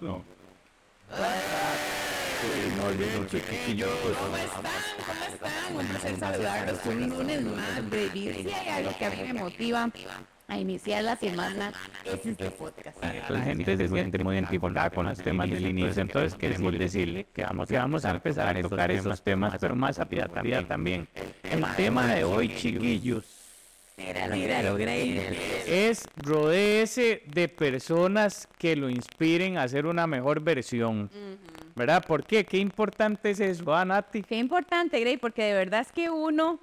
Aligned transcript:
No. 0.00 0.22
¿Cómo 4.18 4.36
están? 4.36 4.72
¿Cómo 5.06 5.24
están? 5.26 5.76
Un 5.76 5.86
placer 5.86 6.16
saludarlos 6.18 6.86
un 6.86 7.08
lunes 7.08 7.42
más 7.42 7.90
de 7.90 8.08
vida. 8.10 8.34
Si 8.34 8.52
hay 8.52 8.68
algo 8.68 8.96
que 8.96 9.04
a 9.04 9.10
mí 9.10 9.16
me 9.26 9.32
motiva 9.34 9.90
a 10.46 10.58
iniciar 10.58 11.04
la 11.04 11.16
semana, 11.16 11.72
es 12.04 12.24
este 12.24 12.50
podcast. 12.50 13.02
La 13.28 13.40
gente 13.42 13.76
se 13.76 13.88
siente 13.88 14.18
muy 14.22 14.36
identificada 14.36 14.88
con 14.90 15.06
los 15.06 15.18
temas 15.18 15.50
del 15.50 15.66
inicio, 15.66 16.00
entonces 16.00 16.34
queremos 16.34 16.78
decirle 16.78 17.26
que 17.34 17.42
vamos, 17.42 17.68
que 17.68 17.76
vamos 17.76 18.04
a 18.04 18.10
empezar 18.12 18.56
a 18.56 18.62
tocar 18.62 18.90
esos 18.90 19.22
temas, 19.22 19.56
pero 19.60 19.74
más 19.76 19.98
a 19.98 20.08
piedad 20.08 20.30
también. 20.66 21.08
El 21.42 21.64
tema 21.76 22.06
de 22.06 22.24
hoy, 22.24 22.54
chiquillos, 22.54 23.37
Míralo, 23.98 24.36
míralo, 24.36 24.74
míralo. 24.76 25.36
es 25.66 26.04
rodeese 26.16 27.22
de 27.26 27.48
personas 27.48 28.48
que 28.56 28.76
lo 28.76 28.88
inspiren 28.88 29.58
a 29.58 29.64
hacer 29.64 29.86
una 29.86 30.06
mejor 30.06 30.40
versión. 30.40 31.10
¿Verdad? 31.74 32.04
¿Por 32.06 32.24
qué? 32.24 32.44
Qué 32.44 32.58
importante 32.58 33.30
es 33.30 33.40
eso, 33.40 33.74
¿ah, 33.74 33.84
Nati? 33.84 34.22
Qué 34.22 34.36
importante, 34.36 34.98
Grey, 35.00 35.16
porque 35.16 35.42
de 35.44 35.52
verdad 35.54 35.80
es 35.82 35.92
que 35.92 36.10
uno, 36.10 36.58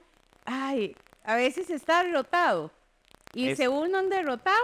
ay, 0.45 0.95
a 1.23 1.35
veces 1.35 1.69
está 1.69 2.03
derrotado. 2.03 2.71
Y 3.33 3.49
Es- 3.49 3.57
según 3.57 3.93
un 3.95 4.09
derrotado, 4.09 4.57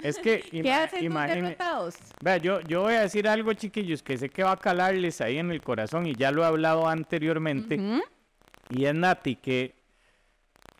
Es 0.00 0.18
que 0.18 0.40
¿qué 0.50 0.72
hacen 0.72 1.04
los 1.04 1.12
imagine- 1.12 1.42
derrotados? 1.42 1.96
Vea, 2.20 2.36
yo, 2.38 2.60
yo 2.62 2.82
voy 2.82 2.94
a 2.94 3.02
decir 3.02 3.28
algo, 3.28 3.52
chiquillos, 3.52 4.02
que 4.02 4.16
sé 4.18 4.28
que 4.28 4.42
va 4.44 4.52
a 4.52 4.56
calarles 4.56 5.20
ahí 5.20 5.38
en 5.38 5.50
el 5.50 5.60
corazón 5.62 6.06
y 6.06 6.14
ya 6.14 6.30
lo 6.32 6.42
he 6.42 6.46
hablado 6.46 6.88
anteriormente. 6.88 7.78
Y 8.70 8.84
es 8.84 8.94
Nati 8.94 9.36
que... 9.36 9.74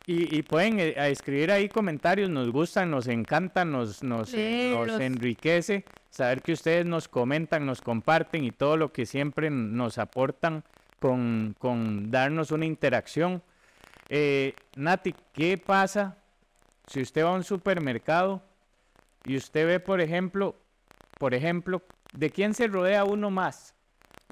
Y, 0.06 0.36
y 0.36 0.42
pueden 0.42 0.80
eh, 0.80 0.94
a 0.98 1.08
escribir 1.08 1.52
ahí 1.52 1.68
comentarios, 1.68 2.28
nos 2.28 2.50
gustan, 2.50 2.90
nos 2.90 3.06
encantan, 3.06 3.70
nos, 3.70 4.02
nos, 4.02 4.34
nos 4.34 5.00
enriquece 5.00 5.84
saber 6.10 6.42
que 6.42 6.52
ustedes 6.52 6.84
nos 6.84 7.08
comentan, 7.08 7.64
nos 7.64 7.80
comparten 7.80 8.44
y 8.44 8.50
todo 8.50 8.76
lo 8.76 8.92
que 8.92 9.06
siempre 9.06 9.48
nos 9.50 9.98
aportan 9.98 10.64
con, 11.00 11.54
con 11.58 12.10
darnos 12.10 12.50
una 12.50 12.66
interacción. 12.66 13.42
Eh, 14.08 14.54
Nati, 14.76 15.14
¿qué 15.32 15.56
pasa 15.56 16.18
si 16.86 17.00
usted 17.00 17.24
va 17.24 17.30
a 17.30 17.34
un 17.34 17.44
supermercado 17.44 18.42
y 19.24 19.36
usted 19.36 19.66
ve, 19.66 19.80
por 19.80 20.00
ejemplo, 20.00 20.56
por 21.18 21.32
ejemplo, 21.32 21.82
¿de 22.12 22.30
quién 22.30 22.54
se 22.54 22.66
rodea 22.66 23.04
uno 23.04 23.30
más? 23.30 23.74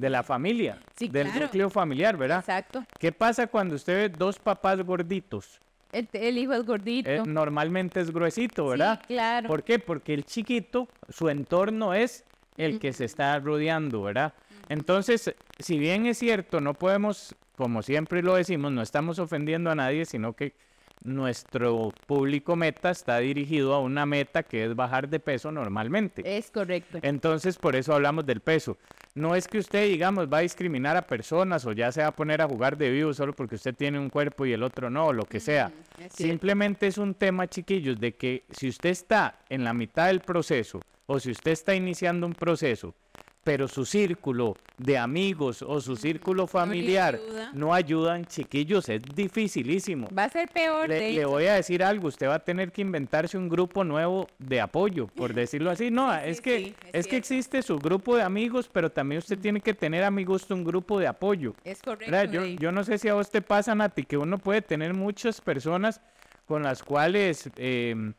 De 0.01 0.09
la 0.09 0.23
familia, 0.23 0.79
Sí, 0.97 1.09
del 1.09 1.27
claro. 1.29 1.41
núcleo 1.45 1.69
familiar, 1.69 2.17
¿verdad? 2.17 2.39
Exacto. 2.39 2.84
¿Qué 2.98 3.12
pasa 3.12 3.47
cuando 3.48 3.75
usted 3.75 3.95
ve 4.11 4.17
dos 4.17 4.39
papás 4.39 4.81
gorditos? 4.83 5.61
El, 5.92 6.09
el 6.15 6.39
hijo 6.39 6.55
es 6.55 6.65
gordito. 6.65 7.11
Eh, 7.11 7.23
normalmente 7.27 8.01
es 8.01 8.11
gruesito, 8.11 8.69
¿verdad? 8.69 8.98
Sí, 9.03 9.09
claro. 9.15 9.48
¿Por 9.48 9.62
qué? 9.62 9.79
Porque 9.79 10.15
el 10.15 10.25
chiquito, 10.25 10.89
su 11.11 11.29
entorno 11.29 11.92
es 11.92 12.25
el 12.57 12.79
que 12.79 12.95
se 12.95 13.05
está 13.05 13.39
rodeando, 13.41 14.01
¿verdad? 14.03 14.33
Entonces, 14.70 15.34
si 15.59 15.79
bien 15.79 16.07
es 16.07 16.17
cierto, 16.19 16.61
no 16.61 16.73
podemos, 16.73 17.35
como 17.57 17.83
siempre 17.83 18.23
lo 18.23 18.37
decimos, 18.37 18.73
no 18.73 18.81
estamos 18.81 19.19
ofendiendo 19.19 19.70
a 19.70 19.75
nadie, 19.75 20.07
sino 20.07 20.33
que 20.33 20.55
nuestro 21.03 21.93
público 22.06 22.56
meta 22.56 22.91
está 22.91 23.19
dirigido 23.19 23.75
a 23.75 23.81
una 23.81 24.06
meta 24.06 24.43
que 24.43 24.65
es 24.65 24.75
bajar 24.75 25.09
de 25.09 25.20
peso 25.20 25.51
normalmente. 25.51 26.23
Es 26.25 26.51
correcto. 26.51 26.98
Entonces, 27.03 27.57
por 27.57 27.77
eso 27.77 27.95
hablamos 27.95 28.27
del 28.27 28.41
peso. 28.41 28.77
No 29.15 29.34
es 29.34 29.48
que 29.48 29.59
usted, 29.59 29.87
digamos, 29.87 30.29
va 30.29 30.39
a 30.39 30.42
discriminar 30.42 30.97
a 30.97 31.03
personas 31.03 31.67
o 31.67 31.73
ya 31.73 31.91
se 31.91 32.03
va 32.03 32.09
a 32.09 32.12
poner 32.12 32.42
a 32.42 32.48
jugar 32.48 32.77
de 32.77 32.91
vivo 32.91 33.12
solo 33.12 33.33
porque 33.33 33.57
usted 33.57 33.75
tiene 33.75 33.98
un 33.98 34.09
cuerpo 34.09 34.47
y 34.47 34.53
el 34.53 34.62
otro 34.62 34.91
no, 34.91 35.07
o 35.07 35.12
lo 35.12 35.25
que 35.25 35.41
sea. 35.41 35.73
Es. 35.98 36.12
Simplemente 36.12 36.87
es 36.87 36.98
un 36.98 37.14
tema, 37.14 37.48
chiquillos, 37.48 37.98
de 37.98 38.14
que 38.14 38.45
si 38.51 38.69
usted 38.69 38.91
está 38.91 39.41
en 39.48 39.64
la 39.64 39.75
mitad 39.75 40.07
del 40.07 40.20
proceso 40.20 40.81
o 41.07 41.19
si 41.19 41.33
usted 41.33 41.51
está 41.51 41.75
iniciando 41.75 42.27
un 42.27 42.35
proceso, 42.35 42.95
pero 43.42 43.69
su 43.69 43.86
círculo 43.86 44.56
de 44.77 44.98
amigos 44.98 45.62
o 45.62 45.80
su 45.80 45.96
círculo 45.96 46.46
familiar 46.46 47.14
ayuda. 47.14 47.50
no 47.55 47.72
ayudan, 47.72 48.24
chiquillos, 48.27 48.88
es 48.88 49.02
dificilísimo. 49.14 50.08
Va 50.17 50.24
a 50.24 50.28
ser 50.28 50.48
peor. 50.48 50.89
Le, 50.89 50.95
de 51.01 51.12
le 51.12 51.24
voy 51.24 51.46
a 51.46 51.55
decir 51.55 51.83
algo, 51.83 52.08
usted 52.08 52.29
va 52.29 52.34
a 52.34 52.45
tener 52.45 52.70
que 52.70 52.83
inventarse 52.83 53.39
un 53.39 53.48
grupo 53.48 53.83
nuevo 53.84 54.27
de 54.39 54.61
apoyo, 54.61 55.06
por 55.06 55.33
decirlo 55.34 55.70
así. 55.70 55.90
No, 55.90 56.11
Sí, 56.12 56.18
es 56.24 56.40
que 56.40 56.58
sí, 56.58 56.74
es 56.92 57.00
es 57.00 57.06
que 57.06 57.17
existe 57.17 57.62
su 57.62 57.79
grupo 57.79 58.17
de 58.17 58.23
amigos, 58.23 58.68
pero 58.73 58.90
también 58.90 59.20
usted 59.20 59.39
tiene 59.39 59.61
que 59.61 59.74
tener 59.74 60.05
a 60.05 60.11
mi 60.11 60.24
gusto 60.24 60.55
un 60.55 60.64
grupo 60.64 60.98
de 60.98 61.06
apoyo. 61.06 61.55
Es 61.64 61.80
correcto. 61.83 62.33
Yo, 62.33 62.45
yo 62.45 62.73
no 62.73 62.84
sé 62.84 62.98
si 62.98 63.08
a 63.08 63.14
vos 63.14 63.30
te 63.30 63.40
pasa, 63.40 63.74
Nati, 63.74 64.05
que 64.05 64.17
uno 64.17 64.39
puede 64.39 64.61
tener 64.61 64.92
muchas 64.92 65.40
personas 65.40 66.00
con 66.46 66.62
las 66.62 66.83
cuales 66.83 67.48
em, 67.56 68.12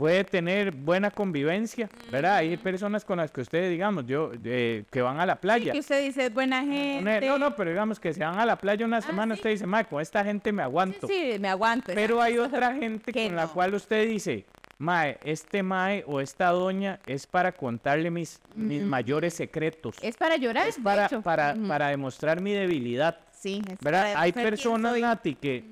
puede 0.00 0.24
tener 0.24 0.72
buena 0.72 1.10
convivencia, 1.10 1.90
¿verdad? 2.10 2.36
Hay 2.36 2.56
personas 2.56 3.04
con 3.04 3.18
las 3.18 3.30
que 3.30 3.42
ustedes, 3.42 3.70
digamos, 3.70 4.06
yo, 4.06 4.32
eh, 4.44 4.84
que 4.90 5.02
van 5.02 5.20
a 5.20 5.26
la 5.26 5.34
Sí, 5.34 5.38
playa. 5.42 5.72
que 5.72 5.78
usted 5.78 6.02
dice 6.02 6.24
es 6.24 6.32
buena 6.32 6.64
gente. 6.64 7.20
No, 7.26 7.36
no, 7.38 7.54
pero 7.54 7.68
digamos 7.68 8.00
que 8.00 8.14
se 8.14 8.24
van 8.24 8.38
a 8.38 8.46
la 8.46 8.56
playa 8.56 8.86
una 8.86 9.02
semana, 9.02 9.34
sí. 9.34 9.40
usted 9.40 9.50
dice, 9.50 9.66
ma, 9.66 9.84
con 9.84 10.00
esta 10.00 10.24
gente 10.24 10.52
me 10.52 10.62
Sí, 10.62 10.64
aguanto. 10.64 11.06
sí, 11.06 11.36
me 11.38 11.48
aguanto. 11.48 11.92
Pero 11.94 12.22
hay 12.22 12.38
otra 12.38 12.74
gente 12.74 13.12
con 13.28 13.36
la 13.36 13.46
cual 13.48 13.74
usted 13.74 14.08
dice, 14.08 14.46
mae, 14.78 15.18
este 15.22 15.62
mae 15.62 16.02
o 16.06 16.22
esta 16.22 16.48
doña 16.48 16.98
es 17.06 17.26
para 17.26 17.52
contarle 17.52 18.10
mis, 18.10 18.40
mis 18.54 18.82
mayores 18.82 19.34
secretos. 19.34 19.96
Es 20.00 20.16
para 20.16 20.36
llorar, 20.38 20.66
Es 20.66 20.76
de 20.76 20.82
para, 20.82 21.04
hecho. 21.06 21.20
para, 21.20 21.54
para 21.68 21.88
demostrar 21.88 22.40
mi 22.40 22.52
debilidad. 22.54 23.18
Sí, 23.32 23.60
es 23.70 23.78
¿Verdad? 23.80 24.14
para 24.14 24.20
Hay 24.22 24.32
personas. 24.32 24.98
Nati, 24.98 25.34
que 25.34 25.62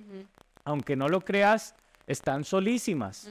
aunque 0.67 0.97
no 0.97 1.09
lo 1.09 1.23
creas, 1.23 1.75
están 2.09 2.43
solísimas. 2.43 3.31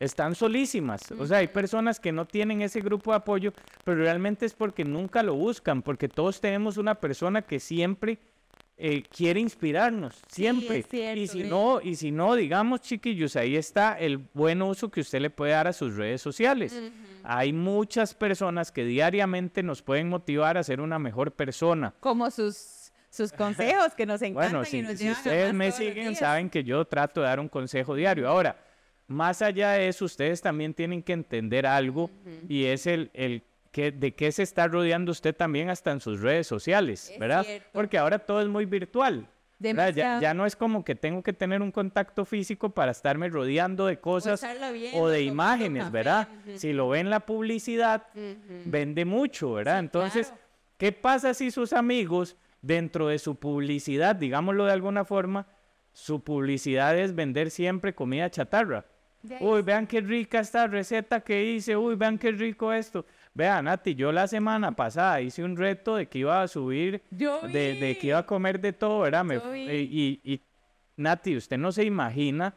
Están 0.00 0.34
solísimas. 0.34 1.02
O 1.12 1.26
sea, 1.26 1.38
hay 1.38 1.48
personas 1.48 2.00
que 2.00 2.10
no 2.10 2.26
tienen 2.26 2.62
ese 2.62 2.80
grupo 2.80 3.12
de 3.12 3.18
apoyo, 3.18 3.52
pero 3.84 3.98
realmente 3.98 4.46
es 4.46 4.54
porque 4.54 4.84
nunca 4.84 5.22
lo 5.22 5.34
buscan, 5.34 5.82
porque 5.82 6.08
todos 6.08 6.40
tenemos 6.40 6.78
una 6.78 6.94
persona 6.96 7.42
que 7.42 7.60
siempre 7.60 8.18
eh, 8.76 9.02
quiere 9.02 9.40
inspirarnos, 9.40 10.20
siempre. 10.26 10.82
cierto, 10.82 11.20
y 11.20 11.28
si 11.28 11.42
no, 11.44 11.80
y 11.80 11.94
si 11.94 12.10
no, 12.10 12.34
digamos, 12.34 12.80
chiquillos, 12.80 13.36
ahí 13.36 13.56
está 13.56 13.96
el 13.98 14.18
buen 14.32 14.62
uso 14.62 14.88
que 14.90 15.00
usted 15.00 15.20
le 15.20 15.30
puede 15.30 15.52
dar 15.52 15.68
a 15.68 15.72
sus 15.72 15.94
redes 15.94 16.22
sociales. 16.22 16.82
Hay 17.22 17.52
muchas 17.52 18.14
personas 18.14 18.72
que 18.72 18.84
diariamente 18.84 19.62
nos 19.62 19.80
pueden 19.80 20.08
motivar 20.08 20.58
a 20.58 20.64
ser 20.64 20.80
una 20.80 20.98
mejor 20.98 21.32
persona. 21.32 21.94
Como 22.00 22.30
sus, 22.30 22.56
sus 23.14 23.32
consejos 23.32 23.94
que 23.94 24.06
nos 24.06 24.20
encantan 24.22 24.52
Bueno, 24.52 24.62
y 24.62 24.66
si, 24.66 24.82
nos 24.82 24.98
si 24.98 25.10
ustedes 25.10 25.54
me 25.54 25.70
siguen, 25.70 26.16
saben 26.16 26.50
que 26.50 26.64
yo 26.64 26.84
trato 26.84 27.20
de 27.20 27.28
dar 27.28 27.38
un 27.38 27.48
consejo 27.48 27.94
diario. 27.94 28.28
Ahora, 28.28 28.56
más 29.06 29.40
allá 29.40 29.72
de 29.72 29.88
eso, 29.88 30.04
ustedes 30.04 30.40
también 30.40 30.74
tienen 30.74 31.02
que 31.02 31.12
entender 31.12 31.66
algo 31.66 32.10
y 32.48 32.64
es 32.64 32.86
el, 32.86 33.10
el 33.14 33.42
que, 33.70 33.92
de 33.92 34.14
qué 34.14 34.32
se 34.32 34.42
está 34.42 34.66
rodeando 34.66 35.12
usted 35.12 35.34
también 35.34 35.70
hasta 35.70 35.92
en 35.92 36.00
sus 36.00 36.20
redes 36.20 36.46
sociales, 36.46 37.10
Es 37.10 37.18
¿verdad? 37.18 37.44
cierto. 37.44 37.68
Porque 37.72 37.98
ahora 37.98 38.18
todo 38.18 38.40
es 38.40 38.48
muy 38.48 38.64
virtual. 38.64 39.28
Ya, 39.60 40.20
ya 40.20 40.34
no 40.34 40.44
es 40.44 40.56
como 40.56 40.84
que 40.84 40.94
tengo 40.94 41.22
que 41.22 41.32
tener 41.32 41.62
un 41.62 41.70
contacto 41.70 42.24
físico 42.24 42.70
para 42.70 42.90
estarme 42.90 43.28
rodeando 43.28 43.86
de 43.86 43.98
cosas 43.98 44.42
o 44.42 44.72
viendo, 44.72 45.08
de 45.08 45.22
imágenes, 45.22 45.90
¿verdad? 45.90 46.28
Si 46.56 46.72
lo 46.72 46.88
ve 46.88 46.98
en 46.98 47.10
la 47.10 47.20
publicidad, 47.20 48.08
vende 48.64 49.04
mucho, 49.04 49.52
¿verdad? 49.54 49.78
Entonces, 49.78 50.26
claro. 50.26 50.42
¿qué 50.76 50.92
pasa 50.92 51.32
si 51.32 51.50
sus 51.50 51.72
amigos, 51.72 52.36
dentro 52.66 53.08
de 53.08 53.18
su 53.18 53.36
publicidad, 53.36 54.16
digámoslo 54.16 54.64
de 54.64 54.72
alguna 54.72 55.04
forma, 55.04 55.46
su 55.92 56.22
publicidad 56.24 56.98
es 56.98 57.14
vender 57.14 57.50
siempre 57.50 57.94
comida 57.94 58.30
chatarra? 58.30 58.84
Uy, 59.40 59.62
vean 59.62 59.86
qué 59.86 60.00
rica 60.02 60.40
esta 60.40 60.66
receta 60.66 61.20
que 61.20 61.44
hice, 61.44 61.76
uy, 61.76 61.94
vean 61.94 62.18
qué 62.18 62.30
rico 62.32 62.72
esto. 62.72 63.06
Vean, 63.32 63.64
Nati, 63.64 63.94
yo 63.94 64.12
la 64.12 64.28
semana 64.28 64.72
pasada 64.72 65.20
hice 65.22 65.42
un 65.42 65.56
reto 65.56 65.96
de 65.96 66.06
que 66.06 66.18
iba 66.18 66.42
a 66.42 66.46
subir, 66.48 67.00
Yo 67.10 67.40
de, 67.48 67.74
de 67.74 67.96
que 67.98 68.08
iba 68.08 68.18
a 68.18 68.26
comer 68.26 68.60
de 68.60 68.72
todo, 68.74 69.00
¿verdad? 69.00 69.24
Me- 69.24 69.36
eh, 69.36 69.80
y, 69.80 70.20
y, 70.24 70.40
Nati, 70.96 71.36
usted 71.36 71.56
no 71.58 71.72
se 71.72 71.84
imagina 71.84 72.54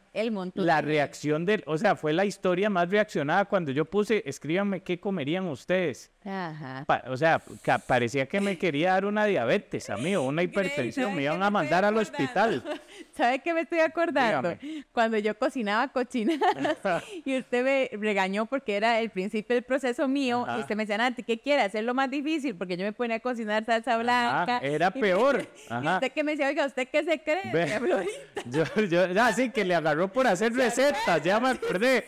el 0.54 0.66
la 0.66 0.76
de- 0.82 0.82
reacción 0.88 1.44
del, 1.44 1.64
o 1.66 1.76
sea, 1.78 1.96
fue 1.96 2.12
la 2.12 2.24
historia 2.24 2.70
más 2.70 2.88
reaccionada 2.90 3.46
cuando 3.46 3.72
yo 3.72 3.84
puse, 3.86 4.22
escríbanme 4.26 4.82
qué 4.82 5.00
comerían 5.00 5.46
ustedes. 5.46 6.12
Ajá. 6.28 6.84
Pa- 6.86 7.04
o 7.06 7.16
sea, 7.16 7.40
parecía 7.86 8.26
que 8.26 8.40
me 8.40 8.58
quería 8.58 8.92
dar 8.92 9.06
una 9.06 9.24
diabetes 9.24 9.88
a 9.88 9.96
mí 9.96 10.14
o 10.14 10.22
una 10.24 10.42
hipertensión, 10.42 11.06
¿sabe 11.06 11.16
me 11.16 11.22
iban 11.22 11.42
a 11.42 11.50
mandar 11.50 11.84
al 11.84 11.96
hospital. 11.96 12.62
¿Sabe 13.16 13.38
qué 13.38 13.54
me 13.54 13.62
estoy 13.62 13.80
acordando? 13.80 14.50
Dígame. 14.60 14.84
Cuando 14.92 15.16
yo 15.18 15.38
cocinaba 15.38 15.88
cochinadas 15.88 16.76
y 17.24 17.38
usted 17.38 17.64
me 17.64 17.90
regañó 17.98 18.46
porque 18.46 18.76
era 18.76 19.00
el 19.00 19.10
principio 19.10 19.54
del 19.54 19.64
proceso 19.64 20.06
mío 20.08 20.44
Ajá. 20.46 20.58
y 20.58 20.60
usted 20.60 20.76
me 20.76 20.82
decía, 20.84 20.98
Nati, 20.98 21.22
¿qué 21.22 21.38
quiere? 21.40 21.62
Hacerlo 21.62 21.94
más 21.94 22.10
difícil 22.10 22.54
porque 22.56 22.76
yo 22.76 22.84
me 22.84 22.92
ponía 22.92 23.16
a 23.16 23.20
cocinar 23.20 23.64
salsa 23.64 23.96
blanca. 23.96 24.58
era 24.58 24.90
peor. 24.90 25.46
Y 25.68 25.72
Ajá. 25.72 25.94
usted 25.94 26.12
que 26.12 26.24
me 26.24 26.32
decía, 26.32 26.48
oiga, 26.48 26.66
¿usted 26.66 26.88
qué 26.88 27.04
se 27.04 27.22
cree? 27.22 27.52
Ve. 27.52 27.60
doña 27.60 27.78
Florita?" 27.80 28.42
Yo, 28.46 28.64
yo, 28.86 29.06
ya 29.12 29.32
sí, 29.32 29.50
que 29.50 29.64
le 29.64 29.74
agarró 29.74 30.08
por 30.12 30.26
hacer 30.26 30.52
recetas, 30.52 31.22
ya 31.22 31.38
me 31.40 31.50
acordé. 31.50 32.04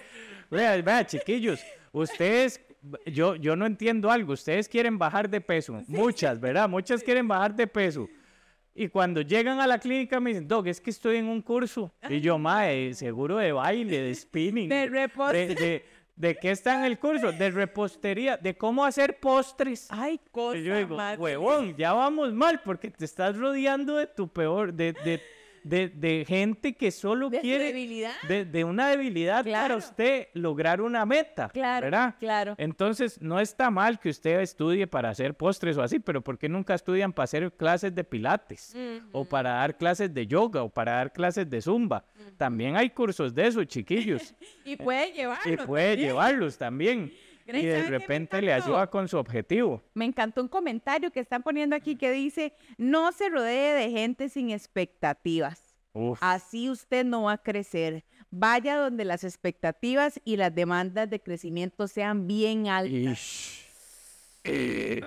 Vea, 0.51 0.77
vea, 0.83 1.07
chiquillos, 1.07 1.61
ustedes, 1.93 2.61
yo, 3.07 3.37
yo 3.37 3.57
no 3.57 3.67
entiendo 3.67 4.11
algo, 4.11 4.33
ustedes 4.33 4.69
quieren 4.69 4.99
bajar 4.99 5.29
de 5.29 5.41
peso, 5.41 5.83
muchas, 5.87 6.41
¿verdad? 6.41 6.69
Muchas 6.69 7.03
quieren 7.03 7.29
bajar 7.29 7.55
de 7.55 7.67
peso. 7.67 8.09
Y 8.75 8.89
cuando 8.89 9.21
llegan 9.21 9.61
a 9.61 9.67
la 9.67 9.79
clínica 9.79 10.21
me 10.21 10.31
dicen, 10.31 10.47
Doc, 10.49 10.67
es 10.67 10.81
que 10.81 10.91
estoy 10.91 11.17
en 11.17 11.27
un 11.27 11.43
curso. 11.43 11.93
Y 12.09 12.21
yo, 12.21 12.39
mae, 12.39 12.95
seguro 12.95 13.37
de 13.37 13.53
baile, 13.53 14.01
de 14.01 14.15
spinning. 14.15 14.69
De 14.69 14.87
reposo. 14.89 15.33
de, 15.33 15.55
de- 15.55 15.85
¿De 16.17 16.35
qué 16.37 16.51
está 16.51 16.79
en 16.81 16.85
el 16.85 16.99
curso? 16.99 17.33
De 17.33 17.51
repostería, 17.51 18.37
de 18.37 18.55
cómo 18.55 18.85
hacer 18.85 19.19
postres. 19.21 19.87
Ay, 19.91 20.21
cosa 20.31 20.59
Y 20.59 20.65
yo 20.65 20.77
digo, 20.77 20.95
más 20.95 21.19
huevón, 21.19 21.75
ya 21.79 21.95
vamos 21.95 22.35
mal 22.35 22.61
porque 22.63 22.91
te 22.91 23.07
estás 23.07 23.39
rodeando 23.39 23.97
de 23.97 24.07
tu 24.07 24.29
peor, 24.29 24.75
de, 24.75 24.93
de, 24.93 25.23
de, 25.65 25.89
de 25.89 26.25
gente 26.27 26.75
que 26.75 26.91
solo 26.91 27.29
de 27.31 27.41
quiere 27.41 27.65
debilidad. 27.67 28.13
de, 28.29 28.45
de 28.45 28.65
una 28.65 28.89
debilidad 28.89 29.39
para 29.45 29.51
Claro. 29.67 29.77
usted 29.77 30.29
lograr 30.35 30.81
una 30.81 31.05
meta, 31.07 31.49
Claro, 31.51 31.85
¿verdad? 31.87 32.15
claro. 32.19 32.55
Entonces, 32.59 33.21
no 33.21 33.41
está 33.41 33.71
mal 33.71 33.99
que 34.01 34.09
usted 34.09 34.41
estudie 34.41 34.87
para 34.87 35.11
hacer 35.11 35.35
postres 35.35 35.77
o 35.77 35.83
así, 35.83 35.99
pero 35.99 36.23
¿por 36.23 36.39
qué 36.39 36.49
nunca 36.49 36.75
estudian 36.75 37.13
para 37.13 37.25
hacer 37.25 37.53
clases 37.53 37.95
de 37.95 38.05
pilates? 38.05 38.75
O 39.13 39.25
para 39.25 39.51
dar 39.51 39.77
clases 39.77 40.13
de 40.13 40.27
yoga 40.27 40.63
o 40.63 40.69
para 40.69 40.93
dar 40.93 41.13
clases 41.13 41.49
de 41.49 41.61
zumba. 41.61 42.05
También 42.37 42.77
hay 42.77 42.91
cursos 42.91 43.35
de 43.35 43.47
eso, 43.47 43.65
chiquillos. 43.65 44.35
Y 44.65 44.77
puede 44.77 45.09
y 45.09 45.13
llevarlo. 45.15 45.67
puede 45.67 45.89
también. 45.91 46.09
llevarlos 46.09 46.59
también. 46.59 47.13
Grace, 47.47 47.63
Y 47.63 47.67
de 47.67 47.73
¿sabe 47.73 47.85
qué 47.85 47.91
me 47.91 47.99
repente 47.99 48.43
le 48.43 48.53
ayuda 48.53 48.87
con 48.89 49.09
su 49.09 49.17
objetivo. 49.19 49.83
Me 49.95 50.05
encantó 50.05 50.43
un 50.43 50.49
comentario 50.49 51.11
que 51.11 51.21
están 51.21 51.43
poniendo 51.43 51.77
aquí 51.77 51.97
que 51.97 52.11
dice, 52.11 52.55
no 52.79 53.13
se 53.13 53.29
rodee 53.29 53.75
de 53.75 53.91
gente 53.91 54.29
sin 54.29 54.51
expectativas. 54.51 55.63
Uf. 55.93 56.19
Así 56.23 56.71
usted 56.71 57.05
no 57.05 57.25
va 57.25 57.33
a 57.33 57.39
crecer. 57.39 58.05
Vaya 58.31 58.77
donde 58.77 59.05
las 59.05 59.25
expectativas 59.25 60.21
y 60.25 60.37
las 60.37 60.55
demandas 60.55 61.11
de 61.11 61.21
crecimiento 61.21 61.89
sean 61.89 62.27
bien 62.29 62.69
altas. 62.69 63.67
Eh, 64.45 65.03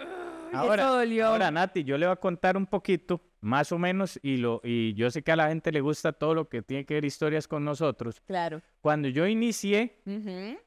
Ahora, 0.53 1.01
ahora, 1.25 1.51
Nati, 1.51 1.83
yo 1.83 1.97
le 1.97 2.05
voy 2.05 2.13
a 2.13 2.15
contar 2.15 2.55
un 2.55 2.67
poquito, 2.67 3.19
más 3.43 3.71
o 3.71 3.77
menos, 3.77 4.19
y, 4.23 4.37
lo, 4.37 4.61
y 4.63 4.93
yo 4.93 5.11
sé 5.11 5.21
que 5.21 5.31
a 5.31 5.35
la 5.35 5.49
gente 5.49 5.71
le 5.71 5.81
gusta 5.81 6.13
todo 6.13 6.33
lo 6.33 6.47
que 6.49 6.61
tiene 6.61 6.85
que 6.85 6.93
ver 6.95 7.05
historias 7.05 7.47
con 7.47 7.63
nosotros. 7.65 8.21
Claro. 8.25 8.61
Cuando 8.81 9.07
yo 9.09 9.27
inicié 9.27 9.97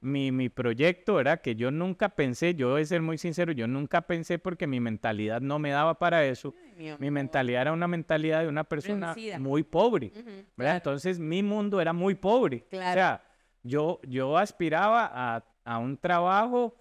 mi, 0.00 0.30
mi 0.32 0.48
proyecto, 0.48 1.14
¿verdad? 1.14 1.40
Que 1.40 1.54
yo 1.56 1.70
nunca 1.70 2.10
pensé, 2.10 2.54
yo 2.54 2.70
voy 2.70 2.82
a 2.82 2.84
ser 2.84 3.02
muy 3.02 3.18
sincero, 3.18 3.52
yo 3.52 3.66
nunca 3.66 4.02
pensé 4.02 4.38
porque 4.38 4.66
mi 4.66 4.78
mentalidad 4.80 5.40
no 5.40 5.58
me 5.58 5.70
daba 5.70 5.98
para 5.98 6.24
eso. 6.26 6.54
Mi 6.98 7.10
mentalidad 7.10 7.62
era 7.62 7.72
una 7.72 7.88
mentalidad 7.88 8.42
de 8.42 8.48
una 8.48 8.64
persona 8.64 9.14
Reducida. 9.14 9.38
muy 9.38 9.62
pobre, 9.62 10.12
¿verdad? 10.14 10.44
claro. 10.56 10.76
Entonces 10.76 11.18
mi 11.18 11.42
mundo 11.42 11.80
era 11.80 11.92
muy 11.92 12.14
pobre. 12.14 12.64
O 12.66 12.70
Claro. 12.70 12.94
sea, 12.94 13.24
yo, 13.62 14.00
yo 14.06 14.36
aspiraba 14.38 15.10
a, 15.12 15.44
a 15.64 15.78
un 15.78 15.96
trabajo 15.96 16.76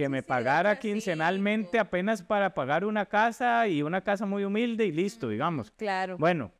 que 0.00 0.08
me 0.08 0.20
sí, 0.20 0.26
pagara 0.26 0.70
otro 0.72 0.80
quincenalmente 0.80 1.78
apenas 1.78 2.22
para 2.22 2.54
pagar 2.54 2.84
una 2.84 3.06
casa 3.06 3.68
y 3.68 3.82
una 3.82 4.00
casa 4.00 4.26
muy 4.26 4.44
humilde 4.44 4.86
y 4.86 4.92
listo, 4.92 5.28
digamos. 5.28 5.70
Claro. 5.72 6.16
Bueno, 6.18 6.52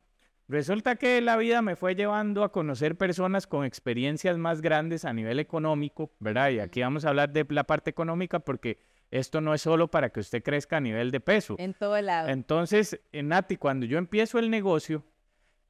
resulta 0.47 0.95
que 0.95 1.21
la 1.21 1.37
vida 1.37 1.61
me 1.61 1.75
fue 1.75 1.95
llevando 1.95 2.43
a 2.43 2.51
conocer 2.51 2.97
personas 2.97 3.47
con 3.47 3.65
experiencias 3.65 4.37
más 4.37 4.61
grandes 4.61 5.05
a 5.05 5.13
nivel 5.13 5.39
económico, 5.39 6.11
¿verdad? 6.19 6.49
Y 6.51 6.59
aquí 6.59 6.81
vamos 6.81 7.05
a 7.05 7.09
hablar 7.09 7.31
de 7.31 7.45
la 7.49 7.63
parte 7.63 7.89
económica 7.89 8.39
porque 8.39 8.77
esto 9.09 9.41
no 9.41 9.53
es 9.53 9.61
solo 9.61 9.89
para 9.89 10.09
que 10.09 10.19
usted 10.19 10.43
crezca 10.43 10.77
a 10.77 10.81
nivel 10.81 11.11
de 11.11 11.19
peso. 11.19 11.55
En 11.57 11.73
todo 11.73 11.99
lado. 11.99 12.29
Entonces, 12.29 13.01
eh, 13.11 13.23
Nati, 13.23 13.57
cuando 13.57 13.85
yo 13.85 13.97
empiezo 13.97 14.39
el 14.39 14.49
negocio, 14.49 15.03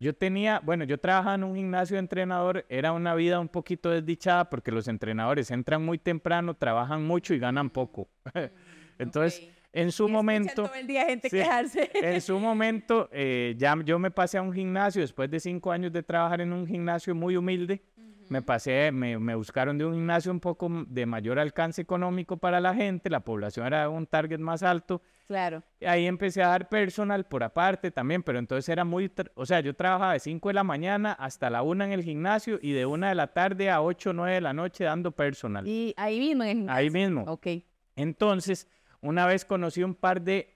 yo 0.01 0.15
tenía, 0.15 0.59
bueno, 0.63 0.83
yo 0.83 0.97
trabajaba 0.99 1.35
en 1.35 1.43
un 1.43 1.55
gimnasio 1.55 1.93
de 1.95 1.99
entrenador, 1.99 2.65
era 2.69 2.91
una 2.91 3.13
vida 3.13 3.39
un 3.39 3.47
poquito 3.47 3.91
desdichada 3.91 4.49
porque 4.49 4.71
los 4.71 4.87
entrenadores 4.87 5.51
entran 5.51 5.85
muy 5.85 5.99
temprano, 5.99 6.55
trabajan 6.55 7.05
mucho 7.05 7.35
y 7.35 7.39
ganan 7.39 7.69
poco. 7.69 8.09
Entonces, 8.97 9.41
Ok. 9.43 9.49
en 9.73 9.91
su 9.91 10.09
momento, 10.09 10.63
todo 10.63 10.73
el 10.73 10.87
día 10.87 11.05
gente 11.05 11.29
Sí. 11.29 11.37
en 12.01 12.19
su 12.19 12.39
momento, 12.39 13.09
eh, 13.11 13.53
ya 13.59 13.75
yo 13.85 13.99
me 13.99 14.09
pasé 14.09 14.39
a 14.39 14.41
un 14.41 14.51
gimnasio, 14.53 15.01
después 15.03 15.29
de 15.29 15.39
cinco 15.39 15.71
años 15.71 15.93
de 15.93 16.01
trabajar 16.01 16.41
en 16.41 16.51
un 16.51 16.65
gimnasio 16.65 17.13
muy 17.13 17.37
humilde, 17.37 17.83
me 18.29 18.41
pasé, 18.41 18.91
me, 18.91 19.19
me 19.19 19.35
buscaron 19.35 19.77
de 19.77 19.85
un 19.85 19.93
gimnasio 19.93 20.31
un 20.31 20.39
poco 20.39 20.67
de 20.87 21.05
mayor 21.05 21.37
alcance 21.37 21.79
económico 21.79 22.37
para 22.37 22.59
la 22.59 22.73
gente, 22.73 23.09
la 23.11 23.19
población 23.19 23.67
era 23.67 23.87
un 23.87 24.07
target 24.07 24.39
más 24.39 24.63
alto, 24.63 25.01
Claro. 25.31 25.63
y 25.79 25.85
ahí 25.85 26.07
empecé 26.07 26.43
a 26.43 26.47
dar 26.49 26.67
personal 26.67 27.25
por 27.25 27.41
aparte 27.41 27.89
también, 27.89 28.21
pero 28.21 28.37
entonces 28.37 28.67
era 28.67 28.83
muy, 28.83 29.09
o 29.35 29.45
sea, 29.45 29.61
yo 29.61 29.73
trabajaba 29.73 30.11
de 30.11 30.19
5 30.19 30.49
de 30.49 30.53
la 30.53 30.63
mañana 30.65 31.13
hasta 31.13 31.49
la 31.49 31.61
1 31.63 31.85
en 31.85 31.91
el 31.93 32.03
gimnasio 32.03 32.59
y 32.61 32.73
de 32.73 32.85
1 32.85 33.07
de 33.07 33.15
la 33.15 33.27
tarde 33.27 33.69
a 33.69 33.81
8 33.81 34.09
o 34.09 34.13
9 34.13 34.33
de 34.35 34.41
la 34.41 34.51
noche 34.51 34.83
dando 34.83 35.11
personal. 35.11 35.65
Y 35.65 35.93
ahí 35.95 36.19
mismo. 36.19 36.43
En 36.43 36.63
el 36.63 36.69
Ahí 36.69 36.89
mismo. 36.89 37.23
Ok. 37.27 37.47
Entonces, 37.95 38.67
una 39.01 39.25
vez 39.25 39.45
conocí 39.45 39.83
un 39.83 39.95
par 39.95 40.21
de, 40.21 40.53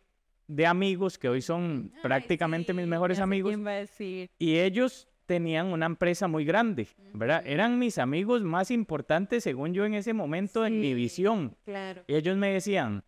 de 0.48 0.66
amigos 0.68 1.18
que 1.18 1.30
hoy 1.30 1.42
son 1.42 1.92
Ay, 1.96 2.02
prácticamente 2.02 2.74
mis 2.74 2.88
mejores 2.88 3.20
amigos 3.20 3.52
quién 3.52 3.66
va 3.66 3.72
a 3.72 3.76
decir. 3.76 4.30
y 4.38 4.58
ellos 4.58 5.08
tenían 5.26 5.68
una 5.68 5.86
empresa 5.88 6.28
muy 6.28 6.46
grande, 6.46 6.88
¿verdad? 7.14 7.42
Eran 7.48 7.80
mis 7.80 7.98
amigos 7.98 8.44
más 8.44 8.70
importantes 8.70 9.44
según 9.44 9.74
yo 9.74 9.86
en 9.86 9.96
ese 9.96 10.14
momento 10.14 10.66
en 10.66 10.80
mi 10.80 10.94
visión. 10.94 11.56
Claro. 11.66 12.04
Y 12.08 12.14
ellos 12.16 12.38
me 12.38 12.50
decían, 12.54 13.04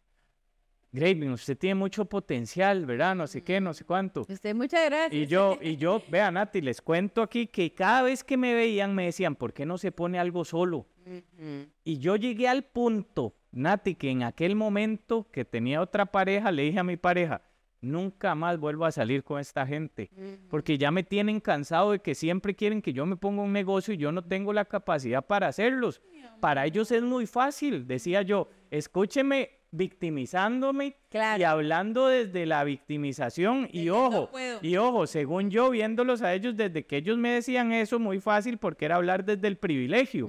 Graving, 0.91 1.31
usted 1.31 1.57
tiene 1.57 1.75
mucho 1.75 2.05
potencial, 2.05 2.85
¿verdad? 2.85 3.15
No 3.15 3.27
sé 3.27 3.43
qué, 3.43 3.59
no 3.59 3.73
sé 3.73 3.83
cuánto. 3.83 4.25
Usted, 4.27 4.55
muchas 4.55 4.85
gracias. 4.85 5.13
Y 5.13 5.27
yo, 5.27 5.57
y 5.61 5.75
yo, 5.75 6.01
vean, 6.09 6.35
Nati, 6.35 6.61
les 6.61 6.81
cuento 6.81 7.21
aquí 7.21 7.47
que 7.47 7.73
cada 7.73 8.03
vez 8.03 8.23
que 8.23 8.37
me 8.37 8.53
veían 8.53 8.95
me 8.95 9.05
decían, 9.05 9.35
¿por 9.35 9.53
qué 9.53 9.65
no 9.65 9.77
se 9.77 9.91
pone 9.91 10.17
algo 10.19 10.45
solo? 10.45 10.87
Y 11.83 11.99
yo 11.99 12.15
llegué 12.15 12.47
al 12.47 12.63
punto, 12.63 13.35
Nati, 13.51 13.95
que 13.95 14.09
en 14.09 14.23
aquel 14.23 14.55
momento 14.55 15.27
que 15.31 15.45
tenía 15.45 15.81
otra 15.81 16.05
pareja, 16.05 16.51
le 16.51 16.63
dije 16.63 16.79
a 16.79 16.83
mi 16.83 16.97
pareja, 16.97 17.41
nunca 17.79 18.35
más 18.35 18.57
vuelvo 18.59 18.85
a 18.85 18.91
salir 18.91 19.23
con 19.23 19.39
esta 19.39 19.65
gente, 19.65 20.09
porque 20.49 20.77
ya 20.77 20.91
me 20.91 21.03
tienen 21.03 21.39
cansado 21.39 21.91
de 21.91 21.99
que 21.99 22.15
siempre 22.15 22.55
quieren 22.55 22.81
que 22.81 22.93
yo 22.93 23.05
me 23.05 23.17
ponga 23.17 23.43
un 23.43 23.53
negocio 23.53 23.93
y 23.93 23.97
yo 23.97 24.11
no 24.11 24.23
tengo 24.23 24.51
la 24.51 24.65
capacidad 24.65 25.25
para 25.25 25.47
hacerlos. 25.47 26.01
Para 26.39 26.65
ellos 26.65 26.91
es 26.91 27.03
muy 27.03 27.25
fácil, 27.25 27.87
decía 27.87 28.21
yo, 28.21 28.49
escúcheme 28.69 29.56
victimizándome 29.71 30.95
Claro. 31.09 31.39
y 31.39 31.43
hablando 31.45 32.07
desde 32.07 32.45
la 32.45 32.63
victimización 32.63 33.69
y 33.71 33.89
ojo, 33.89 34.29
y 34.61 34.75
ojo, 34.77 35.07
según 35.07 35.49
yo 35.49 35.69
viéndolos 35.69 36.21
a 36.21 36.33
ellos 36.33 36.55
desde 36.57 36.85
que 36.85 36.97
ellos 36.97 37.17
me 37.17 37.29
decían 37.31 37.71
eso 37.71 37.97
muy 37.99 38.19
fácil 38.19 38.57
porque 38.57 38.85
era 38.85 38.95
hablar 38.95 39.23
desde 39.23 39.47
el 39.47 39.57
privilegio. 39.57 40.27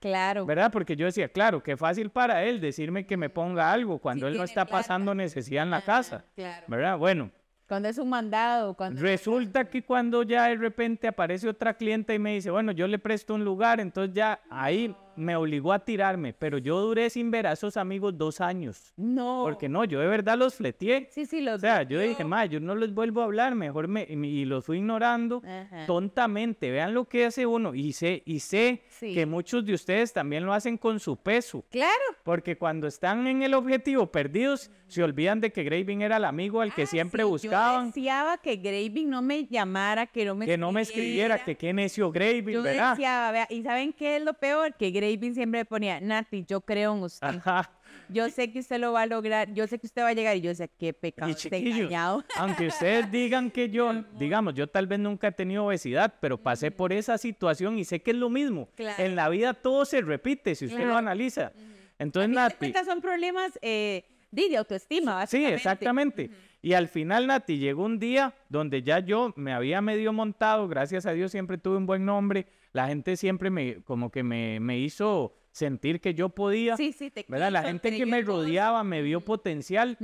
Claro. 0.00 0.46
¿Verdad? 0.46 0.70
Porque 0.72 0.94
yo 0.96 1.06
decía, 1.06 1.28
claro, 1.28 1.62
qué 1.62 1.76
fácil 1.76 2.10
para 2.10 2.44
él 2.44 2.60
decirme 2.60 3.06
que 3.06 3.16
me 3.16 3.28
ponga 3.30 3.72
algo 3.72 3.98
cuando 3.98 4.26
Sí 4.26 4.32
él 4.32 4.38
no 4.38 4.44
está 4.44 4.64
plata. 4.64 4.78
pasando 4.78 5.14
necesidad 5.14 5.64
en 5.64 5.70
la 5.70 5.82
casa. 5.82 6.24
Claro. 6.36 6.64
¿Verdad? 6.68 6.96
Bueno, 6.98 7.30
Cuando 7.66 7.88
es 7.88 7.98
un 7.98 8.08
mandado, 8.08 8.74
cuando... 8.74 9.00
resulta 9.02 9.68
que 9.68 9.82
cuando 9.82 10.22
ya 10.22 10.46
de 10.48 10.54
repente 10.56 11.08
aparece 11.08 11.48
otra 11.48 11.74
clienta 11.74 12.14
y 12.14 12.18
me 12.18 12.34
dice, 12.34 12.50
bueno, 12.50 12.70
yo 12.72 12.86
le 12.86 12.98
presto 12.98 13.34
un 13.34 13.44
lugar, 13.44 13.80
entonces 13.80 14.14
ya 14.14 14.40
ahí 14.48 14.94
me 15.18 15.36
obligó 15.36 15.72
a 15.72 15.80
tirarme, 15.80 16.32
pero 16.32 16.58
yo 16.58 16.80
duré 16.80 17.10
sin 17.10 17.30
ver 17.30 17.46
a 17.46 17.52
esos 17.52 17.76
amigos 17.76 18.16
dos 18.16 18.40
años. 18.40 18.92
No. 18.96 19.40
Porque 19.44 19.68
no, 19.68 19.84
yo 19.84 20.00
de 20.00 20.06
verdad 20.06 20.38
los 20.38 20.54
fleteé. 20.54 21.08
Sí, 21.10 21.26
sí, 21.26 21.40
los 21.40 21.56
O 21.56 21.58
sea, 21.58 21.82
yo 21.82 22.00
dije, 22.00 22.24
ma, 22.24 22.46
yo 22.46 22.60
no 22.60 22.74
les 22.74 22.92
vuelvo 22.94 23.20
a 23.20 23.24
hablar, 23.24 23.54
mejor 23.54 23.88
me, 23.88 24.04
y, 24.08 24.44
los 24.44 24.64
fui 24.64 24.78
ignorando 24.78 25.42
Ajá. 25.44 25.86
tontamente. 25.86 26.70
Vean 26.70 26.94
lo 26.94 27.04
que 27.06 27.26
hace 27.26 27.46
uno. 27.46 27.74
Y 27.74 27.92
sé, 27.92 28.22
y 28.24 28.40
sé 28.40 28.82
Sí. 28.88 29.14
que 29.14 29.26
muchos 29.26 29.64
de 29.64 29.74
ustedes 29.74 30.12
también 30.12 30.44
lo 30.46 30.52
hacen 30.52 30.76
con 30.78 30.98
su 31.00 31.16
peso. 31.16 31.64
Claro. 31.70 31.92
Porque 32.22 32.56
cuando 32.56 32.86
están 32.86 33.26
en 33.26 33.42
el 33.42 33.54
objetivo 33.54 34.06
perdidos, 34.10 34.70
se 34.86 35.02
olvidan 35.02 35.40
de 35.40 35.52
que 35.52 35.64
Graving 35.64 36.00
era 36.02 36.16
el 36.16 36.24
amigo 36.24 36.60
al 36.60 36.72
que 36.74 36.82
Ah, 36.82 36.86
siempre 36.86 37.22
sí, 37.22 37.28
buscaban, 37.28 37.86
Yo 37.88 37.92
deseaba 37.94 38.38
que 38.38 38.56
Graving 38.56 39.10
no 39.10 39.20
me 39.20 39.46
llamara, 39.46 40.06
que 40.06 40.24
no 40.24 40.34
me 40.34 40.46
que 40.46 40.56
no 40.56 40.72
me 40.72 40.80
escribiera, 40.80 41.44
que 41.44 41.56
qué 41.56 41.72
necio 41.74 42.10
Graving, 42.10 42.54
Yo 42.54 42.62
¿verdad? 42.62 42.90
deseaba, 42.96 43.32
vea, 43.32 43.46
¿y 43.50 43.62
saben 43.62 43.92
qué 43.92 44.16
es 44.16 44.22
lo 44.22 44.32
peor? 44.34 44.74
Que 44.74 44.90
Graving 44.90 45.07
siempre 45.16 45.60
me 45.60 45.64
ponía, 45.64 46.00
Nati, 46.00 46.44
yo 46.46 46.60
creo 46.60 46.94
en 46.94 47.02
usted. 47.02 47.26
Ajá. 47.26 47.70
Yo 48.08 48.28
sé 48.30 48.50
que 48.50 48.60
usted 48.60 48.78
lo 48.78 48.92
va 48.92 49.02
a 49.02 49.06
lograr, 49.06 49.52
yo 49.52 49.66
sé 49.66 49.78
que 49.78 49.86
usted 49.86 50.02
va 50.02 50.08
a 50.08 50.12
llegar. 50.12 50.36
Y 50.36 50.40
yo 50.40 50.54
sé, 50.54 50.68
qué 50.78 50.92
pecado, 50.92 51.32
engañado. 51.50 52.24
aunque 52.36 52.68
ustedes 52.68 53.10
digan 53.12 53.50
que 53.50 53.68
yo, 53.70 53.92
digamos, 54.18 54.54
yo 54.54 54.66
tal 54.66 54.86
vez 54.86 54.98
nunca 54.98 55.28
he 55.28 55.32
tenido 55.32 55.66
obesidad, 55.66 56.14
pero 56.20 56.38
pasé 56.38 56.70
por 56.70 56.92
esa 56.92 57.18
situación 57.18 57.78
y 57.78 57.84
sé 57.84 58.00
que 58.02 58.12
es 58.12 58.16
lo 58.16 58.30
mismo. 58.30 58.68
Claro. 58.74 59.02
En 59.02 59.16
la 59.16 59.28
vida 59.28 59.54
todo 59.54 59.84
se 59.84 60.00
repite 60.00 60.54
si 60.54 60.66
usted 60.66 60.86
lo 60.86 60.96
analiza. 60.96 61.52
Entonces, 61.98 62.36
Al 62.36 62.52
fin 62.52 62.72
de 62.72 62.78
Nati, 62.78 62.86
son 62.86 63.00
problemas 63.00 63.58
eh, 63.60 64.04
de, 64.30 64.56
autoestima, 64.56 65.26
Sí, 65.26 65.38
básicamente. 65.38 65.54
exactamente. 65.54 66.30
Y 66.62 66.72
al 66.72 66.88
final, 66.88 67.26
Nati, 67.26 67.58
llegó 67.58 67.84
un 67.84 67.98
día 67.98 68.34
donde 68.48 68.82
ya 68.82 69.00
yo 69.00 69.32
me 69.36 69.52
había 69.52 69.80
medio 69.80 70.12
montado, 70.12 70.68
gracias 70.68 71.06
a 71.06 71.12
Dios 71.12 71.30
siempre 71.30 71.58
tuve 71.58 71.76
un 71.76 71.86
buen 71.86 72.04
nombre, 72.04 72.46
la 72.72 72.88
gente 72.88 73.16
siempre 73.16 73.50
me, 73.50 73.82
como 73.82 74.10
que 74.10 74.22
me, 74.22 74.60
me 74.60 74.78
hizo 74.78 75.34
sentir 75.50 76.00
que 76.00 76.14
yo 76.14 76.28
podía, 76.28 76.76
Sí, 76.76 76.92
sí, 76.92 77.10
te 77.10 77.24
¿verdad? 77.28 77.50
La 77.50 77.62
gente 77.62 77.90
que 77.96 78.06
me 78.06 78.22
rodeaba 78.22 78.84
me 78.84 79.02
vio 79.02 79.20
potencial 79.20 79.96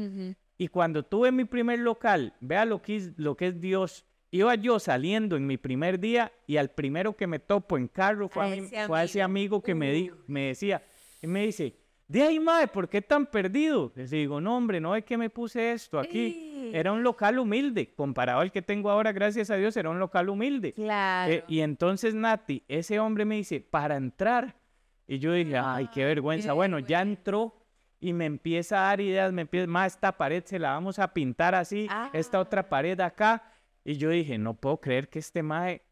y 0.57 0.69
cuando 0.69 1.05
tuve 1.05 1.31
mi 1.33 1.45
primer 1.45 1.79
local, 1.81 2.35
vea 2.41 2.65
lo 2.65 2.81
que 2.83 2.97
es, 2.97 3.13
lo 3.17 3.37
que 3.37 3.49
es 3.49 3.61
Dios. 3.61 4.05
Iba 4.31 4.55
yo 4.57 4.81
saliendo 4.81 5.37
en 5.37 5.47
mi 5.47 5.57
primer 5.59 6.01
día 6.01 6.33
y 6.47 6.57
al 6.57 6.71
primero 6.71 7.15
que 7.17 7.27
me 7.29 7.39
topo 7.39 7.77
en 7.79 7.87
carro 7.87 8.29
fue 8.29 8.43
a, 8.43 8.47
A 8.47 8.51
mi- 8.51 8.59
ese 8.59 8.87
fue 8.89 8.99
a 8.99 9.05
ese 9.05 9.23
amigo. 9.23 9.57
amigo 9.57 9.63
que 9.63 9.75
me, 9.77 9.93
dijo, 9.93 10.17
me 10.27 10.47
decía, 10.49 10.83
y 11.23 11.27
me 11.29 11.47
dice, 11.47 11.77
de 12.09 12.23
ahí, 12.23 12.41
mae, 12.41 12.67
¿por 12.67 12.89
qué 12.89 13.01
tan 13.01 13.27
perdido? 13.27 13.93
Les 13.95 14.11
digo, 14.11 14.41
no, 14.41 14.57
hombre, 14.57 14.81
no 14.81 14.97
es 14.97 15.05
que 15.05 15.17
me 15.17 15.31
puse 15.31 15.73
esto 15.73 15.99
aquí. 16.01 16.51
Era 16.75 16.93
un 16.93 17.03
local 17.05 17.39
humilde, 17.39 17.95
comparado 17.95 18.41
al 18.41 18.51
que 18.51 18.61
tengo 18.63 18.91
ahora, 18.91 19.13
gracias 19.13 19.49
a 19.51 19.57
Dios, 19.57 19.77
era 19.77 19.91
un 19.91 19.99
local 20.01 20.29
humilde. 20.29 20.73
Claro. 20.73 21.33
Eh, 21.33 21.45
y 21.47 21.61
entonces, 21.61 22.15
Nati, 22.15 22.65
ese 22.69 22.99
hombre 22.99 23.25
me 23.25 23.37
dice, 23.37 23.61
para 23.61 23.97
entrar, 23.97 24.57
Y 25.07 25.19
yo 25.19 25.33
dije, 25.33 25.57
ay, 25.59 25.89
qué 25.93 26.05
vergüenza. 26.05 26.55
Bueno, 26.55 26.79
ya 26.79 27.03
entró 27.03 27.55
y 28.01 28.13
me 28.15 28.25
empieza 28.25 28.79
a 28.79 28.89
dar 28.89 29.01
ideas, 29.03 29.33
me 29.35 29.43
empieza, 29.43 29.67
más 29.67 29.93
esta 29.95 30.13
pared 30.17 30.43
se 30.47 30.59
la 30.59 30.71
vamos 30.71 30.99
a 30.99 31.13
pintar 31.13 31.55
así, 31.55 31.87
esta 32.15 32.41
otra 32.41 32.63
Ah. 32.63 32.69
pared 32.71 32.99
acá. 33.01 33.43
Y 33.85 33.95
yo 33.99 34.09
dije, 34.11 34.39
no 34.39 34.55
puedo 34.55 34.79
creer 34.81 35.09
que 35.11 35.19
este 35.19 35.43
mae 35.43 35.83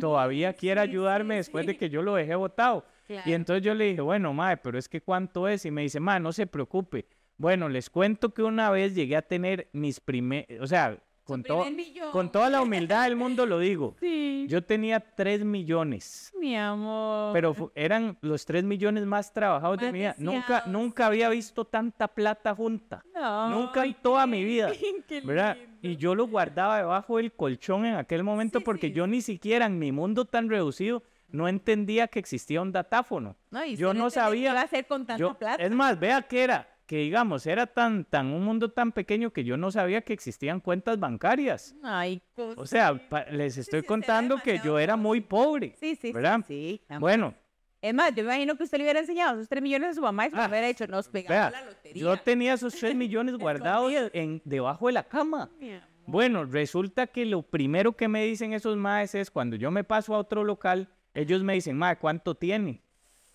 todavía 0.00 0.52
quiera 0.54 0.82
Sí, 0.84 0.90
ayudarme 0.90 1.34
sí, 1.34 1.38
después 1.38 1.62
sí. 1.62 1.68
de 1.68 1.76
que 1.78 1.88
yo 1.88 2.02
lo 2.02 2.14
dejé 2.16 2.34
botado. 2.34 2.84
Y 3.08 3.12
Claro. 3.12 3.30
entonces 3.30 3.62
yo 3.64 3.74
le 3.74 3.84
dije, 3.86 4.00
bueno, 4.00 4.32
mae, 4.32 4.56
pero 4.56 4.76
es 4.78 4.88
que 4.88 5.00
cuánto 5.00 5.46
es. 5.48 5.64
Y 5.64 5.70
me 5.70 5.82
dice, 5.82 6.00
mae, 6.00 6.18
no 6.20 6.32
se 6.32 6.46
preocupe. 6.46 7.06
Bueno, 7.38 7.68
les 7.68 7.90
cuento 7.90 8.32
que 8.32 8.42
una 8.42 8.70
vez 8.70 8.94
llegué 8.94 9.16
a 9.16 9.22
tener 9.22 9.68
mis 9.72 10.00
primeros, 10.00 10.60
o 10.60 10.66
sea, 10.66 10.98
con, 11.24 11.42
millón. 11.74 12.10
con 12.12 12.30
toda 12.30 12.48
la 12.48 12.62
humildad 12.62 13.04
del 13.04 13.16
mundo 13.16 13.46
lo 13.46 13.58
digo. 13.58 13.96
Sí, 14.00 14.46
Yo 14.48 14.62
tenía 14.62 15.00
3 15.00 15.44
millones, 15.44 16.32
mi 16.40 16.56
amor. 16.56 17.32
pero 17.32 17.72
eran 17.74 18.16
los 18.20 18.46
3 18.46 18.62
millones 18.62 19.04
más 19.06 19.32
trabajados 19.32 19.78
de 19.78 19.86
Más 19.86 19.92
mi 19.92 19.98
vida. 19.98 20.14
Nunca, 20.18 20.62
nunca 20.66 21.06
había 21.06 21.28
visto 21.28 21.64
tanta 21.64 22.06
plata 22.06 22.54
junta. 22.54 23.02
No, 23.12 23.50
Nunca 23.50 23.84
en 23.84 23.94
toda 23.94 24.24
qué 24.24 24.30
mi 24.30 24.44
vida. 24.44 24.70
qué 25.08 25.20
¿verdad? 25.22 25.56
Y 25.82 25.96
yo 25.96 26.14
lo 26.14 26.28
guardaba 26.28 26.76
debajo 26.78 27.16
del 27.16 27.32
colchón 27.32 27.86
en 27.86 27.96
aquel 27.96 28.22
momento 28.22 28.60
Sí, 28.60 28.64
porque 28.64 28.86
sí, 28.88 28.92
yo 28.92 29.06
ni 29.08 29.20
siquiera 29.20 29.66
en 29.66 29.78
mi 29.80 29.90
mundo 29.90 30.24
tan 30.26 30.48
reducido 30.48 31.02
no 31.28 31.48
entendía 31.48 32.06
que 32.06 32.20
existía 32.20 32.62
un 32.62 32.70
datáfono. 32.70 33.34
No, 33.50 33.64
y 33.64 33.74
yo 33.74 33.92
no 33.92 34.04
qué 34.04 34.10
sabía- 34.12 34.50
iba 34.52 34.60
a 34.60 34.64
hacer 34.64 34.86
con 34.86 35.04
tanta 35.06 35.18
Yo- 35.20 35.34
plata. 35.34 35.60
es 35.62 35.70
más, 35.72 35.98
vea 35.98 36.22
que 36.22 36.44
era, 36.44 36.68
que 36.86 36.98
digamos, 36.98 37.46
era 37.46 37.66
tan, 37.66 38.04
tan 38.04 38.26
un 38.28 38.44
mundo 38.44 38.70
tan 38.70 38.92
pequeño 38.92 39.32
que 39.32 39.42
yo 39.44 39.56
no 39.56 39.70
sabía 39.70 40.02
que 40.02 40.12
existían 40.12 40.60
cuentas 40.60 40.98
bancarias. 41.00 41.74
Ay, 41.82 42.22
O 42.56 42.64
sea, 42.66 42.92
les 43.32 43.58
estoy 43.58 43.80
sí, 43.80 43.86
contando 43.86 44.38
que 44.42 44.60
yo 44.64 44.78
era 44.78 44.96
muy 44.96 45.20
pobre. 45.20 45.74
sí, 45.80 45.96
sí, 45.96 46.12
¿verdad? 46.12 46.40
sí, 46.46 46.80
sí. 46.88 46.94
Bueno, 47.00 47.34
Es 47.82 47.92
más, 47.94 48.10
yo 48.14 48.22
me 48.24 48.30
imagino 48.30 48.56
que 48.56 48.64
usted 48.64 48.78
le 48.78 48.84
hubiera 48.84 49.00
enseñado 49.00 49.34
esos 49.34 49.48
3 49.48 49.62
millones 49.62 49.90
a 49.90 49.94
su 49.94 50.00
mamá 50.02 50.26
y 50.26 50.30
su 50.30 50.36
Ah, 50.36 50.46
hubiera 50.48 50.66
dicho, 50.68 50.86
nos 50.86 51.08
pegamos 51.08 51.28
vea, 51.30 51.50
la 51.50 51.66
lotería. 51.66 52.00
yo 52.02 52.16
tenía 52.16 52.54
esos 52.54 52.74
3 52.74 52.94
millones 52.96 53.36
guardados 53.36 53.92
en, 54.12 54.40
debajo 54.44 54.86
de 54.86 54.92
la 54.94 55.04
cama. 55.04 55.50
Bueno, 56.06 56.44
resulta 56.44 57.08
que 57.08 57.26
lo 57.26 57.42
primero 57.42 57.92
que 57.96 58.06
me 58.08 58.24
dicen 58.24 58.52
esos 58.52 58.76
maes 58.76 59.14
es 59.16 59.30
cuando 59.30 59.56
yo 59.56 59.70
me 59.72 59.82
paso 59.84 60.14
a 60.14 60.18
otro 60.18 60.44
local, 60.44 60.88
ellos 61.14 61.42
me 61.42 61.54
dicen, 61.54 61.76
mae, 61.76 61.96
¿cuánto 61.98 62.34
tiene? 62.36 62.80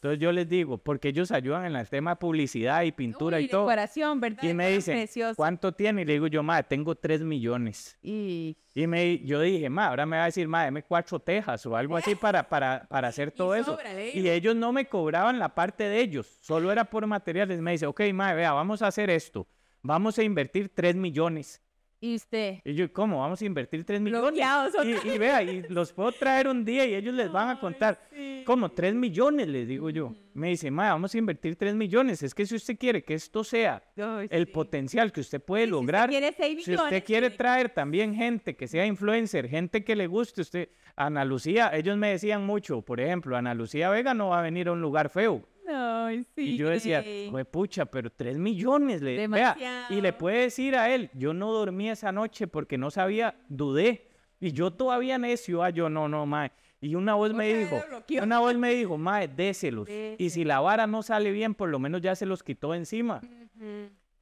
Entonces 0.02 0.20
yo 0.20 0.32
les 0.32 0.50
digo, 0.50 0.80
porque 0.80 1.10
elellos 1.10 1.32
ayudan 1.32 1.64
en 1.66 1.76
el 1.76 1.88
tema 1.88 2.12
de 2.12 2.16
publicidad 2.16 2.82
y 2.82 2.92
pintura 2.92 3.38
Uy, 3.38 3.44
y 3.44 3.48
todo. 3.50 3.62
decoración, 3.68 4.20
¿verdad? 4.20 4.42
Y 4.42 4.52
me 4.56 4.70
dicen, 4.72 4.98
precioso. 4.98 5.36
¿cuánto 5.36 5.74
tiene? 5.74 6.02
Y 6.02 6.06
le 6.06 6.14
digo 6.14 6.26
yo, 6.26 6.42
mae, 6.42 6.64
tengo 6.64 6.96
3 6.96 7.22
millones. 7.22 8.00
Y 8.02 8.58
Y 8.74 8.88
me, 8.88 9.20
yo 9.20 9.40
dije, 9.42 9.70
ma, 9.70 9.90
ahora 9.90 10.08
me 10.08 10.18
va 10.18 10.24
a 10.24 10.26
decir, 10.26 10.48
ma, 10.48 10.64
deme 10.66 10.82
cuatro 10.82 11.20
tejas 11.20 11.64
o 11.68 11.76
algo 11.76 11.96
así 11.96 12.16
para, 12.16 12.50
para, 12.50 12.88
para 12.90 13.10
hacer 13.10 13.30
todo 13.38 13.54
eso. 13.54 13.74
sobra, 13.76 13.94
Y 14.02 14.22
digo. 14.22 14.30
ellos 14.34 14.56
no 14.56 14.74
me 14.74 14.88
cobraban 14.88 15.38
la 15.38 15.54
parte 15.54 15.84
de 15.84 16.00
ellos, 16.02 16.40
solo 16.42 16.72
era 16.72 16.86
por 16.86 17.06
materiales. 17.06 17.62
Me 17.62 17.74
dice, 17.74 17.86
ok, 17.86 18.02
ma, 18.12 18.34
vea, 18.34 18.54
vamos 18.54 18.82
a 18.82 18.88
hacer 18.88 19.12
esto. 19.12 19.48
Vamos 19.84 20.18
a 20.18 20.24
invertir 20.24 20.70
3 20.74 20.96
millones. 20.96 21.62
Y 22.04 22.16
usted, 22.16 22.58
Y 22.66 22.74
yo, 22.74 22.92
¿cómo? 22.92 23.20
Vamos 23.20 23.42
a 23.42 23.46
invertir 23.46 23.86
3 23.86 24.02
millones. 24.02 24.44
Y, 24.84 25.08
y 25.08 25.18
vea, 25.20 25.44
y 25.44 25.62
los 25.70 25.94
puedo 25.94 26.12
traer 26.12 26.48
un 26.48 26.66
día 26.66 26.84
y 26.86 26.96
ellos 26.96 27.14
les 27.14 27.32
van 27.32 27.50
a 27.50 27.60
contar. 27.60 28.00
¿Cómo? 28.44 28.70
3 28.70 28.96
millones, 28.96 29.48
les 29.48 29.68
digo 29.68 29.90
yo. 29.92 30.14
Me 30.34 30.50
dice, 30.50 30.72
ma, 30.72 30.90
vamos 30.90 31.14
a 31.14 31.18
invertir 31.20 31.56
3 31.56 31.76
millones. 31.76 32.24
Es 32.24 32.34
que 32.34 32.46
si 32.46 32.56
usted 32.56 32.78
quiere 32.78 33.04
que 33.04 33.14
esto 33.14 33.44
sea 33.44 33.84
Ay, 33.98 34.28
el 34.32 34.46
sí. 34.48 34.52
potencial 34.52 35.12
que 35.12 35.22
usted 35.22 35.42
puede 35.42 35.66
Sí, 35.66 35.70
si 35.70 35.74
usted 35.74 35.82
lograr. 35.82 36.10
quiere 36.10 36.34
si 36.64 36.74
usted 36.76 37.04
quiere 37.04 37.30
traer 37.30 37.70
también 37.70 38.16
gente 38.16 38.56
que 38.56 38.68
sea 38.68 38.86
influencer, 38.86 39.48
gente 39.48 39.84
que 39.84 39.96
le 39.96 40.08
guste, 40.08 40.42
usted, 40.42 40.70
Ana 40.96 41.24
Lucía, 41.24 41.70
ellos 41.74 41.98
me 41.98 42.10
decían 42.10 42.46
mucho, 42.46 42.82
por 42.82 43.00
ejemplo, 43.00 43.38
Ana 43.38 43.54
Lucía 43.54 43.90
Vega 43.92 44.14
no 44.16 44.30
va 44.30 44.40
a 44.40 44.42
venir 44.42 44.68
a 44.70 44.72
un 44.72 44.82
lugar 44.82 45.10
feo. 45.10 45.44
Ay, 45.74 46.26
sí. 46.36 46.42
Y 46.42 46.58
yo 46.58 46.70
decía, 46.70 47.04
"Jue 47.30 47.46
pucha, 47.46 47.86
pero 47.86 48.12
tres 48.12 48.38
millones, 48.38 49.02
le 49.02 49.28
vea, 49.28 49.88
y 49.90 50.02
le 50.02 50.14
puede 50.14 50.42
decir 50.44 50.76
a 50.76 50.94
él, 50.94 51.10
yo 51.14 51.34
no 51.34 51.52
dormí 51.52 51.90
esa 51.90 52.12
noche 52.12 52.48
porque 52.48 52.78
no 52.78 52.92
sabía, 52.92 53.36
dudé, 53.48 54.08
y 54.40 54.52
yo 54.52 54.72
todavía 54.72 55.18
necio, 55.18 55.64
ah, 55.64 55.70
yo 55.70 55.90
no, 55.90 56.08
no, 56.08 56.26
mae. 56.26 56.52
Y 56.84 56.96
una 56.96 57.14
voz 57.14 57.32
me 57.34 57.54
dijo, 57.54 57.80
una 58.24 58.40
voz 58.40 58.56
me 58.56 58.74
dijo, 58.74 58.98
mae, 58.98 59.28
déselos. 59.28 59.88
Y 60.18 60.30
si 60.32 60.44
la 60.44 60.60
vara 60.60 60.88
no 60.88 61.04
sale 61.04 61.32
bien, 61.32 61.54
por 61.54 61.70
lo 61.70 61.78
menos 61.78 62.02
ya 62.02 62.16
se 62.16 62.26
los 62.26 62.42
quitó 62.42 62.74
encima. 62.74 63.22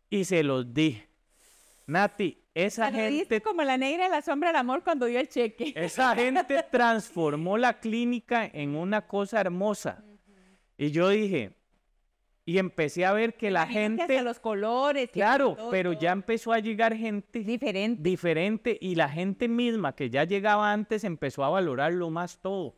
Y 0.09 0.25
se 0.25 0.43
los 0.43 0.73
di. 0.73 1.01
Nati, 1.87 2.37
esa 2.53 2.91
gente 2.91 3.41
como 3.41 3.63
la 3.63 3.77
negra 3.77 4.03
de 4.03 4.09
la 4.11 4.21
sombra 4.21 4.49
del 4.49 4.57
amor 4.57 4.83
cuando 4.83 5.05
dio 5.05 5.19
el 5.19 5.27
cheque. 5.27 5.73
esa 5.75 6.13
gente 6.15 6.63
transformó 6.71 7.57
la 7.57 7.79
clínica 7.79 8.45
en 8.45 8.75
una 8.75 9.07
cosa 9.07 9.39
hermosa. 9.41 10.03
Y 10.79 10.91
yo 10.91 11.09
dije, 11.09 11.51
y 12.45 12.57
empecé 12.57 13.05
a 13.05 13.11
ver 13.11 13.35
que 13.35 13.51
la 13.51 13.67
que 13.67 13.73
gente, 13.73 14.21
los 14.23 14.39
colores. 14.39 15.09
claro, 15.11 15.55
todo, 15.55 15.69
pero 15.69 15.91
todo. 15.91 16.01
ya 16.01 16.13
empezó 16.13 16.53
a 16.53 16.59
llegar 16.59 16.95
gente 16.95 17.41
diferente. 17.41 18.01
diferente 18.01 18.77
y 18.79 18.95
la 18.95 19.09
gente 19.09 19.49
misma 19.49 19.93
que 19.93 20.09
ya 20.09 20.23
llegaba 20.23 20.71
antes 20.71 21.03
empezó 21.03 21.43
a 21.43 21.49
valorarlo 21.49 22.09
más 22.09 22.39
todo. 22.39 22.77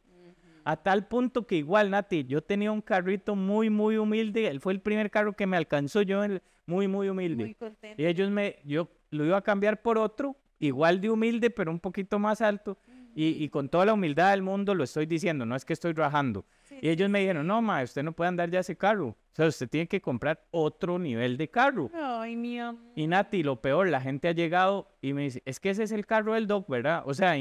A 0.63 0.77
tal 0.77 1.07
punto 1.07 1.45
que 1.45 1.55
igual, 1.57 1.91
Nati, 1.91 2.25
yo 2.25 2.41
tenía 2.41 2.71
un 2.71 2.81
carrito 2.81 3.35
muy, 3.35 3.69
muy 3.69 3.97
humilde. 3.97 4.47
Él 4.47 4.59
fue 4.61 4.73
el 4.73 4.81
primer 4.81 5.11
carro 5.11 5.33
que 5.33 5.45
me 5.45 5.55
alcanzó 5.55 6.01
yo, 6.01 6.21
muy, 6.65 6.87
muy 6.87 7.07
humilde. 7.07 7.43
Muy 7.43 7.53
contento. 7.53 8.01
Y 8.01 8.05
ellos 8.07 8.31
me, 8.31 8.57
yo 8.65 8.89
lo 9.11 9.25
iba 9.25 9.37
a 9.37 9.41
cambiar 9.41 9.83
por 9.83 9.99
otro, 9.99 10.35
igual 10.59 11.01
de 11.01 11.11
humilde, 11.11 11.51
pero 11.51 11.71
un 11.71 11.79
poquito 11.79 12.17
más 12.17 12.41
alto. 12.41 12.79
Y, 13.15 13.43
y 13.43 13.49
con 13.49 13.69
toda 13.69 13.85
la 13.85 13.93
humildad 13.93 14.31
del 14.31 14.41
mundo 14.41 14.73
lo 14.73 14.83
estoy 14.83 15.05
diciendo, 15.05 15.45
no 15.45 15.55
es 15.55 15.65
que 15.65 15.73
estoy 15.73 15.93
rajando. 15.93 16.45
Y 16.81 16.89
ellos 16.89 17.11
me 17.11 17.19
dijeron, 17.19 17.45
no, 17.45 17.61
ma, 17.61 17.83
usted 17.83 18.01
no 18.01 18.11
puede 18.11 18.29
andar 18.29 18.49
ya 18.49 18.61
ese 18.61 18.75
carro. 18.75 19.09
O 19.09 19.35
sea, 19.35 19.45
usted 19.45 19.69
tiene 19.69 19.87
que 19.87 20.01
comprar 20.01 20.43
otro 20.49 20.97
nivel 20.97 21.37
de 21.37 21.47
carro. 21.47 21.91
Ay, 21.93 22.35
mi 22.35 22.59
amor. 22.59 22.81
Y 22.95 23.05
Nati, 23.05 23.43
lo 23.43 23.61
peor, 23.61 23.87
la 23.89 24.01
gente 24.01 24.27
ha 24.27 24.31
llegado 24.31 24.89
y 24.99 25.13
me 25.13 25.23
dice, 25.23 25.43
es 25.45 25.59
que 25.59 25.69
ese 25.69 25.83
es 25.83 25.91
el 25.91 26.07
carro 26.07 26.33
del 26.33 26.47
doc, 26.47 26.67
¿verdad? 26.67 27.03
O 27.05 27.13
sea, 27.13 27.35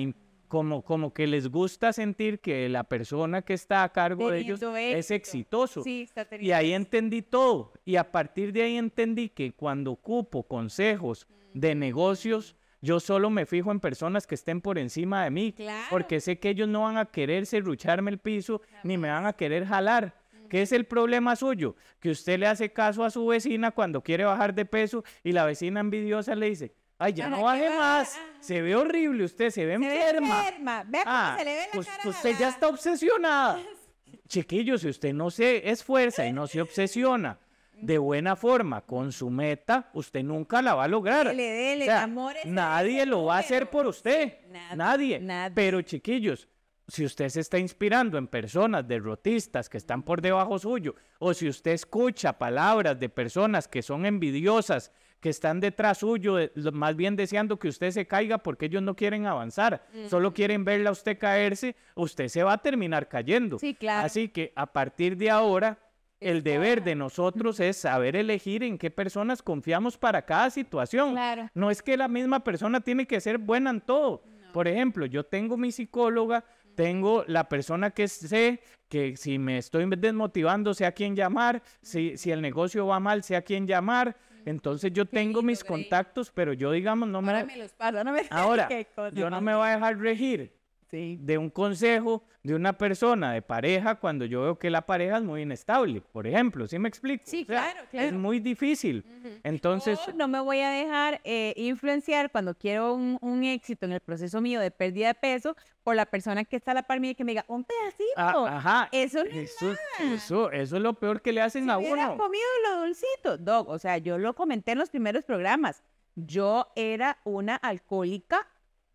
como, 0.46 0.82
como 0.82 1.14
que 1.14 1.26
les 1.26 1.48
gusta 1.48 1.94
sentir 1.94 2.40
que 2.40 2.68
la 2.68 2.84
persona 2.84 3.40
que 3.40 3.54
está 3.54 3.82
a 3.82 3.88
cargo 3.88 4.30
de 4.30 4.40
ellos 4.40 4.60
es 4.76 5.10
exitoso. 5.10 5.82
Sí, 5.82 6.02
está 6.02 6.26
Y 6.38 6.52
ahí 6.52 6.74
entendí 6.74 7.22
todo. 7.22 7.72
Y 7.86 7.96
a 7.96 8.12
partir 8.12 8.52
de 8.52 8.62
ahí 8.62 8.76
entendí 8.76 9.30
que 9.30 9.52
cuando 9.52 9.92
ocupo 9.92 10.42
consejos 10.42 11.26
de 11.54 11.74
negocios, 11.74 12.56
yo 12.82 12.98
solo 13.00 13.30
me 13.30 13.46
fijo 13.46 13.70
en 13.70 13.80
personas 13.80 14.26
que 14.26 14.34
estén 14.34 14.60
por 14.60 14.78
encima 14.78 15.24
de 15.24 15.30
mí. 15.30 15.52
Claro. 15.52 15.86
Porque 15.90 16.20
sé 16.20 16.38
que 16.38 16.48
ellos 16.50 16.68
no 16.68 16.82
van 16.82 16.96
a 16.98 17.06
querer 17.06 17.46
serrucharme 17.46 18.10
el 18.10 18.18
piso, 18.18 18.62
ni 18.84 18.96
me 18.98 19.10
van 19.10 19.26
a 19.26 19.32
querer 19.34 19.66
jalar. 19.66 20.14
¿Qué 20.48 20.62
es 20.62 20.72
el 20.72 20.84
problema 20.86 21.36
suyo? 21.36 21.76
Que 22.00 22.10
usted 22.10 22.38
le 22.38 22.46
hace 22.48 22.72
caso 22.72 23.04
a 23.04 23.10
su 23.10 23.24
vecina 23.26 23.70
cuando 23.70 24.02
quiere 24.02 24.24
bajar 24.24 24.52
de 24.54 24.64
peso 24.64 25.04
y 25.22 25.32
la 25.32 25.44
vecina 25.44 25.78
envidiosa 25.80 26.34
le 26.34 26.46
dice, 26.50 26.74
ay, 26.98 27.12
ya 27.12 27.26
¿Para 27.26 27.36
no 27.36 27.42
baje 27.44 27.70
más, 27.70 28.18
se 28.40 28.60
ve 28.60 28.74
horrible 28.74 29.24
usted, 29.24 29.50
se 29.50 29.64
ve 29.64 29.74
Se 29.74 29.78
ve 29.78 30.00
enferma. 30.00 30.38
enferma. 30.48 30.84
Vea 30.88 31.04
cómo 31.04 31.16
Ah, 31.16 31.34
se 31.38 31.44
le 31.44 31.54
ve 31.54 31.60
la 31.66 31.72
pues 31.72 31.86
cara. 31.86 32.08
usted 32.08 32.36
ya 32.38 32.48
está 32.48 32.66
obsesionada. 32.68 33.60
Chiquillo, 34.28 34.76
si 34.78 34.88
usted 34.88 35.12
no 35.14 35.30
se 35.30 35.70
esfuerza 35.70 36.26
y 36.26 36.32
no 36.32 36.46
se 36.48 36.60
obsesiona 36.62 37.38
de 37.82 37.98
buena 37.98 38.36
forma 38.36 38.82
con 38.82 39.12
su 39.12 39.30
meta, 39.30 39.90
usted 39.94 40.22
nunca 40.22 40.60
la 40.62 40.74
va 40.74 40.84
a 40.84 40.88
lograr. 40.88 41.28
Dele, 41.28 41.42
dele, 41.50 41.84
O 41.84 41.86
sea, 41.86 42.06
nadie 42.46 43.06
lo 43.06 43.24
va 43.24 43.36
a 43.36 43.38
hacer 43.40 43.70
por 43.70 43.86
usted. 43.86 44.34
nada, 44.50 44.76
nadie. 44.76 45.52
Pero 45.54 45.82
chiquillos, 45.82 46.48
si 46.88 47.04
usted 47.04 47.28
se 47.28 47.40
está 47.40 47.58
inspirando 47.58 48.18
en 48.18 48.26
personas 48.26 48.86
derrotistas 48.88 49.68
que 49.68 49.76
están 49.78 50.02
por 50.02 50.20
debajo 50.20 50.58
suyo, 50.58 50.94
o 51.18 51.32
si 51.34 51.48
usted 51.48 51.70
escucha 51.72 52.38
palabras 52.38 52.98
de 52.98 53.08
personas 53.08 53.68
que 53.68 53.82
son 53.82 54.06
envidiosas, 54.06 54.92
que 55.20 55.28
están 55.28 55.60
detrás 55.60 55.98
suyo, 55.98 56.36
lo- 56.54 56.72
más 56.72 56.96
bien 56.96 57.14
deseando 57.14 57.58
que 57.58 57.68
usted 57.68 57.90
se 57.90 58.06
caiga 58.06 58.38
porque 58.38 58.66
ellos 58.66 58.82
no 58.82 58.96
quieren 58.96 59.26
avanzar, 59.26 59.86
solo 60.08 60.32
quieren 60.32 60.64
verla 60.64 60.88
a 60.88 60.92
usted 60.92 61.18
caerse, 61.18 61.76
usted 61.94 62.28
se 62.28 62.42
va 62.42 62.54
a 62.54 62.58
terminar 62.58 63.06
cayendo. 63.08 63.58
Sí, 63.58 63.74
claro. 63.74 64.06
Así 64.06 64.30
que 64.30 64.52
a 64.56 64.72
partir 64.72 65.16
de 65.18 65.28
ahora, 65.30 65.78
el 66.20 66.42
deber 66.42 66.84
de 66.84 66.94
nosotros 66.94 67.58
es 67.60 67.78
saber 67.78 68.14
elegir 68.14 68.62
en 68.62 68.78
qué 68.78 68.90
personas 68.90 69.42
confiamos 69.42 69.96
para 69.96 70.22
cada 70.22 70.50
situación. 70.50 71.12
Claro. 71.12 71.50
No 71.54 71.70
es 71.70 71.82
que 71.82 71.96
la 71.96 72.08
misma 72.08 72.44
persona 72.44 72.80
tiene 72.80 73.06
que 73.06 73.20
ser 73.20 73.38
buena 73.38 73.70
en 73.70 73.80
todo. 73.80 74.22
Por 74.52 74.68
ejemplo, 74.68 75.06
yo 75.06 75.24
tengo 75.24 75.56
mi 75.56 75.72
psicóloga, 75.72 76.44
tengo 76.74 77.24
la 77.26 77.48
persona 77.48 77.90
que 77.90 78.08
sé 78.08 78.60
que 78.88 79.16
si 79.16 79.38
me 79.38 79.58
estoy 79.58 79.88
desmotivando, 79.96 80.74
sé 80.74 80.84
a 80.84 80.92
quién 80.92 81.14
llamar, 81.14 81.62
si, 81.80 82.16
si 82.16 82.32
el 82.32 82.42
negocio 82.42 82.86
va 82.86 83.00
mal, 83.00 83.22
sé 83.22 83.36
a 83.36 83.42
quién 83.42 83.66
llamar. 83.66 84.16
Entonces 84.44 84.92
yo 84.92 85.04
tengo 85.04 85.42
mis 85.42 85.62
contactos, 85.62 86.30
pero 86.30 86.52
yo 86.52 86.72
digamos 86.72 87.08
no 87.08 87.22
me... 87.22 87.32
Ahora 87.32 87.44
me 87.44 87.56
los 87.56 87.72
paso, 87.72 88.02
no 88.02 88.12
me 88.12 88.22
Ahora, 88.30 88.68
yo 89.12 89.30
no 89.30 89.40
me 89.40 89.54
voy 89.54 89.68
a 89.68 89.74
dejar 89.74 89.98
regir 89.98 90.59
Sí. 90.90 91.18
de 91.20 91.38
un 91.38 91.50
consejo 91.50 92.24
de 92.42 92.54
una 92.54 92.72
persona 92.78 93.32
de 93.32 93.42
pareja 93.42 93.96
cuando 93.96 94.24
yo 94.24 94.42
veo 94.42 94.58
que 94.58 94.70
la 94.70 94.86
pareja 94.86 95.18
es 95.18 95.22
muy 95.22 95.42
inestable, 95.42 96.00
por 96.00 96.26
ejemplo, 96.26 96.66
¿sí 96.66 96.78
me 96.78 96.88
explico? 96.88 97.22
Sí, 97.26 97.42
O 97.42 97.46
sea, 97.52 97.70
claro, 97.72 97.86
claro. 97.90 98.06
Es 98.08 98.12
muy 98.14 98.40
difícil. 98.40 99.04
Entonces, 99.44 99.98
Yo 100.06 100.12
no 100.14 100.26
me 100.26 100.40
voy 100.40 100.60
a 100.60 100.70
dejar 100.70 101.20
eh, 101.24 101.52
influenciar 101.56 102.30
cuando 102.30 102.54
quiero 102.54 102.94
un, 102.94 103.18
un 103.20 103.44
éxito 103.44 103.84
en 103.86 103.92
el 103.92 104.00
proceso 104.00 104.40
mío 104.40 104.58
de 104.60 104.70
pérdida 104.70 105.08
de 105.08 105.14
peso 105.14 105.54
por 105.82 105.96
la 105.96 106.06
persona 106.06 106.44
que 106.44 106.56
está 106.56 106.70
a 106.72 106.74
la 106.74 106.82
par 106.84 106.98
mía 107.00 107.10
y 107.10 107.14
que 107.14 107.24
me 107.24 107.32
diga, 107.32 107.44
un 107.48 107.64
pedacito. 107.64 108.14
ah, 108.16 108.56
ajá, 108.56 108.88
Eso 108.92 109.22
no 109.24 109.30
es 109.30 109.52
eso, 109.52 109.72
eso, 110.00 110.50
eso 110.50 110.76
es 110.76 110.82
lo 110.82 110.94
peor 110.94 111.20
que 111.22 111.32
le 111.32 111.40
hacen 111.42 111.64
Si 111.64 111.70
a 111.70 111.78
uno. 111.78 112.16
comido 112.16 112.44
lo 112.70 112.80
dulcito, 112.86 113.36
Doc, 113.38 113.68
o 113.68 113.78
sea, 113.78 113.98
yo 113.98 114.18
lo 114.18 114.34
comenté 114.34 114.72
en 114.72 114.78
los 114.78 114.90
primeros 114.90 115.24
programas. 115.24 115.82
Yo 116.16 116.68
era 116.74 117.18
una 117.24 117.56
alcohólica, 117.56 118.46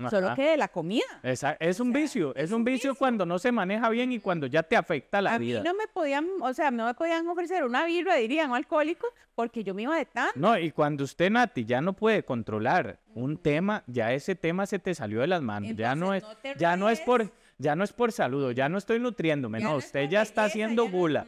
solo 0.09 0.27
Ajá. 0.27 0.35
que 0.35 0.43
de 0.51 0.57
la 0.57 0.67
comida. 0.67 1.05
Esa- 1.23 1.53
es 1.59 1.79
un 1.79 1.91
sea, 1.91 2.01
vicio, 2.01 2.35
es 2.35 2.51
un 2.51 2.63
vicio 2.63 2.95
cuando 2.95 3.25
no 3.25 3.39
se 3.39 3.51
maneja 3.51 3.89
bien 3.89 4.11
y 4.11 4.19
cuando 4.19 4.47
ya 4.47 4.61
te 4.63 4.75
afecta 4.75 5.21
la 5.21 5.35
a 5.35 5.39
mí 5.39 5.45
vida. 5.47 5.61
no 5.63 5.73
me 5.73 5.87
podían, 5.87 6.27
o 6.41 6.53
sea, 6.53 6.71
no 6.71 6.85
me 6.85 6.93
podían 6.93 7.27
ofrecer 7.27 7.63
una 7.63 7.85
birra, 7.85 8.15
dirían, 8.15 8.51
o 8.51 8.55
alcohólico, 8.55 9.07
porque 9.35 9.63
yo 9.63 9.73
me 9.73 9.83
iba 9.83 9.95
de 9.97 10.05
tan. 10.05 10.29
No, 10.35 10.57
y 10.57 10.71
cuando 10.71 11.03
usted, 11.03 11.29
Nati, 11.29 11.65
ya 11.65 11.81
no 11.81 11.93
puede 11.93 12.23
controlar 12.23 12.99
un 13.13 13.37
tema, 13.37 13.83
ya 13.87 14.11
ese 14.13 14.35
tema 14.35 14.65
se 14.65 14.79
te 14.79 14.93
salió 14.95 15.21
de 15.21 15.27
las 15.27 15.41
manos. 15.41 15.71
ya 15.75 15.95
no 15.95 16.13
es, 16.13 16.23
Entonces, 16.23 16.55
no 16.55 16.59
ya 16.59 16.75
no 16.77 16.89
es 16.89 16.99
por, 17.01 17.31
ya 17.57 17.75
no 17.75 17.83
es 17.83 17.93
por 17.93 18.11
saludo, 18.11 18.51
ya 18.51 18.67
no 18.69 18.77
estoy 18.77 18.99
nutriéndome, 18.99 19.59
Ya 19.59 19.65
no, 19.67 19.77
es 19.77 19.85
usted 19.85 20.09
ya 20.09 20.21
está 20.21 20.43
haciendo 20.45 20.85
ya 20.85 20.91
no- 20.91 20.97
gula 20.97 21.25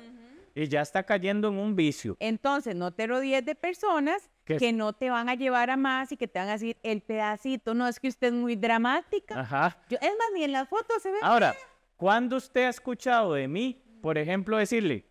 y 0.56 0.68
ya 0.68 0.82
está 0.82 1.04
cayendo 1.04 1.48
en 1.50 1.58
un 1.58 1.76
vicio. 1.76 2.18
Entonces, 2.20 2.76
no 2.76 2.92
te 2.92 3.08
rodees 3.08 3.46
de 3.46 3.56
personas 3.56 4.30
Que- 4.48 4.58
que 4.58 4.72
no 4.74 4.94
te 4.94 5.10
van 5.10 5.28
a 5.30 5.36
llevar 5.36 5.70
a 5.70 5.78
más 5.78 6.12
y 6.12 6.18
que 6.18 6.28
te 6.28 6.40
van 6.40 6.48
a 6.48 6.54
decir 6.54 6.78
el 6.82 7.02
pedacito. 7.02 7.74
No, 7.74 7.88
es 7.88 8.00
que 8.00 8.08
usted 8.08 8.28
es 8.28 8.34
muy 8.34 8.56
dramática. 8.56 9.40
Ajá. 9.40 9.78
Yo, 9.90 9.98
es 10.02 10.10
más, 10.18 10.28
ni 10.34 10.44
en 10.46 10.54
las 10.54 10.68
fotos 10.70 11.02
se 11.04 11.12
ve. 11.12 11.18
Ahora, 11.22 11.54
¿cuándo 11.98 12.38
usted 12.38 12.66
ha 12.66 12.70
escuchado 12.70 13.34
de 13.34 13.48
mí, 13.50 13.84
por 14.02 14.18
ejemplo, 14.18 14.58
decirle, 14.58 15.06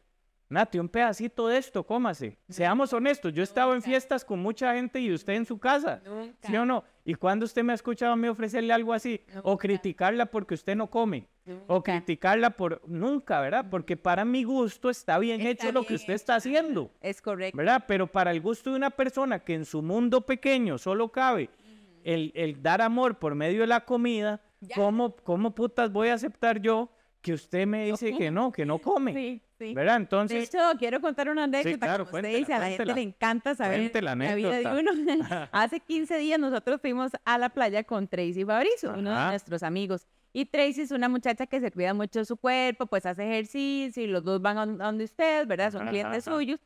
Nati, 0.49 0.79
un 0.79 0.89
pedacito 0.89 1.49
de 1.49 1.59
esto, 1.59 1.85
cómase? 1.85 2.39
Seamos 2.49 2.93
honestos, 2.93 3.33
yo 3.33 3.43
he 3.43 3.45
estado 3.45 3.75
en 3.75 3.83
fiestas 3.83 4.25
con 4.25 4.39
mucha 4.39 4.75
gente 4.75 5.01
y 5.01 5.13
usted 5.13 5.33
en 5.35 5.45
su 5.45 5.59
casa. 5.59 6.01
Nunca. 6.05 6.49
¿Sí 6.49 6.57
o 6.57 6.65
no? 6.65 6.85
¿Y 7.05 7.15
cuándo 7.15 7.45
usted 7.45 7.65
me 7.65 7.73
ha 7.73 7.75
escuchado 7.75 8.13
a 8.13 8.17
mí 8.17 8.29
ofrecerle 8.29 8.73
algo 8.73 8.93
así? 8.93 9.21
O 9.43 9.59
criticarla 9.59 10.27
porque 10.27 10.55
usted 10.55 10.77
no 10.77 10.89
come. 10.89 11.27
O 11.67 11.83
criticarla 11.83 12.51
por... 12.51 12.83
Nunca, 12.87 13.41
¿verdad? 13.41 13.67
Porque 13.71 13.97
para 13.97 14.25
mi 14.25 14.45
gusto 14.45 14.91
está 14.91 15.19
bien 15.19 15.41
Está 15.41 15.51
hecho 15.69 15.73
lo 15.73 15.85
que 15.85 15.95
usted 15.95 16.15
está 16.15 16.37
haciendo. 16.37 16.91
Es 17.01 17.21
correcto. 17.21 17.57
¿Verdad? 17.57 17.85
Pero 17.87 18.07
para 18.07 18.31
el 18.31 18.41
gusto 18.41 18.71
de 18.71 18.77
una 18.77 18.91
persona 18.91 19.41
que 19.41 19.55
en 19.55 19.65
su 19.65 19.83
mundo 19.83 20.23
pequeño 20.23 20.79
solo 20.79 21.11
cabe 21.11 21.51
el, 22.03 22.33
el 22.35 22.63
dar 22.63 22.83
amor 22.83 23.19
por 23.19 23.35
medio 23.35 23.61
de 23.61 23.67
la 23.69 23.85
comida. 23.85 24.41
¿cómo, 24.75 25.15
¿cómo 25.17 25.55
putas 25.55 25.93
voy 25.93 26.09
a 26.09 26.15
aceptar 26.15 26.61
yo 26.61 26.91
que 27.21 27.33
usted 27.33 27.67
me 27.67 27.87
dice 27.87 28.17
que 28.17 28.31
no, 28.31 28.53
que 28.53 28.65
no 28.65 28.79
come? 28.79 29.13
Sí, 29.13 29.43
sí. 29.59 29.75
¿Verdad? 29.75 29.95
De 29.95 30.03
Entonces, 30.03 30.49
hecho, 30.49 30.59
quiero 30.79 31.01
contar 31.01 31.29
una 31.29 31.45
anécdota. 31.45 31.87
claro, 31.87 32.05
como 32.07 32.19
usted 32.19 32.37
dice, 32.37 32.55
a 32.55 32.59
la 32.59 32.69
gente 32.69 32.95
le 32.95 33.03
encanta 33.03 33.55
saber 33.55 33.91
la 34.03 34.15
la 34.15 34.35
vida 34.35 34.59
de 34.59 34.67
uno. 34.67 34.91
Hace 35.53 35.81
15 35.81 36.19
días 36.19 36.39
nosotros 36.39 36.81
fuimos 36.81 37.13
a 37.25 37.39
la 37.39 37.49
playa 37.49 37.85
con 37.85 38.09
Tracy 38.09 38.45
Fabricio, 38.45 38.95
uno 38.97 39.11
de 39.11 39.27
nuestros 39.27 39.63
amigos. 39.63 40.07
Y 40.33 40.45
Tracy 40.45 40.83
es 40.83 40.91
una 40.91 41.09
muchacha 41.09 41.47
que 41.47 41.61
se 41.61 41.71
cuida 41.71 41.95
mucho 41.95 42.19
de 42.19 42.25
su 42.27 42.37
cuerpo, 42.37 42.87
pues 42.87 43.07
hace 43.07 43.25
ejercicio 43.25 44.03
y 44.03 44.07
los 44.07 44.23
dos 44.23 44.43
van 44.43 44.59
a 44.59 44.67
donde 44.67 45.05
ustedes, 45.05 45.47
¿verdad? 45.47 45.73
Son 45.73 45.89
clientes 45.89 46.29
ajá. 46.29 46.37
suyos. 46.37 46.61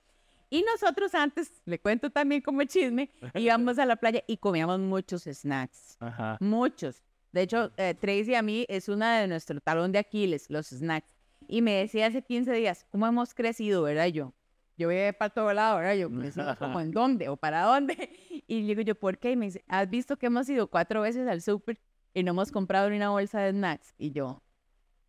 Y 0.50 0.64
nosotros 0.64 1.14
antes, 1.14 1.62
le 1.64 1.78
cuento 1.78 2.10
también 2.10 2.42
como 2.42 2.64
chisme, 2.64 3.10
íbamos 3.34 3.78
a 3.78 3.86
la 3.86 3.94
playa 3.94 4.24
y 4.26 4.38
comíamos 4.38 4.80
muchos 4.80 5.22
snacks. 5.22 5.96
ajá. 6.00 6.36
Muchos. 6.40 7.02
De 7.32 7.42
hecho, 7.42 7.70
eh, 7.76 7.94
Tracy 7.94 8.34
a 8.34 8.42
mí 8.42 8.66
es 8.68 8.88
una 8.88 9.20
de 9.20 9.28
nuestro 9.28 9.60
talón 9.60 9.92
de 9.92 10.00
Aquiles, 10.00 10.50
los 10.50 10.66
snacks. 10.70 11.14
Y 11.52 11.62
me 11.62 11.72
decía 11.74 12.06
hace 12.06 12.22
15 12.22 12.52
días, 12.52 12.86
¿cómo 12.92 13.08
hemos 13.08 13.34
crecido, 13.34 13.82
verdad? 13.82 14.06
Yo, 14.06 14.32
yo 14.78 14.86
voy 14.86 15.12
para 15.18 15.30
todo 15.30 15.52
lado, 15.52 15.78
¿verdad? 15.78 15.94
Yo, 15.94 16.08
crecido 16.08 16.56
como 16.56 16.80
en 16.80 16.92
dónde 16.92 17.28
o 17.28 17.36
para 17.36 17.62
dónde. 17.62 17.96
Y 18.46 18.62
le 18.62 18.66
digo 18.68 18.82
yo, 18.82 18.94
¿por 18.94 19.18
qué? 19.18 19.32
Y 19.32 19.36
me 19.36 19.46
dice, 19.46 19.64
¿has 19.68 19.88
visto 19.90 20.16
que 20.16 20.26
hemos 20.26 20.48
ido 20.48 20.68
cuatro 20.68 21.02
veces 21.02 21.28
al 21.28 21.40
súper 21.42 21.80
y 22.14 22.22
no 22.22 22.30
hemos 22.30 22.50
comprado 22.52 22.88
ni 22.90 22.96
una 22.96 23.10
bolsa 23.10 23.40
de 23.40 23.50
snacks? 23.50 23.94
Y 23.98 24.12
yo, 24.12 24.40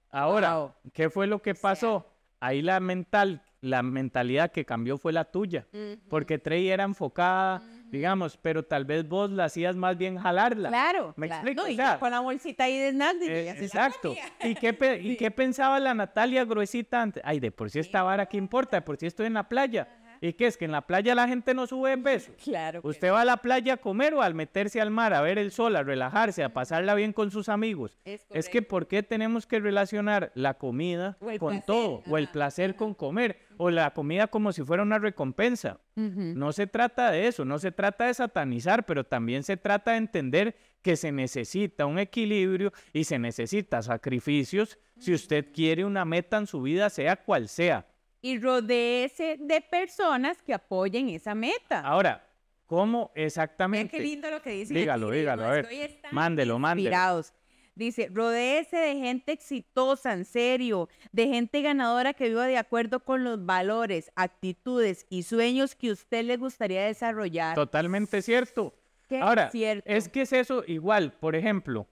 Ahora, 0.10 0.58
Wow. 0.58 0.72
¿qué 0.94 1.10
fue 1.10 1.28
lo 1.28 1.42
que 1.42 1.54
pasó? 1.56 2.06
Ahí 2.40 2.62
la 2.64 2.80
mental, 2.80 3.44
la 3.62 3.84
mentalidad 3.84 4.52
que 4.52 4.66
cambió 4.66 4.98
fue 4.98 5.14
la 5.14 5.26
tuya. 5.26 5.68
Porque 6.10 6.40
Trey 6.40 6.70
era 6.70 6.84
enfocada, 6.84 7.62
digamos, 7.92 8.38
pero 8.38 8.64
tal 8.64 8.86
vez 8.86 9.08
vos 9.08 9.30
la 9.30 9.46
hacías 9.46 9.76
más 9.76 9.98
bien 9.98 10.18
jalarla. 10.18 10.70
claro. 10.70 11.14
¿Me 11.18 11.27
claro. 11.27 11.48
explico? 11.48 11.68
No, 11.68 11.74
O 11.74 11.75
sea, 11.75 12.00
con 12.00 12.12
la 12.12 12.20
bolsita 12.22 12.64
ahí 12.64 12.77
de 12.77 12.92
yo 12.92 13.25
Eh, 13.27 13.50
exacto. 13.50 14.16
¿Y 14.44 14.56
qué, 14.56 15.00
¿Y 15.01 15.18
qué 15.18 15.32
pensaba 15.32 15.80
la 15.80 15.94
Natalia 15.94 16.46
gruesita 16.46 17.01
antes? 17.01 17.22
Ay, 17.25 17.40
de 17.40 17.51
por 17.51 17.70
sí 17.70 17.80
esta 17.80 18.04
vara, 18.04 18.25
¿qué 18.25 18.38
importa? 18.38 18.77
De 18.77 18.82
por 18.82 18.98
sí 18.98 19.06
estoy 19.06 19.27
en 19.27 19.34
la 19.34 19.48
playa. 19.48 19.88
¿Y 20.24 20.34
qué 20.34 20.46
es? 20.46 20.56
Que 20.56 20.66
en 20.66 20.72
la 20.72 20.82
playa 20.86 21.16
la 21.16 21.27
gente 21.27 21.56
no 21.56 21.66
sube 21.66 21.92
en 21.92 22.04
peso. 22.04 22.32
Claro. 22.51 22.82
que 22.82 22.88
¿Usted 22.88 23.12
va 23.12 23.22
a 23.22 23.25
la 23.25 23.38
playa 23.38 23.74
a 23.74 23.77
comer 23.77 24.14
o 24.14 24.22
al 24.22 24.36
meterse 24.36 24.82
al 24.82 24.92
mar, 24.92 25.14
a 25.14 25.22
ver 25.22 25.38
el 25.40 25.51
sol, 25.51 25.75
a 25.75 25.84
relajarse, 25.84 26.44
a 26.44 26.50
pasarla 26.54 26.94
bien 26.94 27.12
con 27.14 27.32
sus 27.32 27.50
amigos? 27.50 27.98
Es 28.06 28.25
Es 28.30 28.50
que 28.50 28.62
¿por 28.62 28.88
qué 28.88 29.04
tenemos 29.04 29.48
que 29.48 29.60
relacionar 29.60 30.32
la 30.36 30.56
comida 30.56 31.18
con 31.20 31.38
placer, 31.38 31.64
todo? 31.66 32.04
O 32.08 32.18
el 32.18 32.25
ajá, 32.25 32.34
placer 32.34 32.75
con 32.75 32.94
comer. 32.94 33.40
O 33.64 33.70
la 33.70 33.94
comida 33.94 34.26
como 34.26 34.52
si 34.52 34.64
fuera 34.64 34.82
una 34.82 34.98
recompensa. 34.98 35.80
No 35.96 36.52
se 36.52 36.66
trata 36.66 37.12
de 37.12 37.28
eso, 37.28 37.46
no 37.46 37.60
se 37.60 37.72
trata 37.72 38.08
de 38.08 38.16
satanizar, 38.16 38.88
pero 38.88 39.04
también 39.04 39.44
se 39.44 39.56
trata 39.56 39.92
de 39.92 39.98
entender 39.98 40.56
que 40.82 40.96
se 40.96 41.12
necesita 41.12 41.86
un 41.86 42.00
equilibrio 42.00 42.74
y 42.92 43.04
se 43.04 43.20
necesita 43.20 43.84
sacrificios 43.84 44.80
si 44.98 45.14
usted 45.14 45.54
quiere 45.54 45.86
una 45.86 46.06
meta 46.06 46.38
en 46.38 46.48
su 46.48 46.64
vida, 46.64 46.90
sea 46.90 47.18
cual 47.18 47.48
sea. 47.48 47.86
Y 48.24 48.40
rodeese 48.40 49.38
de 49.40 49.62
personas 49.62 50.42
que 50.42 50.56
apoyen 50.56 51.10
esa 51.10 51.36
meta. 51.36 51.82
Ahora, 51.82 52.28
¿cómo 52.66 53.12
exactamente? 53.14 53.96
qué 53.96 54.04
lindo 54.04 54.32
lo 54.32 54.42
que 54.42 54.54
dice. 54.54 54.74
Dígalo, 54.74 55.12
dígalo, 55.12 55.46
a 55.46 55.52
ver. 55.52 55.70
Mándelo, 56.10 56.58
mándelo. 56.58 56.90
Inspirados. 56.90 57.34
Dice, 57.75 58.10
rodeese 58.12 58.77
de 58.77 58.96
gente 58.96 59.31
exitosa, 59.31 60.14
en 60.14 60.25
serio, 60.25 60.90
de 61.12 61.27
gente 61.27 61.62
ganadora 61.62 62.14
que 62.14 62.27
viva 62.27 62.46
de 62.46 62.57
acuerdo 62.57 63.00
con 63.00 63.24
los 63.24 63.46
valores, 63.46 64.12
actitudes 64.16 65.05
y 65.10 65.24
sueños 65.24 65.75
que 65.75 65.92
usted 65.92 66.25
le 66.25 66.38
gustaría 66.38 66.86
desarrollar. 66.86 67.55
Totalmente 67.55 68.22
cierto. 68.22 68.75
Ahora, 69.22 69.50
cierto. 69.50 69.84
es 69.90 70.07
que 70.07 70.22
es 70.22 70.34
eso 70.34 70.64
igual, 70.68 71.14
por 71.14 71.36
ejemplo, 71.36 71.88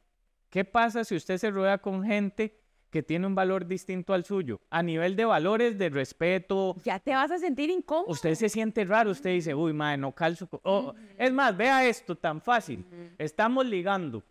¿qué 0.50 0.64
pasa 0.64 1.04
si 1.04 1.16
usted 1.16 1.38
se 1.38 1.52
rodea 1.52 1.78
con 1.78 2.04
gente 2.04 2.60
que 2.90 3.04
tiene 3.04 3.28
un 3.28 3.36
valor 3.36 3.68
distinto 3.68 4.14
al 4.14 4.26
suyo? 4.26 4.62
A 4.70 4.82
nivel 4.82 5.16
de 5.16 5.26
valores, 5.26 5.78
de 5.78 5.90
respeto, 5.90 6.76
Ya 6.84 7.00
te 7.00 7.14
vas 7.14 7.32
a 7.32 7.38
sentir 7.38 7.70
incómodo. 7.70 8.12
usted 8.12 8.34
se 8.36 8.50
siente 8.50 8.84
raro, 8.86 9.12
usted 9.12 9.32
dice, 9.32 9.54
uy, 9.54 9.74
madre, 9.74 9.98
no 9.98 10.12
calzo. 10.14 10.48
co-". 10.48 10.60
O, 10.64 10.96
es 11.18 11.32
más, 11.32 11.56
vea 11.56 11.86
esto 11.86 12.16
tan 12.16 12.42
fácil. 12.42 12.86
Estamos 13.18 13.66
ligando. 13.66 14.24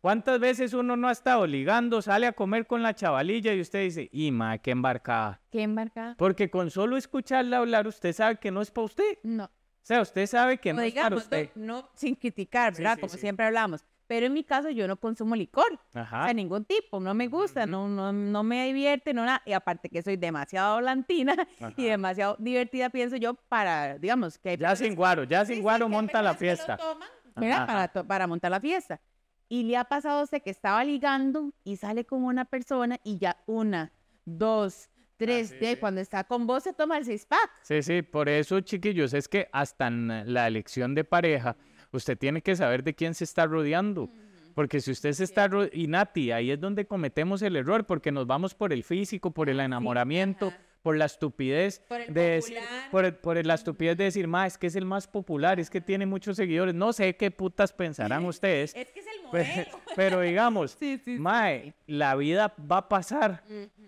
¿Cuántas 0.00 0.40
veces 0.40 0.72
uno 0.74 0.96
no 0.96 1.08
ha 1.08 1.12
estado 1.12 1.46
ligando, 1.46 2.02
sale 2.02 2.26
a 2.26 2.32
comer 2.32 2.66
con 2.66 2.82
la 2.82 2.94
chavalilla 2.94 3.52
y 3.54 3.60
usted 3.60 3.82
dice, 3.84 4.08
y 4.12 4.30
madre, 4.30 4.60
qué 4.60 4.70
embarcada? 4.72 5.40
¿Qué 5.50 5.62
embarcada? 5.62 6.14
Porque 6.16 6.50
con 6.50 6.70
solo 6.70 6.96
escucharla 6.96 7.58
hablar, 7.58 7.86
usted 7.86 8.12
sabe 8.12 8.36
que 8.36 8.50
no 8.50 8.60
es 8.62 8.70
para 8.70 8.84
usted. 8.86 9.18
No. 9.22 9.44
O 9.44 9.50
sea, 9.82 10.02
usted 10.02 10.26
sabe 10.26 10.58
que 10.58 10.72
no 10.72 10.82
es 10.82 10.92
para 10.94 11.16
usted. 11.16 11.50
no, 11.54 11.80
no 11.82 11.88
sin 11.94 12.14
criticar, 12.14 12.74
Sí, 12.74 12.82
¿verdad? 12.82 12.96
sí, 12.96 13.00
Como 13.00 13.12
sí. 13.14 13.18
siempre 13.18 13.46
hablamos. 13.46 13.84
Pero 14.10 14.26
en 14.26 14.32
mi 14.32 14.42
caso 14.42 14.70
yo 14.70 14.88
no 14.88 14.96
consumo 14.96 15.36
licor. 15.36 15.72
O 15.94 15.98
Ajá. 16.00 16.24
sea, 16.24 16.34
ningún 16.34 16.64
tipo, 16.64 16.98
no 16.98 17.14
me 17.14 17.28
gusta, 17.28 17.64
no, 17.64 17.86
no, 17.88 18.12
no 18.12 18.42
me 18.42 18.66
divierte, 18.66 19.14
no 19.14 19.24
nada. 19.24 19.40
Y 19.46 19.52
aparte 19.52 19.88
que 19.88 20.02
soy 20.02 20.16
demasiado 20.16 20.74
volantina 20.74 21.36
Ajá. 21.60 21.72
y 21.76 21.84
demasiado 21.84 22.34
divertida, 22.40 22.90
pienso 22.90 23.14
yo, 23.14 23.34
para, 23.34 23.98
digamos, 23.98 24.36
que 24.36 24.56
Ya 24.56 24.74
sin 24.74 24.96
guaro, 24.96 25.22
ya 25.22 25.44
sin 25.44 25.62
guaro 25.62 25.88
monta 25.88 26.20
la 26.22 26.34
fiesta. 26.34 26.76
toman, 26.76 27.08
¿verdad? 27.36 27.66
Para, 27.68 27.86
to- 27.86 28.04
para 28.04 28.26
montar 28.26 28.50
la 28.50 28.60
fiesta. 28.60 29.00
Y 29.48 29.62
le 29.62 29.76
ha 29.76 29.84
pasado 29.84 30.24
usted 30.24 30.42
que 30.42 30.50
estaba 30.50 30.82
ligando 30.82 31.52
y 31.62 31.76
sale 31.76 32.04
con 32.04 32.24
una 32.24 32.44
persona 32.46 32.98
y 33.04 33.16
ya 33.18 33.36
una, 33.46 33.92
dos, 34.24 34.90
tres, 35.18 35.50
sí, 35.50 35.54
de 35.60 35.74
sí. 35.74 35.76
cuando 35.76 36.00
está 36.00 36.24
con 36.24 36.48
vos 36.48 36.64
se 36.64 36.72
toma 36.72 36.98
el 36.98 37.04
seis 37.04 37.26
pack. 37.26 37.48
Sí, 37.62 37.80
sí, 37.82 38.02
por 38.02 38.28
eso, 38.28 38.60
chiquillos, 38.60 39.14
es 39.14 39.28
que 39.28 39.48
hasta 39.52 39.86
en 39.86 40.32
la 40.34 40.48
elección 40.48 40.96
de 40.96 41.04
pareja, 41.04 41.56
usted 41.92 42.18
tiene 42.18 42.42
que 42.42 42.56
saber 42.56 42.82
de 42.84 42.94
quién 42.94 43.14
se 43.14 43.24
está 43.24 43.46
rodeando. 43.46 44.10
Porque 44.54 44.80
si 44.80 44.90
usted 44.90 45.12
se 45.12 45.24
está... 45.24 45.48
Y 45.72 45.86
Nati, 45.86 46.32
ahí 46.32 46.50
es 46.50 46.60
donde 46.60 46.86
cometemos 46.86 47.40
el 47.42 47.56
error, 47.56 47.86
porque 47.86 48.12
nos 48.12 48.26
vamos 48.26 48.54
por 48.54 48.72
el 48.72 48.82
físico, 48.82 49.30
por 49.30 49.48
el 49.48 49.60
enamoramiento, 49.60 50.52
por 50.82 50.96
la 50.96 51.04
estupidez 51.04 51.80
Por 51.80 52.00
el 52.00 52.12
de 52.12 52.22
decir, 52.22 52.58
por, 52.90 53.14
por 53.18 53.44
la 53.44 53.54
estupidez 53.54 53.96
de 53.96 54.04
decir, 54.04 54.26
ma, 54.26 54.46
es 54.46 54.58
que 54.58 54.66
es 54.66 54.76
el 54.76 54.86
más 54.86 55.06
popular, 55.06 55.60
es 55.60 55.70
que 55.70 55.80
tiene 55.80 56.06
muchos 56.06 56.36
seguidores. 56.36 56.74
No 56.74 56.92
sé 56.92 57.16
qué 57.16 57.30
putas 57.30 57.72
pensarán 57.72 58.24
ustedes, 58.26 58.74
Es 58.74 58.90
que 58.90 59.00
es 59.00 59.06
el 59.06 59.22
modelo. 59.24 59.78
pero 59.96 60.20
digamos, 60.20 60.72
Sí, 60.72 60.98
sí, 60.98 61.16
sí, 61.16 61.20
mae, 61.20 61.74
la 61.86 62.16
vida 62.16 62.54
va 62.70 62.78
a 62.78 62.88
pasar 62.88 63.44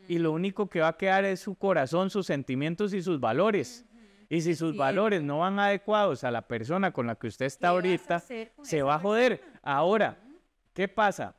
y 0.08 0.18
lo 0.18 0.32
único 0.32 0.68
que 0.68 0.80
va 0.80 0.88
a 0.88 0.96
quedar 0.96 1.24
es 1.24 1.40
su 1.40 1.54
corazón, 1.54 2.10
sus 2.10 2.26
sentimientos 2.26 2.92
y 2.94 3.02
sus 3.02 3.20
valores. 3.20 3.84
Y 4.32 4.40
si 4.40 4.54
sus 4.54 4.74
valores 4.74 5.22
no 5.22 5.40
van 5.40 5.58
adecuados 5.58 6.24
a 6.24 6.30
la 6.30 6.48
persona 6.48 6.90
con 6.90 7.06
la 7.06 7.16
que 7.16 7.26
usted 7.26 7.44
está 7.44 7.68
¿Qué 7.68 7.90
vas 7.90 8.10
a 8.10 8.14
ahorita, 8.14 8.20
se 8.62 8.82
va 8.82 8.94
a 8.94 8.98
joder. 8.98 9.42
Ahora, 9.60 10.16
¿qué 10.72 10.88
pasa? 10.88 11.36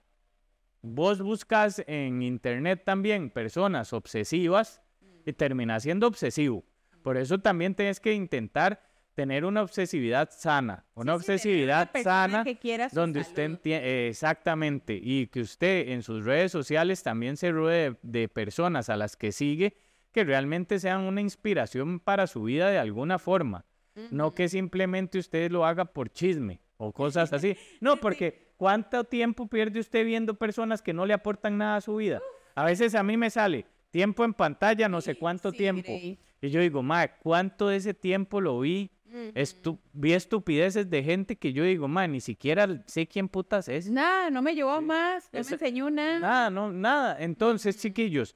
Vos 0.84 1.20
buscas 1.20 1.84
en 1.88 2.22
internet 2.22 2.84
también 2.86 3.32
personas 3.32 3.94
obsesivas 3.94 4.80
y 5.26 5.34
terminas 5.34 5.82
siendo 5.82 6.06
obsesivo. 6.06 6.64
Por 7.02 7.18
eso 7.18 7.40
también 7.40 7.74
tienes 7.74 8.00
que 8.00 8.14
intentar 8.14 8.80
tener 9.16 9.44
una 9.44 9.64
obsesividad 9.64 10.30
sana, 10.32 10.86
una 10.94 11.18
Sí, 11.18 11.22
sí, 11.22 11.26
tener 11.26 11.32
obsesividad 11.32 11.90
sana 12.04 12.44
que 12.44 12.60
quiera 12.60 12.90
su 12.90 12.96
donde 12.96 13.22
usted 13.22 13.44
entiende 13.44 14.08
exactamente 14.08 15.00
y 15.02 15.26
que 15.28 15.42
usted 15.42 15.90
en 15.90 16.04
sus 16.04 16.26
redes 16.26 16.52
sociales 16.52 17.02
también 17.02 17.38
se 17.38 17.52
rodee 17.52 17.98
de 18.04 18.30
personas 18.30 18.90
a 18.90 18.98
las 18.98 19.18
que 19.18 19.32
sigue 19.32 19.78
que 20.14 20.24
realmente 20.24 20.80
sean 20.80 21.02
una 21.02 21.20
inspiración 21.20 22.00
para 22.00 22.28
su 22.28 22.44
vida 22.44 22.70
de 22.70 22.78
alguna 22.80 23.20
forma, 23.20 23.66
no 24.12 24.34
que 24.34 24.48
simplemente 24.48 25.18
usted 25.20 25.52
lo 25.52 25.66
haga 25.66 25.86
por 25.86 26.10
chisme 26.10 26.62
o 26.78 26.94
cosas 26.94 27.34
así. 27.34 27.58
No, 27.82 27.98
porque 27.98 28.54
¿cuánto 28.58 29.04
tiempo 29.04 29.48
pierde 29.48 29.80
usted 29.82 30.06
viendo 30.06 30.36
personas 30.36 30.82
que 30.82 30.94
no 30.94 31.06
le 31.06 31.14
aportan 31.14 31.58
nada 31.58 31.76
a 31.78 31.82
su 31.82 31.96
vida? 31.98 32.22
A 32.56 32.64
veces 32.66 32.96
a 32.96 33.04
mí 33.04 33.18
me 33.18 33.30
sale 33.30 33.66
tiempo 33.92 34.24
en 34.24 34.34
pantalla, 34.34 34.88
no 34.88 35.02
sé 35.02 35.16
cuánto 35.16 35.52
Sí, 35.52 35.58
tiempo. 35.58 35.84
Grey. 35.92 36.20
Y 36.42 36.50
yo 36.50 36.62
digo, 36.62 36.82
mae, 36.84 37.12
¿cuánto 37.22 37.68
de 37.68 37.78
ese 37.78 37.94
tiempo 37.94 38.40
lo 38.42 38.60
vi? 38.60 38.90
Estu- 39.36 39.78
vi 39.94 40.14
estupideces 40.14 40.90
de 40.90 41.04
gente 41.04 41.36
que 41.36 41.54
yo 41.54 41.64
digo, 41.64 41.88
mae, 41.88 42.08
ni 42.08 42.20
siquiera 42.20 42.68
sé 42.88 43.06
quién 43.08 43.30
putas 43.30 43.68
es. 43.68 43.90
Nada, 43.90 44.32
no 44.32 44.42
me 44.42 44.56
llevó 44.56 44.82
más, 44.82 45.30
no 45.32 45.40
me 45.40 45.48
enseñó 45.52 45.90
nada. 45.92 46.20
Nada, 46.20 46.50
no, 46.50 46.72
nada. 46.74 47.18
Entonces, 47.20 47.78
chiquillos, 47.80 48.36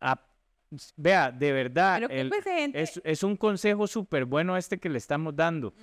a- 0.00 0.20
vea, 0.96 1.30
de 1.30 1.52
verdad, 1.52 2.02
el- 2.10 2.28
pues 2.30 2.44
es, 2.46 3.00
es 3.04 3.22
un 3.22 3.36
consejo 3.36 3.86
súper 3.86 4.24
bueno 4.24 4.56
este 4.56 4.78
que 4.78 4.88
le 4.88 4.98
estamos 4.98 5.34
dando. 5.36 5.74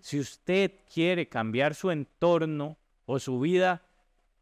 Si 0.00 0.18
usted 0.18 0.72
quiere 0.92 1.28
cambiar 1.28 1.74
su 1.74 1.90
entorno 1.90 2.78
o 3.06 3.18
su 3.18 3.38
vida, 3.40 3.82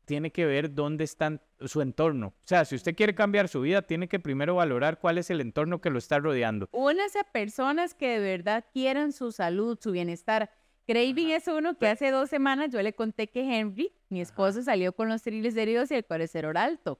tiene 0.04 0.30
que 0.30 0.46
ver 0.46 0.72
dónde 0.74 1.04
está 1.04 1.40
su 1.60 1.82
entorno. 1.82 2.28
O 2.28 2.46
sea, 2.46 2.64
si 2.64 2.76
usted 2.76 2.94
quiere 2.94 3.14
cambiar 3.14 3.48
su 3.48 3.60
vida, 3.60 3.82
tiene 3.82 4.08
que 4.08 4.18
primero 4.20 4.54
valorar 4.54 4.98
cuál 5.00 5.18
es 5.18 5.28
el 5.30 5.40
entorno 5.40 5.80
que 5.80 5.90
lo 5.90 5.98
está 5.98 6.18
rodeando. 6.18 6.68
Únase 6.72 7.18
a 7.18 7.24
personas 7.24 7.94
que 7.94 8.18
de 8.18 8.20
verdad 8.20 8.64
quieran 8.72 9.12
su 9.12 9.32
salud, 9.32 9.78
su 9.80 9.90
bienestar. 9.92 10.50
Craving 10.86 11.30
es 11.32 11.46
uno 11.48 11.76
que 11.76 11.88
hace 11.88 12.10
dos 12.10 12.30
semanas 12.30 12.70
yo 12.70 12.80
le 12.80 12.94
conté 12.94 13.26
que 13.28 13.40
Henry, 13.42 13.92
mi 14.08 14.22
esposo, 14.22 14.62
salió 14.62 14.92
con 14.94 15.08
los 15.10 15.22
triglicéridos 15.22 15.90
y 15.90 15.96
el 15.96 16.04
colesterol 16.06 16.56
alto. 16.56 16.98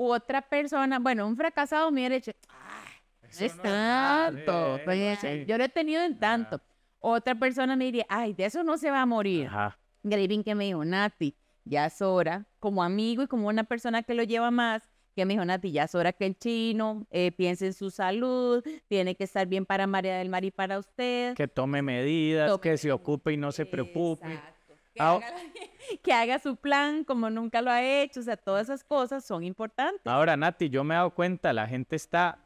Otra 0.00 0.42
persona, 0.42 1.00
bueno, 1.00 1.26
un 1.26 1.36
fracasado 1.36 1.90
me 1.90 2.02
hubiera 2.02 2.14
dicho, 2.14 2.30
"Ay, 2.48 2.88
no 3.20 3.28
es 3.46 3.60
tanto. 3.60 4.76
eh, 4.76 4.80
pues, 4.84 4.98
no 5.16 5.20
sé". 5.20 5.44
Yo 5.44 5.58
lo 5.58 5.64
he 5.64 5.68
tenido 5.68 6.02
en 6.02 6.16
tanto. 6.20 6.60
Otra 7.00 7.34
persona 7.34 7.74
me 7.74 7.86
diría, 7.86 8.06
ay, 8.08 8.32
de 8.32 8.44
eso 8.44 8.62
no 8.62 8.78
se 8.78 8.92
va 8.92 9.02
a 9.02 9.06
morir. 9.06 9.48
Ajá. 9.48 9.76
Graving 10.04 10.44
que 10.44 10.54
me 10.54 10.66
dijo, 10.66 10.84
Nati, 10.84 11.36
ya 11.64 11.86
es 11.86 12.00
hora, 12.00 12.46
como 12.60 12.84
amigo 12.84 13.24
y 13.24 13.26
como 13.26 13.48
una 13.48 13.64
persona 13.64 14.04
que 14.04 14.14
lo 14.14 14.22
lleva 14.22 14.52
más, 14.52 14.88
que 15.16 15.24
me 15.26 15.34
dijo, 15.34 15.44
Nati, 15.44 15.72
ya 15.72 15.84
es 15.84 15.94
hora 15.96 16.12
que 16.12 16.26
el 16.26 16.38
chino 16.38 17.04
eh, 17.10 17.32
piense 17.32 17.66
en 17.66 17.72
su 17.74 17.90
salud, 17.90 18.64
tiene 18.86 19.16
que 19.16 19.24
estar 19.24 19.48
bien 19.48 19.66
para 19.66 19.88
María 19.88 20.16
del 20.18 20.28
Mar 20.28 20.44
y 20.44 20.52
para 20.52 20.78
usted. 20.78 21.34
Que 21.34 21.48
tome 21.48 21.82
medidas, 21.82 22.56
que 22.60 22.76
se 22.78 22.92
ocupe 22.92 23.32
y 23.32 23.36
no 23.36 23.50
se 23.50 23.66
preocupe. 23.66 24.32
Exacto. 24.34 24.57
Que, 24.98 25.02
Ah, 25.04 25.12
haga, 25.14 25.26
que 26.02 26.12
haga 26.12 26.38
su 26.38 26.56
plan 26.56 27.04
como 27.04 27.30
nunca 27.30 27.62
lo 27.62 27.70
ha 27.70 27.82
hecho, 27.82 28.20
o 28.20 28.22
sea, 28.22 28.36
todas 28.36 28.64
esas 28.68 28.84
cosas 28.84 29.24
son 29.24 29.44
importantes. 29.44 30.02
Ahora, 30.06 30.36
Nati, 30.36 30.68
yo 30.68 30.84
me 30.84 30.94
he 30.94 30.96
dado 30.96 31.10
cuenta, 31.14 31.52
la 31.52 31.66
gente 31.66 31.96
está 31.96 32.44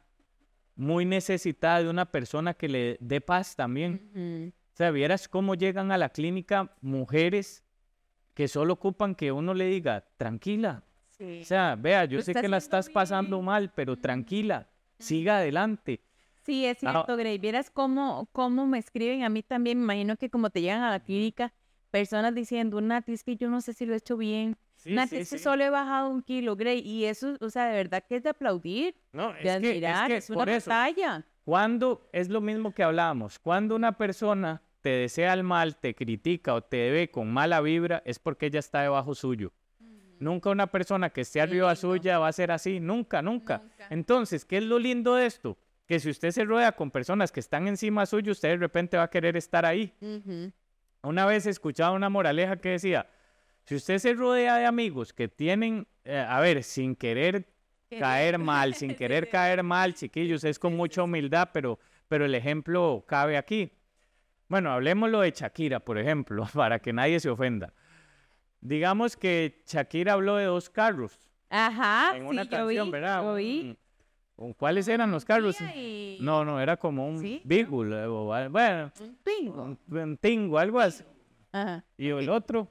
muy 0.75 1.05
necesitada 1.05 1.83
de 1.83 1.89
una 1.89 2.05
persona 2.05 2.53
que 2.53 2.67
le 2.69 2.97
dé 2.99 3.21
paz 3.21 3.55
también. 3.55 4.51
O 4.73 4.75
sea, 4.75 4.91
vieras 4.91 5.27
cómo 5.27 5.55
llegan 5.55 5.91
a 5.91 5.97
la 5.97 6.09
clínica 6.09 6.71
mujeres 6.81 7.63
que 8.33 8.47
solo 8.47 8.73
ocupan 8.73 9.13
que 9.13 9.31
uno 9.31 9.53
le 9.53 9.65
diga, 9.67 10.03
tranquila. 10.17 10.83
Sí. 11.09 11.41
O 11.41 11.45
sea, 11.45 11.75
vea, 11.75 12.05
yo 12.05 12.21
sé 12.23 12.33
que 12.33 12.47
la 12.47 12.57
estás 12.57 12.89
pasando 12.89 13.39
mal, 13.41 13.71
pero 13.75 13.95
tranquila, 13.97 14.67
siga 14.97 15.37
adelante. 15.37 16.01
Sí, 16.43 16.65
es 16.65 16.77
Ah. 16.83 16.91
cierto, 16.91 17.15
Grey. 17.15 17.37
Vieras 17.37 17.69
cómo, 17.69 18.27
cómo 18.31 18.65
me 18.65 18.79
escriben 18.79 19.23
a 19.23 19.29
mí 19.29 19.43
también. 19.43 19.77
Me 19.77 19.83
imagino 19.83 20.17
que 20.17 20.29
como 20.31 20.49
te 20.49 20.61
llegan 20.61 20.81
a 20.81 20.89
la 20.89 20.99
clínica, 20.99 21.53
personas 21.93 22.33
diciendo, 22.33 22.81
Nati, 22.81 23.13
es 23.13 23.23
que 23.23 23.35
yo 23.35 23.51
no 23.51 23.61
sé 23.61 23.71
si 23.71 23.85
lo 23.85 23.93
he 23.93 23.97
hecho 23.97 24.17
bien. 24.17 24.57
Sí, 24.77 24.95
Nati, 24.95 25.09
sí, 25.09 25.17
es 25.17 25.29
que 25.29 25.37
sí. 25.37 25.43
solo 25.43 25.63
he 25.63 25.69
bajado 25.69 26.09
un 26.09 26.23
kilo, 26.23 26.55
Grey. 26.55 26.79
Y 26.79 27.05
eso, 27.05 27.37
o 27.39 27.51
sea, 27.51 27.67
de 27.67 27.75
verdad 27.75 28.03
que 28.09 28.15
es 28.15 28.23
de 28.23 28.29
aplaudir, 28.29 28.95
No, 29.11 29.31
de 29.31 29.33
es 29.33 29.41
que, 29.41 29.47
es 29.49 29.55
admirar, 29.57 30.07
que 30.07 30.17
es, 30.17 30.29
una 30.31 30.45
batalla. 30.45 31.23
Cuando 31.45 32.09
es 32.11 32.29
lo 32.29 32.41
mismo 32.41 32.73
que 32.73 32.81
hablábamos, 32.81 33.37
cuando 33.37 33.75
una 33.75 33.95
persona 33.95 34.63
te 34.81 34.89
desea 34.89 35.33
el 35.33 35.43
mal, 35.43 35.75
te 35.75 35.93
critica 35.93 36.55
o 36.55 36.63
te 36.63 36.89
ve 36.89 37.11
con 37.11 37.31
mala 37.31 37.61
vibra, 37.61 38.01
es 38.05 38.17
porque 38.17 38.47
ella 38.47 38.59
está 38.59 38.81
debajo 38.81 39.13
suyo. 39.13 39.53
Nunca 40.19 40.49
una 40.49 40.67
persona 40.67 41.11
que 41.11 41.21
esté 41.21 41.41
arriba 41.41 41.75
suya 41.75 42.17
va 42.17 42.27
a 42.27 42.33
ser 42.33 42.51
así, 42.51 42.79
nunca, 42.79 43.21
nunca. 43.21 43.59
Nunca. 43.59 43.87
Entonces, 43.91 44.45
¿qué 44.45 44.57
es 44.57 44.63
lo 44.63 44.79
lindo 44.79 45.13
de 45.13 45.27
esto? 45.27 45.59
Que 45.85 45.99
si 45.99 46.09
usted 46.09 46.31
se 46.31 46.43
rodea 46.43 46.71
con 46.71 46.89
personas 46.89 47.31
que 47.31 47.39
están 47.39 47.67
encima 47.67 48.07
suyo, 48.07 48.31
usted 48.31 48.49
de 48.49 48.57
repente 48.57 48.97
va 48.97 49.03
a 49.03 49.09
querer 49.11 49.37
estar 49.37 49.63
ahí. 49.63 49.93
Ujú. 50.01 50.51
Una 51.03 51.25
vez 51.25 51.45
escuchaba 51.45 51.91
una 51.91 52.09
moraleja 52.09 52.55
que 52.57 52.69
decía, 52.69 53.07
si 53.65 53.75
usted 53.75 53.97
se 53.97 54.13
rodea 54.13 54.55
de 54.57 54.65
amigos 54.65 55.11
que 55.13 55.27
tienen, 55.27 55.85
eh, 56.05 56.17
a 56.17 56.39
ver, 56.39 56.63
sin 56.63 56.95
querer 56.95 57.45
caer 57.99 58.37
mal, 58.39 58.73
sin 58.73 58.95
querer 58.95 59.29
caer 59.29 59.63
mal, 59.63 59.93
chiquillos, 59.93 60.43
es 60.45 60.57
con 60.57 60.75
mucha 60.77 61.03
humildad, 61.03 61.49
pero, 61.53 61.77
pero 62.07 62.23
el 62.25 62.33
ejemplo 62.35 63.03
cabe 63.05 63.37
aquí. 63.37 63.71
Bueno, 64.47 64.71
hablemoslo 64.71 65.19
de 65.21 65.31
Shakira, 65.31 65.81
por 65.81 65.97
ejemplo, 65.97 66.47
para 66.53 66.79
que 66.79 66.93
nadie 66.93 67.19
se 67.19 67.29
ofenda. 67.29 67.73
Digamos 68.61 69.17
que 69.17 69.61
Shakira 69.67 70.13
habló 70.13 70.37
de 70.37 70.45
dos 70.45 70.69
carros 70.69 71.19
Ajá, 71.49 72.15
en 72.15 72.23
sí, 72.23 72.29
una 72.29 72.43
yo 72.43 72.49
canción, 72.49 72.85
vi, 72.87 72.91
¿verdad? 72.91 73.23
yo 73.23 73.35
vi. 73.35 73.77
¿Cuáles 74.57 74.87
eran 74.87 75.11
los 75.11 75.23
carros? 75.25 75.57
Y 75.75 76.17
No, 76.21 76.43
no, 76.43 76.59
era 76.59 76.75
como 76.77 77.07
un 77.07 77.19
¿Sí? 77.19 77.41
Beagle, 77.45 78.05
o 78.07 78.25
bueno, 78.49 78.91
un 78.99 79.15
Twingo. 79.23 79.63
un, 79.63 79.79
un 79.97 80.17
Tingo, 80.17 80.57
algo 80.57 80.79
así. 80.79 81.03
Ajá. 81.51 81.83
Y 81.97 82.09
el 82.09 82.29
otro, 82.29 82.67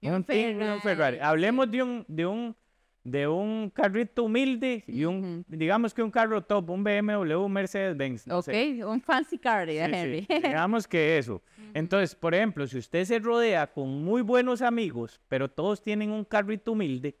Y 0.00 0.08
un 0.08 0.24
Twingo 0.24 0.64
y 0.64 0.68
un 0.68 0.80
Ferrari. 0.80 1.18
Hablemos 1.20 1.70
de 1.70 1.82
un, 1.82 2.04
de 2.08 2.26
un, 2.26 2.56
de 3.04 3.28
un 3.28 3.70
carrito 3.70 4.24
humilde 4.24 4.82
y 4.86 5.04
un, 5.04 5.44
digamos 5.46 5.92
que 5.92 6.02
un 6.02 6.10
carro 6.10 6.42
top, 6.42 6.70
un 6.70 6.82
BMW, 6.82 7.34
un 7.36 7.52
Mercedes-Benz. 7.52 8.26
no 8.26 8.38
Ok, 8.38 8.44
sé. 8.46 8.84
un 8.84 9.00
fancy 9.02 9.38
car 9.38 9.68
Sí. 9.68 10.26
Digamos 10.28 10.88
que 10.88 11.18
eso. 11.18 11.42
Entonces, 11.74 12.14
por 12.14 12.34
ejemplo, 12.34 12.66
si 12.66 12.78
usted 12.78 13.04
se 13.04 13.18
rodea 13.18 13.66
con 13.70 14.02
muy 14.02 14.22
buenos 14.22 14.62
amigos, 14.62 15.20
pero 15.28 15.50
todos 15.50 15.82
tienen 15.82 16.10
un 16.10 16.24
carrito 16.24 16.72
humilde, 16.72 17.14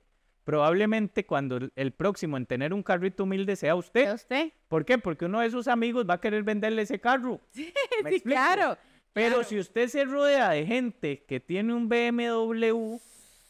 probablemente 0.44 1.24
cuando 1.26 1.58
el- 1.74 1.92
próximo 1.92 2.36
en 2.36 2.46
tener 2.46 2.72
un 2.74 2.82
carrito 2.82 3.24
humilde 3.24 3.56
sea 3.56 3.72
¿A 3.72 3.76
usted. 3.76 4.12
usted? 4.14 4.52
¿Por 4.68 4.84
qué? 4.84 4.98
Porque 4.98 5.24
uno 5.26 5.40
de 5.40 5.50
sus 5.50 5.68
amigos 5.68 6.06
va 6.08 6.14
a 6.14 6.20
querer 6.20 6.42
venderle 6.42 6.82
ese 6.82 7.00
carro. 7.00 7.40
¿Me 8.04 8.10
Sí, 8.12 8.20
claro. 8.20 8.76
Pero 9.12 9.36
claro. 9.36 9.44
si 9.48 9.58
usted 9.58 9.88
se 9.88 10.04
rodea 10.04 10.50
de 10.50 10.64
gente 10.66 11.24
que 11.26 11.40
tiene 11.40 11.74
un 11.74 11.88
BMW 11.88 12.98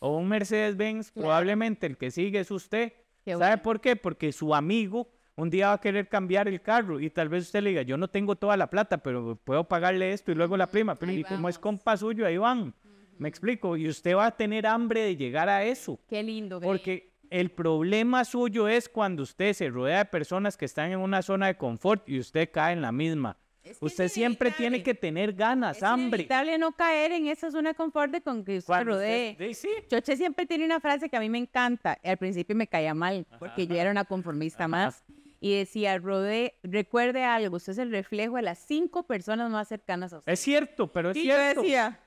o 0.00 0.16
un 0.16 0.29
Mercedes-Benz, 0.29 1.11
Claro. 1.12 1.26
probablemente 1.26 1.87
el 1.87 1.96
que 1.98 2.11
sigue 2.11 2.40
es 2.40 2.50
usted. 2.50 2.92
Qué 3.24 3.33
¿Sabe 3.33 3.44
bueno. 3.46 3.62
por 3.62 3.81
qué? 3.81 3.96
Porque 3.96 4.33
su 4.33 4.55
amigo 4.55 5.09
un 5.37 5.48
día 5.50 5.68
va 5.68 5.72
a 5.74 5.81
querer 5.81 6.09
cambiar 6.09 6.48
el 6.48 6.61
carro 6.61 7.00
y 7.00 7.09
tal 7.11 7.29
vez 7.31 7.44
usted 7.44 7.62
le 7.62 7.70
diga, 7.70 7.83
yo 7.83 7.96
no 7.96 8.09
tengo 8.09 8.37
toda 8.37 8.57
la 8.59 8.68
plata, 8.68 8.98
pero 8.98 9.37
puedo 9.37 9.64
pagarle 9.64 10.12
esto 10.12 10.33
y 10.33 10.35
luego 10.35 10.57
la 10.57 10.66
prima. 10.66 10.94
Pero 10.96 11.12
ahí 11.12 11.20
y 11.20 11.24
como 11.24 11.48
es 11.48 11.59
compa 11.59 11.96
suyo, 11.96 12.26
ahí 12.26 12.37
van. 12.38 12.74
Me 13.20 13.28
explico. 13.28 13.76
Y 13.76 13.88
usted 13.88 14.16
va 14.16 14.26
a 14.26 14.37
tener 14.37 14.66
hambre 14.66 15.02
de 15.02 15.16
llegar 15.16 15.48
a 15.48 15.62
eso. 15.64 16.00
Qué 16.09 16.22
lindo. 16.22 16.59
Porque 16.61 17.12
el 17.30 17.50
problema 17.50 18.24
suyo 18.24 18.66
es 18.66 18.88
cuando 18.88 19.22
usted 19.22 19.52
se 19.52 19.68
rodea 19.68 19.98
de 19.98 20.04
personas 20.06 20.56
que 20.56 20.64
están 20.64 20.90
en 20.90 20.98
una 20.98 21.22
zona 21.22 21.46
de 21.48 21.56
confort 21.56 22.09
y 22.09 22.18
usted 22.18 22.50
cae 22.50 22.72
en 22.72 22.83
la 22.83 22.90
misma. 22.92 23.37
Es 23.62 23.78
que 23.78 23.85
Usted 23.85 24.04
es 24.04 24.12
siempre 24.14 24.50
tiene 24.50 24.83
que 24.83 24.94
tener 24.94 25.35
ganas, 25.35 25.76
Es 25.76 25.83
hambre. 25.83 26.20
inevitable 26.22 26.56
no 26.56 26.72
caer 26.72 27.12
en 27.12 27.26
esa 27.26 27.50
zona 27.50 27.68
de 27.70 27.74
confort 27.74 28.11
de 28.11 28.22
con 28.22 28.42
que 28.42 28.56
usted 28.56 28.66
Cuando 28.66 28.92
usted- 28.94 29.37
rodee. 29.38 29.54
Sí, 29.54 29.68
sí. 29.68 29.87
Choche 29.87 30.16
siempre 30.16 30.46
tiene 30.46 30.64
una 30.64 30.80
frase 30.80 31.11
que 31.11 31.16
a 31.18 31.20
mí 31.20 31.28
me 31.28 31.37
encanta. 31.38 31.98
Al 32.02 32.16
principio 32.16 32.56
me 32.56 32.66
caía 32.66 32.94
mal 32.94 33.26
porque 33.38 33.66
yo 33.66 33.74
era 33.76 33.90
una 33.90 34.06
conformista 34.06 34.66
más. 34.66 35.04
Y 35.42 35.54
decía, 35.56 35.98
rodee, 35.98 36.54
recuerde 36.62 37.22
algo, 37.24 37.56
usted 37.56 37.72
es 37.72 37.78
el 37.78 37.90
reflejo 37.90 38.37
de 38.37 38.42
las 38.42 38.59
cinco 38.59 39.04
personas 39.06 39.50
más 39.50 39.68
cercanas 39.68 40.12
a 40.14 40.18
usted. 40.18 40.33
Es 40.33 40.40
cierto, 40.40 40.90
pero 40.90 41.11
es 41.11 41.16
Y 41.18 41.26
yo 41.26 41.35
cierto. 41.35 41.61
decía, 41.62 42.00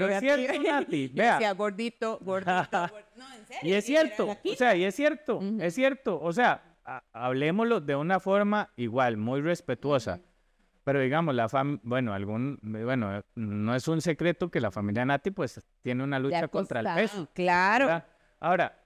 pero 0.00 0.08
es 0.08 0.20
cierto, 0.20 0.62
Nati. 0.62 1.08
Vea. 1.08 1.32
decía, 1.34 1.52
gordito, 1.52 2.18
gordito, 2.22 2.52
gordito. 2.52 2.88
No, 3.16 3.32
en 3.34 3.46
serio. 3.46 3.60
Y 3.62 3.72
es 3.74 3.84
cierto, 3.84 4.28
o 4.30 4.54
sea, 4.56 4.74
y 4.74 4.84
es 4.84 4.94
cierto, 4.94 5.40
es 5.60 5.74
cierto. 5.74 6.20
O 6.20 6.32
sea, 6.32 6.62
ha- 6.84 7.02
hablemoslo 7.12 7.80
de 7.80 7.94
una 7.96 8.18
forma 8.20 8.70
igual, 8.76 9.16
muy 9.16 9.40
respetuosa. 9.40 10.20
Pero 10.84 10.98
digamos, 11.00 11.34
la 11.34 11.48
fam 11.48 11.78
bueno, 11.84 12.12
algún, 12.12 12.58
bueno, 12.62 13.22
no 13.36 13.74
es 13.74 13.86
un 13.86 14.00
secreto 14.00 14.50
que 14.50 14.60
la 14.60 14.70
familia 14.72 15.04
Nati 15.04 15.30
pues 15.30 15.60
tiene 15.82 16.02
una 16.02 16.18
lucha 16.18 16.44
ha 16.44 16.48
contra 16.48 16.80
el 16.80 16.86
peso. 16.94 17.28
Claro. 17.34 17.86
¿verdad? 17.86 18.06
Ahora, 18.40 18.82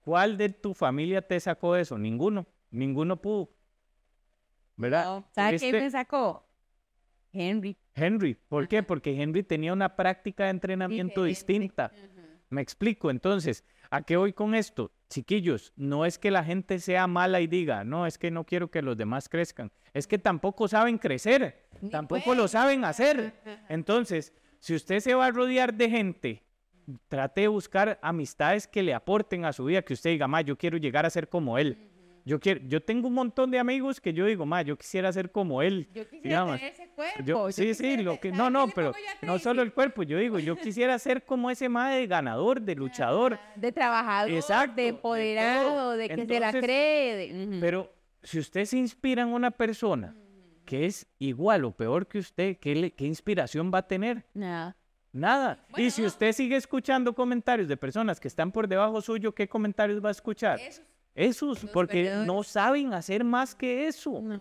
¿cuál 0.00 0.36
de 0.36 0.50
tu 0.50 0.74
familia 0.74 1.22
te 1.22 1.38
sacó 1.40 1.76
eso? 1.76 1.96
Ninguno, 1.96 2.46
ninguno 2.70 3.16
pudo. 3.20 3.50
¿Verdad? 4.76 5.04
No, 5.04 5.28
¿Sabe 5.32 5.58
quién 5.58 5.72
Tuviste- 5.76 5.80
me 5.84 5.90
sacó? 5.90 6.46
Henry. 7.32 7.76
Henry, 7.94 8.34
¿por 8.34 8.68
qué? 8.68 8.82
Porque 8.82 9.20
Henry 9.20 9.42
tenía 9.42 9.72
una 9.72 9.96
práctica 9.96 10.44
de 10.44 10.50
entrenamiento 10.50 11.24
distinta. 11.24 11.92
Me 12.48 12.60
explico, 12.60 13.10
entonces, 13.10 13.64
¿a 13.90 14.02
qué 14.02 14.16
voy 14.16 14.32
con 14.32 14.54
esto? 14.54 14.92
chiquillos, 15.10 15.72
no 15.76 16.06
es 16.06 16.18
que 16.18 16.30
la 16.30 16.44
gente 16.44 16.78
sea 16.78 17.06
mala 17.06 17.40
y 17.40 17.46
diga, 17.46 17.84
no, 17.84 18.06
es 18.06 18.16
que 18.16 18.30
no 18.30 18.44
quiero 18.44 18.70
que 18.70 18.80
los 18.80 18.96
demás 18.96 19.28
crezcan, 19.28 19.70
es 19.92 20.06
que 20.06 20.18
tampoco 20.18 20.68
saben 20.68 20.96
crecer, 20.96 21.68
tampoco 21.90 22.34
lo 22.34 22.48
saben 22.48 22.84
hacer. 22.84 23.34
Entonces, 23.68 24.32
si 24.60 24.74
usted 24.74 25.00
se 25.00 25.14
va 25.14 25.26
a 25.26 25.30
rodear 25.30 25.74
de 25.74 25.90
gente, 25.90 26.42
trate 27.08 27.42
de 27.42 27.48
buscar 27.48 27.98
amistades 28.02 28.66
que 28.66 28.82
le 28.82 28.94
aporten 28.94 29.44
a 29.44 29.52
su 29.52 29.64
vida, 29.64 29.82
que 29.82 29.94
usted 29.94 30.10
diga, 30.10 30.28
ma, 30.28 30.40
yo 30.40 30.56
quiero 30.56 30.78
llegar 30.78 31.04
a 31.04 31.10
ser 31.10 31.28
como 31.28 31.58
él. 31.58 31.89
Yo, 32.24 32.38
quiero, 32.38 32.60
yo 32.66 32.82
tengo 32.82 33.08
un 33.08 33.14
montón 33.14 33.50
de 33.50 33.58
amigos 33.58 34.00
que 34.00 34.12
yo 34.12 34.26
digo, 34.26 34.44
ma, 34.46 34.62
yo 34.62 34.76
quisiera 34.76 35.12
ser 35.12 35.30
como 35.32 35.62
él. 35.62 35.88
Yo 35.94 36.04
quisiera 36.04 36.22
digamos. 36.28 36.56
tener 36.58 36.72
ese 36.72 36.88
cuerpo. 36.90 37.22
Yo- 37.24 37.48
yo 37.48 37.52
sí, 37.52 37.74
sí, 37.74 37.96
lo 37.98 38.20
que, 38.20 38.30
¿sabe 38.30 38.38
no, 38.42 38.50
no, 38.50 38.68
pero 38.74 38.92
no 39.22 39.38
solo 39.38 39.62
el 39.62 39.72
cuerpo, 39.72 40.02
yo 40.02 40.18
digo, 40.18 40.38
yo 40.38 40.56
quisiera 40.56 40.98
ser 40.98 41.24
como 41.24 41.50
ese 41.50 41.68
mae 41.68 41.98
de 42.00 42.06
ganador, 42.06 42.60
de 42.60 42.74
luchador, 42.74 43.38
De 43.56 43.72
trabajador, 43.72 44.30
Exacto, 44.30 44.76
de 44.76 44.82
de 44.82 44.88
empoderado, 44.88 45.96
de, 45.96 46.08
que 46.08 46.26
se 46.26 46.40
la 46.40 46.52
cree. 46.52 47.14
de- 47.16 47.58
pero 47.60 47.92
si 48.22 48.38
usted 48.38 48.64
se 48.66 48.76
inspira 48.76 49.22
en 49.22 49.28
una 49.28 49.50
persona 49.50 50.14
que 50.66 50.86
es 50.86 51.06
igual 51.18 51.64
o 51.64 51.72
peor 51.72 52.06
que 52.06 52.18
usted, 52.18 52.58
¿qué, 52.58 52.74
le- 52.74 52.90
qué 52.92 53.06
inspiración 53.06 53.70
va 53.74 53.78
a 53.78 53.86
tener? 53.88 54.24
Nada. 54.34 54.76
Nada. 55.12 55.66
y 55.76 55.90
si 55.90 56.04
usted 56.04 56.30
sigue 56.32 56.54
escuchando 56.54 57.12
comentarios 57.16 57.66
de 57.66 57.76
personas 57.76 58.20
que 58.20 58.28
están 58.28 58.52
por 58.52 58.68
debajo 58.68 59.00
suyo, 59.00 59.34
¿qué 59.34 59.48
comentarios 59.48 60.04
va 60.04 60.08
a 60.08 60.12
escuchar? 60.12 60.60
Eso. 60.60 60.82
Esos, 61.14 61.62
Los 61.62 61.72
porque 61.72 62.04
perdedores. 62.04 62.26
no 62.26 62.42
saben 62.42 62.94
hacer 62.94 63.24
más 63.24 63.54
que 63.54 63.86
eso. 63.88 64.12
No, 64.12 64.22
no, 64.22 64.38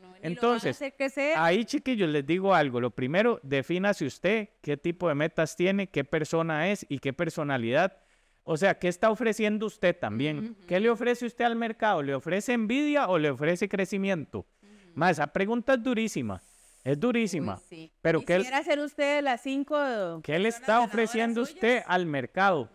no. 0.00 0.14
Entonces. 0.20 0.80
Ahí, 1.36 1.64
chiquillos, 1.64 2.08
les 2.08 2.26
digo 2.26 2.54
algo. 2.54 2.80
Lo 2.80 2.90
primero, 2.90 3.40
defínase 3.42 4.06
usted 4.06 4.50
qué 4.60 4.76
tipo 4.76 5.08
de 5.08 5.14
metas 5.14 5.56
tiene, 5.56 5.88
qué 5.88 6.04
persona 6.04 6.70
es 6.70 6.86
y 6.88 6.98
qué 6.98 7.12
personalidad. 7.12 7.98
O 8.44 8.56
sea, 8.56 8.78
¿qué 8.78 8.88
está 8.88 9.10
ofreciendo 9.10 9.66
usted 9.66 9.96
también? 9.96 10.56
¿Qué 10.66 10.80
le 10.80 10.90
ofrece 10.90 11.26
usted 11.26 11.44
al 11.44 11.56
mercado? 11.56 12.02
¿Le 12.02 12.14
ofrece 12.14 12.52
envidia 12.52 13.08
o 13.08 13.18
le 13.18 13.30
ofrece 13.30 13.68
crecimiento? 13.68 14.46
Más, 14.94 15.12
esa 15.12 15.28
pregunta 15.28 15.74
es 15.74 15.82
durísima. 15.82 16.42
Es 16.84 16.98
durísima. 16.98 17.54
Uy, 17.54 17.62
sí. 17.68 17.92
Pero 18.02 18.24
¿qué, 18.24 18.42
ser 18.64 18.80
usted 18.80 19.22
las 19.22 19.40
cinco. 19.42 19.76
qué 20.24 20.38
le 20.38 20.48
está 20.48 20.80
ofreciendo 20.80 21.42
usted 21.42 21.82
al 21.86 22.06
mercado? 22.06 22.68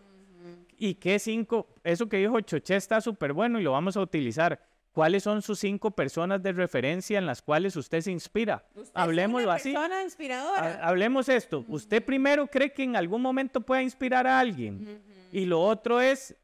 ¿Y 0.78 0.94
qué 0.94 1.18
cinco? 1.18 1.66
Eso 1.82 2.08
que 2.08 2.18
dijo 2.18 2.40
Choché 2.40 2.76
está 2.76 3.00
súper 3.00 3.32
bueno 3.32 3.58
y 3.60 3.62
lo 3.62 3.72
vamos 3.72 3.96
a 3.96 4.00
utilizar. 4.00 4.60
¿Cuáles 4.92 5.22
son 5.22 5.42
sus 5.42 5.58
cinco 5.60 5.90
personas 5.92 6.42
de 6.42 6.52
referencia 6.52 7.18
en 7.18 7.26
las 7.26 7.42
cuales 7.42 7.76
usted 7.76 8.00
se 8.00 8.10
inspira? 8.10 8.64
Usted 8.74 8.90
es 8.90 8.94
una 9.44 9.54
así. 9.54 9.72
persona 9.72 10.02
inspiradora. 10.02 10.60
Ha- 10.82 10.88
Hablemos 10.88 11.28
esto. 11.28 11.64
¿Usted 11.68 12.04
primero 12.04 12.46
cree 12.46 12.72
que 12.72 12.82
en 12.84 12.96
algún 12.96 13.22
momento 13.22 13.60
pueda 13.60 13.82
inspirar 13.82 14.26
a 14.26 14.40
alguien? 14.40 15.00
Y 15.30 15.44
lo 15.46 15.60
otro 15.60 16.00
es, 16.00 16.34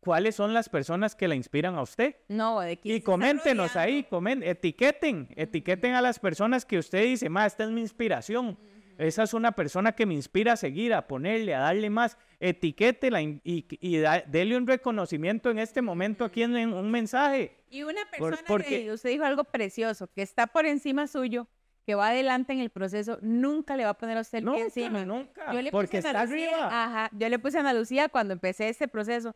¿cuáles 0.00 0.34
son 0.34 0.52
las 0.52 0.68
personas 0.68 1.14
que 1.14 1.28
la 1.28 1.34
inspiran 1.36 1.74
a 1.76 1.82
usted? 1.82 2.16
No, 2.28 2.60
de 2.60 2.78
Y 2.82 3.00
coméntenos 3.00 3.76
ahí, 3.76 4.02
comen, 4.04 4.42
etiqueten, 4.42 5.28
etiqueten 5.36 5.94
a 5.94 6.02
las 6.02 6.18
personas 6.18 6.66
que 6.66 6.78
usted 6.78 7.04
dice, 7.04 7.28
ma, 7.30 7.46
esta 7.46 7.64
es 7.64 7.70
mi 7.70 7.80
inspiración. 7.80 8.58
Esa 8.98 9.22
es 9.22 9.32
una 9.32 9.52
persona 9.52 9.92
que 9.92 10.04
me 10.04 10.12
inspira 10.14 10.52
a 10.52 10.56
seguir, 10.56 10.92
a 10.92 11.06
ponerle, 11.06 11.54
a 11.54 11.60
darle 11.60 11.88
más. 11.88 12.18
Etiquétela 12.48 13.22
y, 13.22 13.40
y, 13.44 13.98
da- 13.98 14.22
dele 14.26 14.56
un 14.56 14.66
reconocimiento 14.66 15.50
en 15.50 15.58
este 15.58 15.80
momento 15.80 16.24
aquí 16.24 16.42
en, 16.42 16.56
en 16.56 16.72
un 16.72 16.90
mensaje. 16.90 17.56
Y 17.70 17.84
una 17.84 18.00
Por- 18.18 18.30
persona 18.30 18.48
porque- 18.48 18.84
que 18.84 18.92
usted 18.92 19.10
dijo 19.10 19.24
algo 19.24 19.44
precioso, 19.44 20.08
que 20.12 20.22
está 20.22 20.48
por 20.48 20.66
encima 20.66 21.06
suyo, 21.06 21.46
que 21.86 21.94
va 21.94 22.08
adelante 22.08 22.52
en 22.52 22.58
el 22.60 22.70
proceso, 22.70 23.18
nunca 23.22 23.76
le 23.76 23.84
va 23.84 23.90
a 23.90 23.98
poner 23.98 24.16
a 24.18 24.20
usted 24.20 24.38
el 24.38 24.44
pie 24.44 24.50
Nunca, 24.52 24.64
encima. 24.64 25.04
nunca, 25.04 25.52
Yo 25.52 25.62
le 25.62 25.70
porque 25.70 25.98
puse 25.98 26.08
está 26.08 26.24
Lucía- 26.24 26.48
arriba. 26.56 26.84
Ajá, 26.84 27.10
yo 27.12 27.28
le 27.28 27.38
puse 27.38 27.56
a 27.56 27.60
Ana 27.60 27.72
Lucía 27.74 28.08
cuando 28.08 28.32
empecé 28.34 28.68
este 28.68 28.88
proceso. 28.88 29.34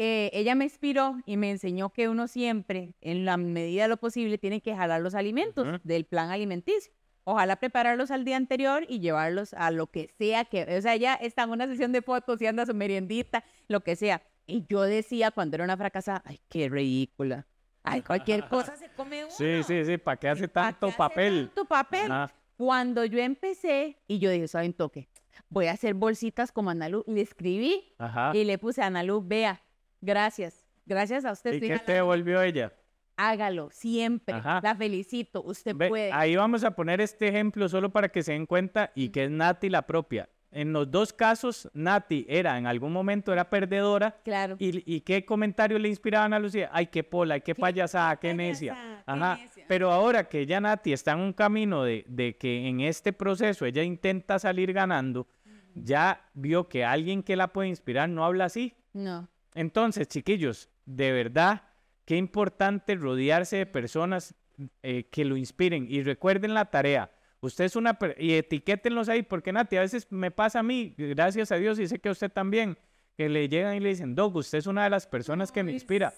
eh, 0.00 0.30
ella 0.32 0.54
me 0.54 0.62
inspiró 0.64 1.16
y 1.26 1.36
me 1.36 1.50
enseñó 1.50 1.90
que 1.90 2.08
uno 2.08 2.28
siempre, 2.28 2.94
en 3.00 3.24
la 3.24 3.36
medida 3.36 3.82
de 3.82 3.88
lo 3.88 3.96
posible, 3.96 4.38
tiene 4.38 4.60
que 4.60 4.76
jalar 4.76 5.00
los 5.00 5.14
alimentos 5.16 5.66
del 5.82 6.04
plan 6.04 6.30
alimenticio. 6.30 6.92
Ojalá 7.30 7.56
prepararlos 7.56 8.10
al 8.10 8.24
día 8.24 8.38
anterior 8.38 8.86
y 8.88 9.00
llevarlos 9.00 9.52
a 9.52 9.70
lo 9.70 9.88
que 9.88 10.08
sea 10.16 10.46
que, 10.46 10.62
o 10.62 10.80
sea, 10.80 10.94
ella 10.94 11.12
está 11.14 11.42
en 11.42 11.50
una 11.50 11.66
sesión 11.66 11.92
de 11.92 12.00
fotos 12.00 12.40
y 12.40 12.46
anda 12.46 12.64
su 12.64 12.72
meriendita, 12.72 13.44
lo 13.68 13.80
que 13.80 13.96
sea. 13.96 14.22
Y 14.46 14.64
yo 14.66 14.80
decía 14.80 15.30
cuando 15.30 15.56
era 15.56 15.64
una 15.64 15.76
fracasada, 15.76 16.22
ay, 16.24 16.40
qué 16.48 16.70
ridícula. 16.70 17.46
Ay, 17.82 18.00
cualquier 18.00 18.48
cosa 18.48 18.76
se 18.76 18.88
come 18.92 19.26
uno. 19.26 19.34
Sí, 19.34 19.62
sí, 19.62 19.84
sí, 19.84 19.98
¿para 19.98 20.16
qué 20.16 20.30
hace 20.30 20.48
¿Pa' 20.48 20.62
tanto 20.72 20.86
qué 20.86 20.90
hace 20.90 20.96
papel? 20.96 21.46
tanto 21.48 21.64
papel? 21.66 22.10
Ajá. 22.10 22.32
Cuando 22.56 23.04
yo 23.04 23.18
empecé 23.18 23.98
y 24.06 24.20
yo 24.20 24.30
dije, 24.30 24.48
¿saben 24.48 24.72
toque? 24.72 25.10
Voy 25.50 25.66
a 25.66 25.72
hacer 25.72 25.92
bolsitas 25.92 26.50
como 26.50 26.70
Analu. 26.70 27.04
Le 27.06 27.20
escribí 27.20 27.94
Ajá. 27.98 28.32
y 28.34 28.44
le 28.44 28.56
puse 28.56 28.80
a 28.80 28.86
Analu, 28.86 29.22
vea, 29.22 29.60
gracias. 30.00 30.64
Gracias 30.86 31.26
a 31.26 31.32
usted. 31.32 31.52
¿Y 31.52 31.60
qué 31.60 31.78
te 31.78 31.92
devolvió 31.92 32.40
ella? 32.40 32.72
Hágalo, 33.18 33.68
siempre. 33.72 34.34
Ajá. 34.36 34.60
La 34.62 34.74
felicito, 34.76 35.42
usted 35.42 35.74
Ve, 35.76 35.88
puede. 35.88 36.12
ahí 36.12 36.36
vamos 36.36 36.62
a 36.64 36.70
poner 36.70 37.00
este 37.00 37.28
ejemplo 37.28 37.68
solo 37.68 37.90
para 37.90 38.08
que 38.08 38.22
se 38.22 38.32
den 38.32 38.46
cuenta 38.46 38.92
y 38.94 39.08
que 39.10 39.24
es 39.24 39.30
Nati 39.30 39.68
la 39.68 39.82
propia. 39.82 40.28
En 40.50 40.72
los 40.72 40.90
dos 40.90 41.12
casos, 41.12 41.68
Nati 41.74 42.24
era, 42.28 42.56
en 42.56 42.66
algún 42.66 42.92
momento 42.92 43.32
era 43.32 43.50
perdedora. 43.50 44.16
Claro. 44.24 44.56
¿Y, 44.58 44.82
y 44.94 45.00
qué 45.02 45.24
comentarios 45.26 45.78
le 45.80 45.88
inspiraban 45.88 46.32
a 46.32 46.38
Lucía? 46.38 46.70
Ay, 46.72 46.86
qué 46.86 47.04
pola, 47.04 47.34
ay, 47.34 47.40
qué 47.42 47.54
payasada, 47.54 48.16
qué 48.16 48.32
necia. 48.32 48.72
payasada, 48.72 49.04
qué 49.04 49.10
Ajá. 49.12 49.36
necia. 49.42 49.64
Pero 49.68 49.90
ahora 49.92 50.24
que 50.28 50.46
ya 50.46 50.60
Nati 50.60 50.92
está 50.94 51.12
en 51.12 51.18
un 51.20 51.32
camino 51.34 51.82
de, 51.84 52.04
de 52.08 52.36
que 52.38 52.66
en 52.68 52.80
este 52.80 53.12
proceso 53.12 53.66
ella 53.66 53.82
intenta 53.82 54.38
salir 54.38 54.72
ganando, 54.72 55.26
ya 55.74 56.24
vio 56.32 56.68
que 56.68 56.84
alguien 56.84 57.22
que 57.22 57.36
la 57.36 57.48
puede 57.48 57.68
inspirar 57.68 58.08
no 58.08 58.24
habla 58.24 58.46
así. 58.46 58.74
No. 58.94 59.28
Entonces, 59.54 60.08
chiquillos, 60.08 60.70
de 60.86 61.12
verdad, 61.12 61.62
qué 62.08 62.16
importante 62.16 62.94
rodearse 62.94 63.58
de 63.58 63.66
personas 63.66 64.34
eh, 64.82 65.04
que 65.12 65.26
lo 65.26 65.36
inspiren. 65.36 65.86
Y 65.90 66.02
recuerden 66.02 66.54
la 66.54 66.64
tarea. 66.70 67.10
Usted 67.40 67.66
es 67.66 67.76
una... 67.76 67.98
Y 68.16 68.32
etiquétenlos 68.32 69.10
ahí, 69.10 69.22
porque 69.22 69.52
Nati, 69.52 69.76
a 69.76 69.82
veces 69.82 70.06
me 70.10 70.30
pasa 70.30 70.60
a 70.60 70.62
mí, 70.62 70.94
gracias 70.96 71.52
a 71.52 71.56
Dios, 71.56 71.78
y 71.78 71.86
sé 71.86 71.98
que 71.98 72.08
a 72.08 72.12
usted 72.12 72.32
también, 72.32 72.78
que 73.14 73.28
le 73.28 73.46
llegan 73.50 73.76
y 73.76 73.80
le 73.80 73.90
dicen, 73.90 74.14
Doc, 74.14 74.36
usted 74.36 74.56
es 74.56 74.66
una 74.66 74.84
de 74.84 74.90
las 74.90 75.06
personas 75.06 75.52
que 75.52 75.62
me 75.62 75.70
inspira. 75.72 76.10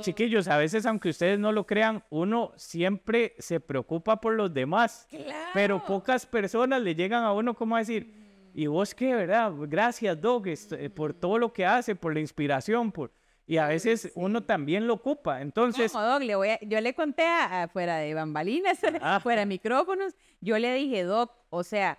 Chiquillos, 0.00 0.48
a 0.48 0.56
veces, 0.56 0.86
aunque 0.86 1.10
ustedes 1.10 1.38
no 1.38 1.52
lo 1.52 1.66
crean, 1.66 2.02
uno 2.08 2.52
siempre 2.56 3.34
se 3.38 3.60
preocupa 3.60 4.20
por 4.22 4.34
los 4.34 4.54
demás, 4.54 5.06
pero 5.52 5.76
Claro. 5.78 5.84
pocas 5.86 6.24
personas 6.24 6.80
le 6.80 6.94
llegan 6.94 7.22
a 7.22 7.32
uno 7.34 7.52
como 7.52 7.76
a 7.76 7.80
decir, 7.80 8.50
¿y 8.54 8.66
vos 8.66 8.94
qué, 8.94 9.14
verdad? 9.14 9.52
Gracias, 9.68 10.18
Doc, 10.18 10.46
est- 10.46 10.72
eh, 10.72 10.88
por 10.88 11.12
todo 11.12 11.38
lo 11.38 11.52
que 11.52 11.66
hace, 11.66 11.94
por 11.94 12.14
la 12.14 12.20
inspiración, 12.20 12.90
por... 12.90 13.12
Y 13.46 13.58
a 13.58 13.66
veces 13.68 14.10
uno 14.14 14.42
también 14.44 14.86
lo 14.86 14.94
ocupa. 14.94 15.42
Entonces, 15.42 15.92
¿Cómo, 15.92 16.04
Doc? 16.04 16.22
Le 16.22 16.34
voy 16.34 16.48
a- 16.50 16.58
yo 16.62 16.80
le 16.80 16.94
conté 16.94 17.24
a- 17.26 17.64
afuera 17.64 17.98
de 17.98 18.14
bambalinas, 18.14 18.78
Ah. 19.02 19.20
fuera 19.22 19.40
de 19.40 19.46
micrófonos, 19.46 20.14
yo 20.40 20.58
le 20.58 20.72
dije, 20.74 21.02
Doc, 21.02 21.32
o 21.50 21.62
sea, 21.62 21.98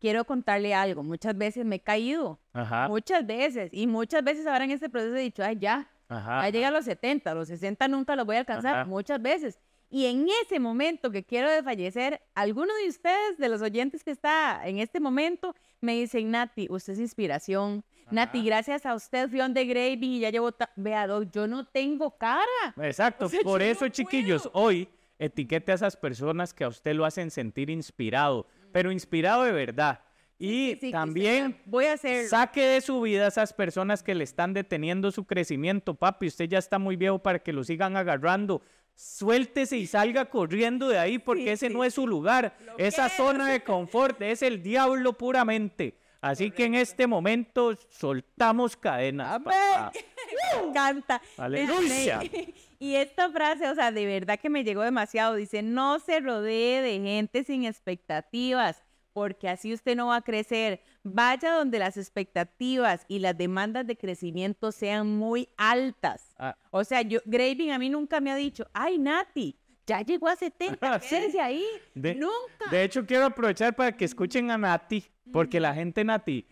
quiero 0.00 0.24
contarle 0.24 0.74
algo. 0.74 1.02
Muchas 1.04 1.38
veces 1.38 1.64
me 1.64 1.76
he 1.76 1.80
caído, 1.80 2.40
ajá, 2.52 2.88
muchas 2.88 3.24
veces, 3.24 3.70
y 3.72 3.86
muchas 3.86 4.24
veces 4.24 4.46
ahora 4.46 4.64
en 4.64 4.72
este 4.72 4.88
proceso 4.88 5.14
he 5.14 5.20
dicho, 5.20 5.44
ay, 5.44 5.56
ya, 5.60 5.88
ajá, 6.08 6.42
ya 6.42 6.48
llegué 6.50 6.64
a 6.66 6.70
los 6.72 6.84
70, 6.84 7.30
a 7.30 7.34
los 7.34 7.46
60 7.48 7.86
nunca 7.86 8.16
los 8.16 8.26
voy 8.26 8.34
a 8.36 8.40
alcanzar, 8.40 8.74
Ajá. 8.74 8.84
muchas 8.84 9.22
veces. 9.22 9.60
Y 9.88 10.06
en 10.06 10.26
ese 10.44 10.58
momento 10.58 11.10
que 11.10 11.22
quiero 11.22 11.50
de 11.50 11.62
fallecer, 11.62 12.22
alguno 12.34 12.74
de 12.82 12.88
ustedes, 12.88 13.36
de 13.38 13.48
los 13.50 13.60
oyentes 13.62 14.02
que 14.02 14.10
está 14.10 14.62
en 14.66 14.78
este 14.78 14.98
momento, 15.00 15.54
me 15.82 15.92
dicen, 15.94 16.30
Nati, 16.30 16.66
usted 16.70 16.94
es 16.94 16.98
inspiración. 16.98 17.84
Nati, 18.12 18.44
gracias 18.44 18.84
a 18.86 18.94
usted 18.94 19.28
fui 19.30 19.40
on 19.40 19.54
the 19.54 19.64
gravy 19.64 20.16
y 20.16 20.20
ya 20.20 20.30
llevo, 20.30 20.52
ta- 20.52 20.70
vea, 20.76 21.06
Doc, 21.06 21.30
yo 21.32 21.46
no 21.46 21.66
tengo 21.66 22.16
cara. 22.18 22.42
Exacto. 22.82 23.26
O 23.26 23.28
sea, 23.28 23.40
Por 23.42 23.60
no 23.60 23.66
eso, 23.66 23.88
chiquillos, 23.88 24.42
puedo. 24.48 24.66
hoy 24.66 24.88
etiquete 25.18 25.72
a 25.72 25.74
esas 25.76 25.96
personas 25.96 26.52
que 26.52 26.64
a 26.64 26.68
usted 26.68 26.94
lo 26.94 27.04
hacen 27.04 27.30
sentir 27.30 27.70
inspirado, 27.70 28.46
pero 28.72 28.92
inspirado 28.92 29.44
de 29.44 29.52
verdad. 29.52 30.00
Y 30.38 30.72
Sí, 30.72 30.78
sí, 30.80 30.86
que 30.88 30.92
también 30.92 31.56
voy 31.66 31.84
a 31.86 31.92
hacer 31.92 32.26
Saque 32.26 32.62
de 32.66 32.80
su 32.80 33.00
vida 33.00 33.26
a 33.26 33.28
esas 33.28 33.52
personas 33.52 34.02
que 34.02 34.14
le 34.14 34.24
están 34.24 34.52
deteniendo 34.52 35.12
su 35.12 35.24
crecimiento, 35.24 35.94
papi. 35.94 36.26
Usted 36.26 36.48
ya 36.48 36.58
está 36.58 36.78
muy 36.80 36.96
viejo 36.96 37.20
para 37.20 37.38
que 37.38 37.52
lo 37.52 37.62
sigan 37.62 37.96
agarrando. 37.96 38.60
Suéltese 38.96 39.76
y 39.78 39.86
salga 39.86 40.26
corriendo 40.26 40.88
de 40.88 40.98
ahí 40.98 41.18
porque 41.18 41.44
Sí, 41.44 41.48
ese 41.50 41.70
no 41.70 41.84
es 41.84 41.94
su 41.94 42.06
lugar. 42.06 42.56
Esa 42.76 43.08
zona 43.08 43.48
de 43.48 43.62
confort 43.62 44.20
es 44.20 44.42
el 44.42 44.62
diablo 44.62 45.12
puramente. 45.16 45.96
Así 46.22 46.50
que 46.50 46.64
en 46.64 46.74
este 46.76 47.06
momento 47.06 47.76
soltamos 47.90 48.76
cadenas. 48.76 49.32
Amén. 49.32 49.44
papá. 49.44 49.92
me 50.62 50.68
encanta. 50.68 51.20
Aleluya. 51.36 52.20
Y 52.78 52.96
esta 52.96 53.30
frase, 53.30 53.68
o 53.68 53.76
sea, 53.76 53.92
de 53.92 54.04
verdad 54.06 54.40
que 54.40 54.50
me 54.50 54.64
llegó 54.64 54.82
demasiado. 54.82 55.36
Dice, 55.36 55.62
no 55.62 56.00
se 56.00 56.18
rodee 56.18 56.82
de 56.82 56.98
gente 57.00 57.44
sin 57.44 57.64
expectativas, 57.64 58.82
porque 59.12 59.48
así 59.48 59.72
usted 59.72 59.94
no 59.94 60.08
va 60.08 60.16
a 60.16 60.22
crecer. 60.22 60.80
Vaya 61.04 61.52
donde 61.52 61.78
las 61.78 61.96
expectativas 61.96 63.04
y 63.06 63.20
las 63.20 63.38
demandas 63.38 63.86
de 63.86 63.96
crecimiento 63.96 64.72
sean 64.72 65.16
muy 65.16 65.48
altas. 65.56 66.34
Ah, 66.38 66.56
O 66.70 66.82
sea, 66.82 67.02
yo, 67.02 67.20
Graving 67.24 67.70
a 67.70 67.78
mí 67.78 67.88
nunca 67.88 68.20
me 68.20 68.32
ha 68.32 68.36
dicho, 68.36 68.66
ay, 68.72 68.98
Nati, 68.98 69.56
ya 69.86 70.00
llegó 70.00 70.26
a 70.26 70.34
70, 70.34 70.98
Sí. 71.00 71.08
quédese 71.08 71.40
ahí. 71.40 71.64
De- 71.94 72.16
nunca. 72.16 72.68
De 72.70 72.82
hecho, 72.82 73.06
quiero 73.06 73.26
aprovechar 73.26 73.76
para 73.76 73.92
que 73.96 74.04
escuchen 74.06 74.50
a 74.50 74.58
Nati, 74.58 75.04
porque 75.30 75.60
la 75.60 75.74
gente 75.74 76.04
Nati 76.04 76.46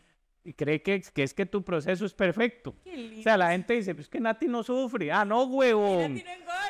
cree 0.57 0.83
que, 0.83 1.03
que 1.03 1.23
es 1.23 1.35
que 1.35 1.47
tu 1.47 1.63
proceso 1.63 2.07
es 2.07 2.15
perfecto. 2.15 2.77
O 3.19 3.23
sea, 3.23 3.37
la 3.37 3.51
gente 3.51 3.75
dice, 3.75 3.95
pues 3.95 4.09
que 4.09 4.21
Nati 4.21 4.47
no 4.47 4.63
sufre. 4.63 5.13
Ah, 5.13 5.25
no, 5.25 5.45
huevón. 5.45 6.23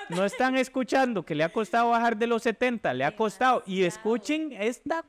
No 0.08 0.24
están 0.24 0.56
escuchando 0.56 1.24
que 1.24 1.34
le 1.34 1.44
ha 1.44 1.52
costado 1.52 1.90
bajar 1.90 2.16
de 2.16 2.26
los 2.26 2.42
70, 2.42 2.94
le 2.94 3.04
ha 3.04 3.14
costado. 3.14 3.62
Y 3.66 3.84
escuchen 3.84 4.52
esta 4.52 5.04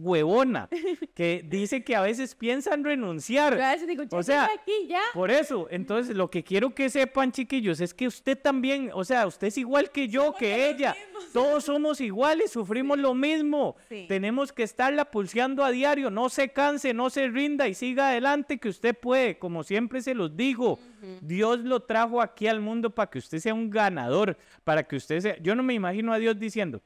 huevona 0.00 0.68
que 1.14 1.44
dice 1.46 1.82
que 1.82 1.96
a 1.96 2.00
veces 2.00 2.34
piensan 2.34 2.84
renunciar. 2.84 3.56
Yo 3.56 3.64
a 3.64 3.72
veces 3.72 3.88
digo, 3.88 4.04
O 4.10 4.22
sea, 4.22 4.44
aquí, 4.44 4.86
ya. 4.88 5.00
Por 5.14 5.30
eso, 5.30 5.68
entonces 5.70 6.16
lo 6.16 6.30
que 6.30 6.44
quiero 6.44 6.74
que 6.74 6.88
sepan, 6.90 7.32
chiquillos, 7.32 7.80
es 7.80 7.94
que 7.94 8.06
usted 8.06 8.38
también, 8.38 8.90
o 8.94 9.04
sea, 9.04 9.26
usted 9.26 9.48
es 9.48 9.58
igual 9.58 9.90
que 9.90 10.08
yo, 10.08 10.34
que 10.34 10.68
ella. 10.70 10.96
Todos 11.32 11.64
somos 11.64 12.00
iguales, 12.00 12.50
sufrimos 12.50 12.98
lo 12.98 13.14
mismo. 13.14 13.76
Sí. 13.88 14.06
Tenemos 14.08 14.52
que 14.52 14.62
estarla 14.62 15.10
pulseando 15.10 15.64
a 15.64 15.70
diario. 15.70 16.10
No 16.10 16.28
se 16.28 16.50
canse, 16.50 16.94
no 16.94 17.10
se 17.10 17.28
rinda 17.28 17.68
y 17.68 17.74
siga 17.74 18.08
adelante, 18.10 18.58
que 18.58 18.68
usted 18.68 18.96
puede. 18.96 19.38
Como 19.38 19.62
siempre 19.62 20.00
se 20.00 20.14
los 20.14 20.36
digo, 20.36 20.78
Dios 21.20 21.60
lo 21.60 21.80
trajo 21.80 22.20
aquí 22.20 22.46
al 22.46 22.60
mundo 22.60 22.90
para 22.90 23.10
que 23.10 23.18
usted 23.18 23.38
sea 23.38 23.54
un 23.54 23.70
ganador, 23.70 24.36
para 24.64 24.84
que 24.84 24.96
usted 24.96 25.20
sea. 25.20 25.38
Yo 25.38 25.54
no 25.54 25.62
me 25.62 25.74
imagino 25.74 26.12
a 26.12 26.18
Dios 26.18 26.38
diciendo. 26.38 26.82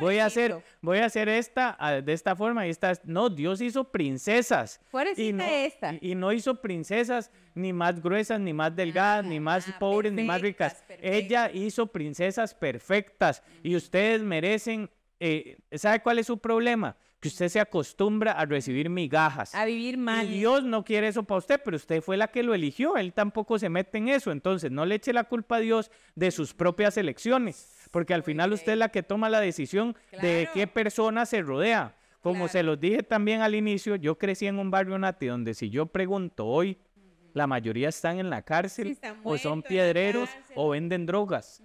Voy 0.00 0.18
a 0.18 0.26
hacer, 0.26 0.56
voy 0.82 0.98
a 0.98 1.06
hacer 1.06 1.28
esta 1.28 1.76
ah, 1.78 1.92
de 2.00 2.12
esta 2.12 2.34
forma 2.36 2.66
y 2.66 2.70
esta. 2.70 2.92
No, 3.04 3.28
Dios 3.30 3.60
hizo 3.60 3.84
princesas. 3.84 4.80
Y 5.16 5.32
no, 5.32 5.44
esta. 5.44 5.94
y- 5.94 6.12
y 6.12 6.14
no 6.14 6.32
hizo 6.32 6.60
princesas 6.60 7.30
ni 7.54 7.72
más 7.72 8.02
gruesas, 8.02 8.38
ni 8.40 8.52
más 8.52 8.74
delgadas, 8.76 9.24
ni 9.24 9.40
más 9.40 9.68
ah, 9.68 9.76
pobres, 9.78 10.12
ni 10.12 10.22
más 10.24 10.40
ricas. 10.40 10.74
perfectas, 10.86 11.10
Ella 11.12 11.50
hizo 11.52 11.86
princesas 11.86 12.54
perfectas 12.54 13.42
y 13.62 13.76
ustedes 13.76 14.22
merecen. 14.22 14.90
eh, 15.20 15.56
¿Sabe 15.72 16.00
cuál 16.00 16.18
es 16.18 16.26
su 16.26 16.38
problema? 16.38 16.96
Que 17.26 17.28
usted 17.34 17.48
se 17.48 17.58
acostumbra 17.60 18.32
a 18.32 18.44
recibir 18.46 18.88
migajas. 18.88 19.54
A 19.54 19.64
vivir 19.64 19.98
mal. 19.98 20.26
Y 20.26 20.38
Dios 20.38 20.62
no 20.64 20.84
quiere 20.84 21.08
eso 21.08 21.24
para 21.24 21.38
usted, 21.38 21.60
pero 21.64 21.76
usted 21.76 22.00
fue 22.00 22.16
la 22.16 22.28
que 22.28 22.42
lo 22.42 22.54
eligió. 22.54 22.96
Él 22.96 23.12
tampoco 23.12 23.58
se 23.58 23.68
mete 23.68 23.98
en 23.98 24.08
eso. 24.08 24.30
Entonces, 24.30 24.70
no 24.70 24.86
le 24.86 24.94
eche 24.94 25.12
la 25.12 25.24
culpa 25.24 25.56
a 25.56 25.60
Dios 25.60 25.90
de 26.14 26.30
sus 26.30 26.54
propias 26.54 26.96
elecciones, 26.96 27.88
porque 27.90 28.14
al 28.14 28.22
final 28.22 28.52
usted 28.52 28.72
es 28.72 28.78
la 28.78 28.90
que 28.90 29.02
toma 29.02 29.28
la 29.28 29.40
decisión 29.40 29.96
de 30.22 30.48
qué 30.54 30.66
persona 30.66 31.26
se 31.26 31.42
rodea. 31.42 31.96
Como 32.20 32.36
Claro. 32.44 32.48
se 32.52 32.62
los 32.62 32.80
dije 32.80 33.02
también 33.02 33.40
al 33.42 33.54
inicio, 33.54 33.96
yo 33.96 34.18
crecí 34.18 34.46
en 34.46 34.58
un 34.58 34.70
barrio 34.70 34.98
nati 34.98 35.26
donde 35.26 35.54
si 35.54 35.68
yo 35.70 35.86
pregunto 35.86 36.46
hoy, 36.46 36.76
la 37.34 37.46
mayoría 37.46 37.88
están 37.88 38.18
en 38.18 38.30
la 38.30 38.42
cárcel 38.42 38.96
Sí, 39.00 39.08
o 39.24 39.36
son 39.38 39.62
piedreros 39.62 40.30
o 40.54 40.70
venden 40.70 41.06
drogas. 41.06 41.62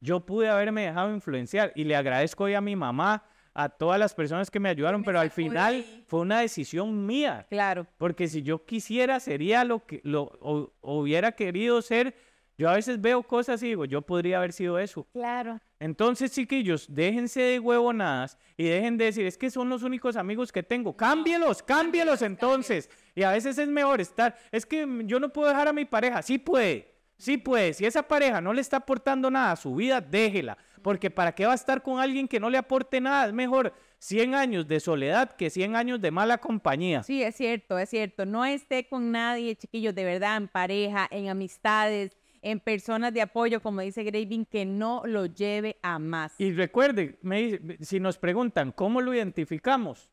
Yo 0.00 0.20
pude 0.20 0.48
haberme 0.48 0.86
dejado 0.86 1.12
influenciar 1.14 1.72
y 1.74 1.84
le 1.84 1.94
agradezco 1.96 2.44
hoy 2.44 2.54
a 2.54 2.60
mi 2.60 2.74
mamá, 2.76 3.24
a 3.54 3.68
todas 3.68 3.98
las 3.98 4.14
personas 4.14 4.50
que 4.50 4.60
me 4.60 4.68
ayudaron, 4.68 5.00
me 5.00 5.04
pero 5.04 5.20
al 5.20 5.30
final 5.30 5.74
ahí. 5.74 6.04
fue 6.06 6.20
una 6.20 6.40
decisión 6.40 7.04
mía. 7.06 7.46
Claro. 7.50 7.86
Porque 7.98 8.28
si 8.28 8.42
yo 8.42 8.64
quisiera, 8.64 9.20
sería 9.20 9.64
lo 9.64 9.84
que 9.86 10.00
lo, 10.04 10.22
o- 10.40 10.72
hubiera 10.80 11.32
querido 11.32 11.82
ser. 11.82 12.14
Yo 12.58 12.68
a 12.68 12.74
veces 12.74 13.00
veo 13.00 13.22
cosas 13.22 13.62
y 13.62 13.68
digo, 13.68 13.86
yo 13.86 14.02
podría 14.02 14.36
haber 14.38 14.52
sido 14.52 14.78
eso. 14.78 15.06
Claro. 15.12 15.58
Entonces, 15.80 16.30
chiquillos, 16.32 16.86
déjense 16.88 17.40
de 17.40 17.58
huevonadas 17.58 18.38
y 18.56 18.64
dejen 18.64 18.96
de 18.98 19.06
decir, 19.06 19.26
es 19.26 19.36
que 19.36 19.50
son 19.50 19.68
los 19.68 19.82
únicos 19.82 20.16
amigos 20.16 20.52
que 20.52 20.62
tengo. 20.62 20.96
Cámbielos, 20.96 21.62
cámbielos 21.62 22.22
entonces. 22.22 22.88
Y 23.14 23.22
a 23.24 23.32
veces 23.32 23.58
es 23.58 23.68
mejor 23.68 24.00
estar, 24.00 24.36
es 24.52 24.64
que 24.64 24.86
yo 25.06 25.18
no 25.18 25.30
puedo 25.32 25.48
dejar 25.48 25.66
a 25.68 25.72
mi 25.72 25.84
pareja. 25.86 26.22
Sí 26.22 26.38
puede, 26.38 26.94
sí 27.18 27.36
puede. 27.38 27.72
Si 27.72 27.84
esa 27.84 28.02
pareja 28.06 28.40
no 28.40 28.52
le 28.52 28.60
está 28.60 28.76
aportando 28.76 29.30
nada 29.30 29.52
a 29.52 29.56
su 29.56 29.74
vida, 29.74 30.00
déjela. 30.00 30.56
Porque 30.82 31.10
¿para 31.10 31.32
qué 31.34 31.46
va 31.46 31.52
a 31.52 31.56
estar 31.56 31.82
con 31.82 31.98
alguien 32.00 32.26
que 32.28 32.40
no 32.40 32.50
le 32.50 32.58
aporte 32.58 33.00
nada? 33.00 33.26
Es 33.26 33.32
mejor 33.32 33.72
100 33.98 34.34
años 34.34 34.66
de 34.66 34.80
soledad 34.80 35.30
que 35.36 35.48
100 35.50 35.76
años 35.76 36.00
de 36.00 36.10
mala 36.10 36.38
compañía. 36.38 37.02
Sí, 37.02 37.22
es 37.22 37.36
cierto, 37.36 37.78
es 37.78 37.88
cierto. 37.88 38.26
No 38.26 38.44
esté 38.44 38.86
con 38.88 39.12
nadie, 39.12 39.54
chiquillos, 39.56 39.94
de 39.94 40.04
verdad, 40.04 40.36
en 40.36 40.48
pareja, 40.48 41.06
en 41.10 41.28
amistades, 41.28 42.16
en 42.42 42.58
personas 42.58 43.14
de 43.14 43.22
apoyo, 43.22 43.62
como 43.62 43.80
dice 43.82 44.02
Graving, 44.02 44.44
que 44.46 44.64
no 44.64 45.02
lo 45.06 45.26
lleve 45.26 45.76
a 45.82 46.00
más. 46.00 46.34
Y 46.38 46.52
recuerde, 46.52 47.16
me 47.22 47.40
dice- 47.42 47.78
si 47.80 48.00
nos 48.00 48.18
preguntan, 48.18 48.72
¿cómo 48.72 49.00
lo 49.00 49.14
identificamos? 49.14 50.10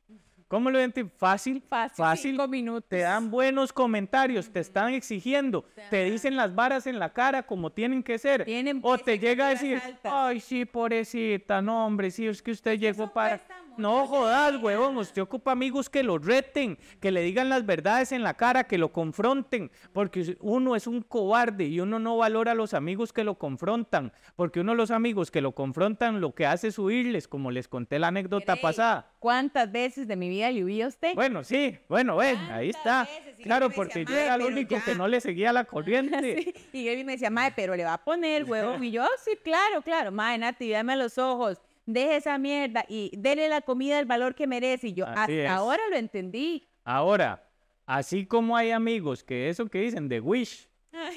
¿Cómo 0.50 0.72
lo 0.72 0.80
identificamos? 0.80 1.20
Fácil, 1.20 1.64
Fácil, 1.70 2.32
cinco 2.32 2.48
minutos. 2.48 2.90
Te 2.90 3.02
dan 3.02 3.30
buenos 3.30 3.72
comentarios, 3.72 4.50
te 4.50 4.60
están 4.60 4.94
exigiendo, 4.96 5.64
te 5.92 6.06
dicen 6.06 6.36
las 6.36 6.56
varas 6.56 6.88
en 6.88 6.98
la 6.98 7.14
cara 7.14 7.44
como 7.44 7.72
tienen 7.72 8.02
que 8.02 8.18
ser. 8.18 8.46
Tienen 8.46 8.80
o 8.82 8.98
te 8.98 9.20
llega 9.20 9.46
a 9.46 9.50
decir, 9.52 9.80
altas. 9.82 10.12
ay, 10.12 10.40
sí, 10.40 10.66
pobrecita, 10.66 11.62
no, 11.62 11.86
hombre, 11.86 12.10
sí, 12.10 12.26
es 12.26 12.42
que 12.42 12.50
usted 12.50 12.80
llegó 12.80 13.04
eso 13.04 13.14
para... 13.14 13.40
No 13.80 14.06
jodas, 14.08 14.62
huevón, 14.62 14.98
usted 14.98 15.22
ocupa 15.22 15.54
amigos 15.54 15.89
que 15.89 16.04
lo 16.04 16.18
reten, 16.18 16.78
que 17.00 17.12
le 17.12 17.22
digan 17.22 17.48
las 17.48 17.65
verdades 17.65 18.12
en 18.12 18.24
la 18.24 18.34
cara, 18.34 18.65
que 18.65 18.78
lo 18.78 18.92
confronten, 18.92 19.72
porque 19.94 20.36
uno 20.42 20.76
es 20.76 20.86
un 20.86 21.02
cobarde 21.02 21.63
y 21.65 21.80
uno 21.80 21.98
no 21.98 22.18
valora 22.18 22.52
a 22.52 22.56
los 22.56 22.74
amigos 22.74 23.13
que 23.13 23.24
lo 23.24 23.36
confrontan, 23.36 24.12
porque 24.36 24.60
uno 24.60 24.74
de 24.74 24.78
los 24.78 24.92
amigos 24.92 25.32
que 25.32 25.39
lo 25.39 25.54
confrontan 25.54 26.20
lo 26.20 26.36
que 26.36 26.46
hace 26.46 26.68
es 26.68 26.78
huirles, 26.78 27.28
como 27.30 27.52
les 27.52 27.70
conté 27.70 28.00
la 28.00 28.10
anécdota 28.10 28.54
Grey, 28.54 28.62
pasada. 28.62 29.13
¿Cuántas 29.20 29.72
veces 29.72 30.08
de 30.10 30.15
mi 30.18 30.28
vida 30.28 30.52
le 30.52 30.65
huí 30.65 30.82
a 30.82 30.88
usted? 30.88 31.15
Bueno, 31.15 31.44
sí, 31.46 31.78
bueno, 31.88 32.18
ven, 32.18 32.38
ahí 32.52 32.70
está. 32.72 33.08
Claro, 33.44 33.70
porque 33.70 34.00
decía, 34.00 34.15
yo 34.15 34.22
era 34.22 34.38
"Mae, 34.38 34.46
el 34.48 34.54
único 34.54 34.76
que 34.84 34.92
ya". 34.92 34.98
no 34.98 35.08
le 35.08 35.22
seguía 35.22 35.54
la 35.54 35.63
corriente. 35.63 36.54
Sí, 36.72 36.80
Y 36.80 36.86
Gaby 36.86 37.04
me 37.06 37.13
decía, 37.13 37.30
mae, 37.30 37.54
pero 37.56 37.76
le 37.76 37.84
va 37.86 37.94
a 37.94 38.04
poner 38.04 38.44
huevo. 38.44 38.84
Y 38.84 38.92
yo, 38.92 39.04
"Oh, 39.04 39.08
sí, 39.24 39.32
claro, 39.44 39.82
claro. 39.82 40.12
Mae, 40.12 40.38
Nati, 40.38 40.70
dame 40.70 40.96
los 40.98 41.18
ojos. 41.18 41.62
Deje 41.91 42.17
esa 42.17 42.38
mierda 42.38 42.86
y 42.88 43.12
dele 43.17 43.49
la 43.49 43.62
comida 43.62 43.99
el 43.99 44.06
valor 44.06 44.36
que 44.36 44.45
merece. 44.45 44.89
Y 44.89 44.93
yo, 44.93 45.08
Así 45.08 45.19
hasta 45.19 45.34
es. 45.34 45.49
ahora 45.49 45.82
lo 45.89 45.95
entendí. 45.95 46.67
Ahora, 46.84 47.43
así 47.88 48.28
como 48.28 48.56
hay 48.56 48.69
amigos 48.69 49.23
que 49.23 49.49
eso 49.49 49.65
que 49.65 49.82
dicen 49.82 50.08
de 50.08 50.19
Wish, 50.19 50.69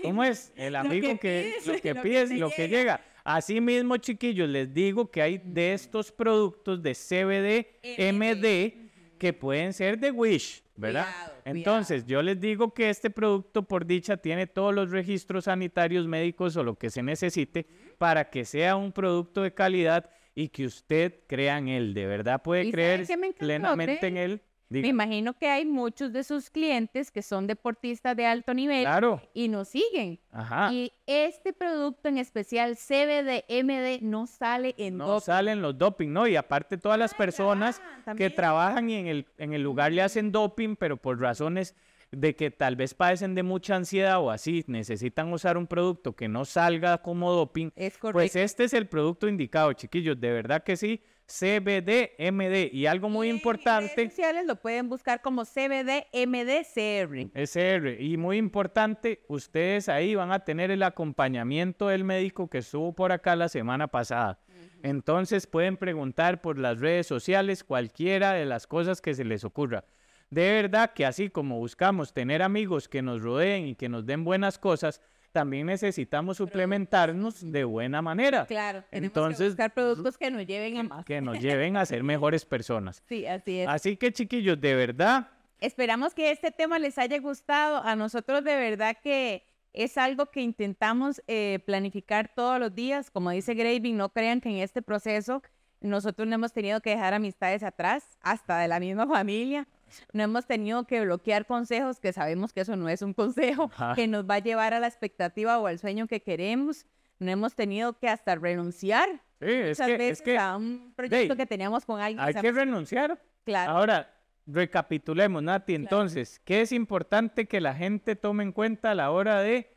¿cómo 0.03 0.25
es? 0.25 0.51
El 0.57 0.77
amigo 0.77 1.09
que 1.11 1.19
que, 1.19 1.53
pides, 1.61 1.67
lo 1.67 1.81
que 1.83 1.95
lo 1.95 2.03
pides 2.03 2.31
lo 2.31 2.51
que 2.51 2.69
llega. 2.69 3.03
Así 3.23 3.61
mismo, 3.61 3.99
chiquillos, 3.99 4.49
les 4.49 4.73
digo 4.73 5.11
que 5.11 5.21
hay 5.21 5.43
de 5.45 5.75
estos 5.75 6.11
productos 6.11 6.83
de 6.83 6.95
CBD, 6.95 8.13
MD, 8.13 9.19
que 9.19 9.33
pueden 9.35 9.75
ser 9.75 9.99
de 9.99 10.11
Wish, 10.11 10.63
¿verdad? 10.75 11.05
Cuidado, 11.05 11.33
Entonces, 11.45 12.07
yo 12.07 12.23
les 12.23 12.41
digo 12.41 12.73
que 12.73 12.89
este 12.89 13.11
producto, 13.11 13.63
por 13.63 13.85
dicha, 13.85 14.17
tiene 14.17 14.47
todos 14.47 14.75
los 14.75 14.91
registros 14.91 15.45
sanitarios, 15.45 16.09
médicos 16.09 16.57
o 16.57 16.65
lo 16.65 16.77
que 16.77 16.89
se 16.89 17.03
necesite 17.03 17.67
para 17.99 18.31
que 18.31 18.47
sea 18.47 18.75
un 18.75 18.91
producto 18.91 19.43
de 19.43 19.53
calidad 19.53 20.09
y 20.35 20.49
que 20.49 20.65
usted 20.67 21.15
crea 21.27 21.59
en 21.59 21.69
él. 21.69 21.95
De 21.95 22.07
verdad 22.07 22.43
puede 22.43 22.63
¿Y 22.63 22.65
sabe 22.67 22.73
creer 22.73 23.01
encantó, 23.11 23.39
plenamente 23.39 24.07
en 24.07 24.17
él. 24.17 24.43
Me 24.69 24.89
imagino 24.89 25.35
que 25.35 25.49
hay 25.49 25.67
muchos 25.67 26.15
de 26.15 26.25
sus 26.25 26.49
clientes 26.49 27.11
que 27.11 27.21
son 27.21 27.47
deportistas 27.47 28.17
de 28.17 28.25
alto 28.25 28.55
nivel 28.55 28.85
Claro, 28.85 29.21
y 29.35 29.49
nos 29.49 29.69
siguen. 29.69 30.19
ajá. 30.31 30.73
Y 30.73 30.91
este 31.07 31.53
producto 31.53 32.09
en 32.09 32.17
especial, 32.17 32.77
CBD, 32.79 33.45
MD, 33.51 34.01
no 34.01 34.27
sale 34.27 34.75
en 34.79 34.97
No 34.97 35.07
doping. 35.09 35.25
salen 35.27 35.61
los 35.61 35.77
doping, 35.77 36.09
¿no? 36.09 36.27
Y 36.27 36.37
aparte 36.37 36.79
todas 36.79 36.99
las 36.99 37.13
personas 37.13 37.81
trabajan 37.81 38.17
que 38.17 38.31
trabajan 38.31 38.89
y 38.89 38.95
en 38.95 39.07
el, 39.09 39.27
en 39.37 39.53
el 39.53 39.63
lugar 39.63 39.93
le 39.93 40.01
hacen 40.01 40.33
doping, 40.33 40.75
pero 40.77 40.97
por 40.97 41.21
razones 41.21 41.75
de 42.13 42.37
que 42.37 42.51
tal 42.51 42.77
vez 42.77 42.95
padecen 42.95 43.35
de 43.35 43.43
mucha 43.43 43.75
ansiedad 43.75 44.21
o 44.21 44.31
así, 44.31 44.65
necesitan 44.69 45.33
usar 45.33 45.57
un 45.57 45.67
producto 45.67 46.15
que 46.15 46.29
no 46.29 46.45
salga 46.45 46.99
como 46.99 47.33
doping, 47.33 47.71
Es 47.75 47.99
pues 47.99 48.37
este 48.37 48.65
es 48.65 48.75
el 48.75 48.87
producto 48.87 49.27
indicado, 49.27 49.73
chiquillos, 49.73 50.21
de 50.21 50.31
verdad 50.31 50.63
que 50.63 50.77
sí, 50.77 51.03
CBD, 51.27 52.13
MD. 52.19 52.71
Y 52.73 52.87
algo 52.87 53.09
muy 53.09 53.29
Y 53.29 53.31
en 53.31 53.37
redes 53.37 53.43
importante, 53.43 54.09
sociales 54.11 54.45
lo 54.47 54.57
pueden 54.57 54.89
buscar 54.91 55.23
como 55.23 55.45
CBD, 55.45 56.07
MD, 56.13 56.63
CR. 56.63 57.31
SR, 57.35 58.03
y 58.03 58.17
muy 58.19 58.37
importante, 58.37 59.25
ustedes 59.29 59.89
ahí 59.89 60.15
van 60.15 60.33
a 60.33 60.41
tener 60.41 60.71
el 60.71 60.83
acompañamiento 60.83 61.89
del 61.89 62.05
médico 62.05 62.49
que 62.49 62.59
estuvo 62.59 62.93
por 62.93 63.13
acá 63.13 63.35
la 63.37 63.49
semana 63.49 63.89
pasada. 63.89 64.39
Entonces 64.83 65.47
pueden 65.47 65.77
preguntar 65.77 66.43
por 66.43 66.59
las 66.59 66.81
redes 66.81 67.07
sociales 67.07 67.65
cualquiera 67.65 68.33
de 68.33 68.45
las 68.45 68.67
cosas 68.67 69.01
que 69.01 69.15
se 69.15 69.25
les 69.25 69.45
ocurra. 69.45 69.85
De 70.33 70.51
verdad 70.51 70.95
que 70.95 71.05
así 71.05 71.29
como 71.29 71.59
buscamos 71.59 72.15
tener 72.15 72.41
amigos 72.41 72.89
que 72.89 73.03
nos 73.03 73.21
rodeen 73.21 73.67
y 73.67 73.75
que 73.75 73.91
nos 73.91 74.07
den 74.07 74.25
buenas 74.25 74.59
cosas, 74.59 75.03
también 75.31 75.67
necesitamos 75.67 76.39
suplementarnos 76.39 77.53
de 77.53 77.65
buena 77.65 78.01
manera. 78.01 78.47
Claro, 78.47 78.83
tenemos 78.89 79.09
Entonces, 79.09 79.39
que 79.39 79.49
buscar 79.49 79.75
productos 79.75 80.17
que 80.17 80.31
nos 80.31 80.47
lleven 80.47 80.79
a 80.79 80.83
más. 80.85 81.05
que 81.05 81.21
nos 81.21 81.39
lleven 81.39 81.77
a 81.77 81.85
ser 81.85 82.03
mejores 82.03 82.47
personas. 82.47 83.03
Sí, 83.07 83.27
así 83.27 83.61
es. 83.61 83.69
Así 83.69 83.99
que 83.99 84.11
chiquillos, 84.11 84.59
de 84.59 84.75
verdad, 84.75 85.29
Esperamos 85.61 86.15
que 86.15 86.31
este 86.31 86.51
tema 86.51 86.79
les 86.79 86.97
haya 86.97 87.19
gustado. 87.21 87.85
A 87.85 87.95
nosotros 87.95 88.43
de 88.43 88.57
verdad 88.57 88.97
que 89.03 89.45
es 89.75 89.99
algo 89.99 90.27
que 90.31 90.41
intentamos 90.41 91.23
eh, 91.27 91.59
planificar 91.67 92.33
todos 92.35 92.59
los 92.59 92.75
días. 92.75 93.11
Como 93.11 93.31
dice 93.33 93.53
Graving, 93.53 93.99
no 93.99 94.09
crean 94.09 94.41
que 94.41 94.49
en 94.49 94.57
este 94.57 94.81
proceso 94.81 95.43
nosotros 95.83 96.27
no 96.27 96.35
hemos 96.37 96.55
tenido 96.55 96.81
que 96.81 96.91
dejar 96.91 97.13
amistades 97.13 97.63
atrás, 97.63 98.17
hasta 98.23 98.59
de 98.61 98.69
la 98.69 98.81
misma 98.81 99.07
familia. 99.07 99.69
No 100.13 100.23
hemos 100.23 100.47
tenido 100.47 100.85
que 100.87 101.01
bloquear 101.03 101.47
consejos, 101.47 102.01
que 102.01 102.13
sabemos 102.13 102.53
que 102.53 102.61
eso 102.63 102.77
no 102.77 102.89
es 102.89 103.03
un 103.03 103.15
consejo 103.15 103.71
Ajá. 103.75 103.95
que 103.95 104.07
nos 104.09 104.25
va 104.29 104.35
a 104.37 104.39
llevar 104.41 104.75
a 104.75 104.81
la 104.81 104.87
expectativa 104.87 105.59
o 105.59 105.67
al 105.67 105.79
sueño 105.79 106.07
que 106.07 106.23
queremos. 106.23 106.87
No 107.19 107.31
hemos 107.31 107.55
tenido 107.55 107.99
que 107.99 108.09
hasta 108.09 108.35
renunciar 108.35 109.09
sí, 109.41 109.47
es 109.47 109.79
muchas 109.79 109.87
que, 109.87 109.97
veces 109.97 110.19
es 110.19 110.23
que 110.25 110.39
a 110.39 110.57
un 110.57 110.93
proyecto 110.97 111.37
que 111.37 111.47
teníamos 111.47 111.85
con 111.85 112.01
alguien. 112.01 112.19
hay 112.25 112.35
que 112.35 112.51
renunciar. 112.53 113.21
claro, 113.45 113.73
Ahora, 113.73 114.13
recapitulemos, 114.47 115.43
Nati. 115.43 115.75
Entonces, 115.75 116.41
¿qué 116.45 116.63
es 116.63 116.73
importante 116.73 117.47
que 117.47 117.61
la 117.61 117.75
gente 117.75 118.17
tome 118.17 118.43
en 118.43 118.53
cuenta 118.53 118.91
a 118.91 118.95
la 118.95 119.11
hora 119.11 119.41
de, 119.41 119.73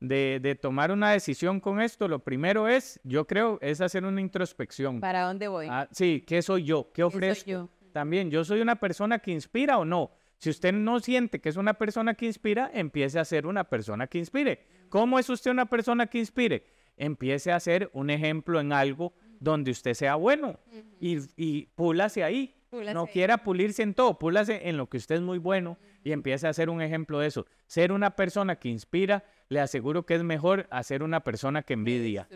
de, 0.00 0.40
de 0.42 0.54
tomar 0.54 0.90
una 0.90 1.10
decisión 1.12 1.60
con 1.60 1.80
esto? 1.80 2.08
Lo 2.08 2.20
primero 2.20 2.68
es, 2.68 3.00
yo 3.04 3.26
creo, 3.26 3.58
es 3.60 3.80
hacer 3.80 4.04
una 4.04 4.20
introspección. 4.20 5.00
¿Para 5.00 5.22
dónde 5.22 5.48
voy? 5.48 5.66
Ah, 5.70 5.88
sí, 5.92 6.24
¿qué 6.26 6.42
soy 6.42 6.64
yo? 6.64 6.84
¿Qué 6.92 6.94
¿Qué 6.94 7.02
soy 7.02 7.06
ofrezco? 7.06 7.50
yo? 7.50 7.68
También, 7.98 8.30
¿yo 8.30 8.44
soy 8.44 8.60
una 8.60 8.76
persona 8.76 9.18
que 9.18 9.32
inspira 9.32 9.76
o 9.76 9.84
no? 9.84 10.12
Si 10.36 10.50
usted 10.50 10.72
no 10.72 11.00
siente 11.00 11.40
que 11.40 11.48
es 11.48 11.56
una 11.56 11.74
persona 11.74 12.14
que 12.14 12.26
inspira, 12.26 12.70
empiece 12.72 13.18
a 13.18 13.24
ser 13.24 13.44
una 13.44 13.64
persona 13.64 14.06
que 14.06 14.18
inspire. 14.18 14.64
¿Cómo 14.88 15.18
es 15.18 15.28
usted 15.28 15.50
una 15.50 15.66
persona 15.66 16.06
que 16.06 16.20
inspire? 16.20 16.64
Empiece 16.96 17.50
a 17.50 17.58
ser 17.58 17.90
un 17.92 18.10
ejemplo 18.10 18.60
en 18.60 18.72
algo 18.72 19.14
donde 19.40 19.72
usted 19.72 19.94
sea 19.94 20.14
bueno 20.14 20.60
y, 21.00 21.18
y 21.36 21.66
púlase 21.74 22.22
ahí. 22.22 22.54
Púlase 22.70 22.94
no 22.94 23.00
ahí. 23.00 23.08
quiera 23.12 23.38
pulirse 23.38 23.82
en 23.82 23.94
todo, 23.94 24.16
púlase 24.16 24.68
en 24.68 24.76
lo 24.76 24.88
que 24.88 24.98
usted 24.98 25.16
es 25.16 25.20
muy 25.20 25.38
bueno 25.38 25.76
y 26.04 26.12
empiece 26.12 26.46
a 26.46 26.52
ser 26.52 26.70
un 26.70 26.80
ejemplo 26.80 27.18
de 27.18 27.26
eso. 27.26 27.46
Ser 27.66 27.90
una 27.90 28.14
persona 28.14 28.60
que 28.60 28.68
inspira, 28.68 29.24
le 29.48 29.58
aseguro 29.58 30.06
que 30.06 30.14
es 30.14 30.22
mejor 30.22 30.68
a 30.70 30.84
ser 30.84 31.02
una 31.02 31.24
persona 31.24 31.64
que 31.64 31.72
envidia. 31.72 32.28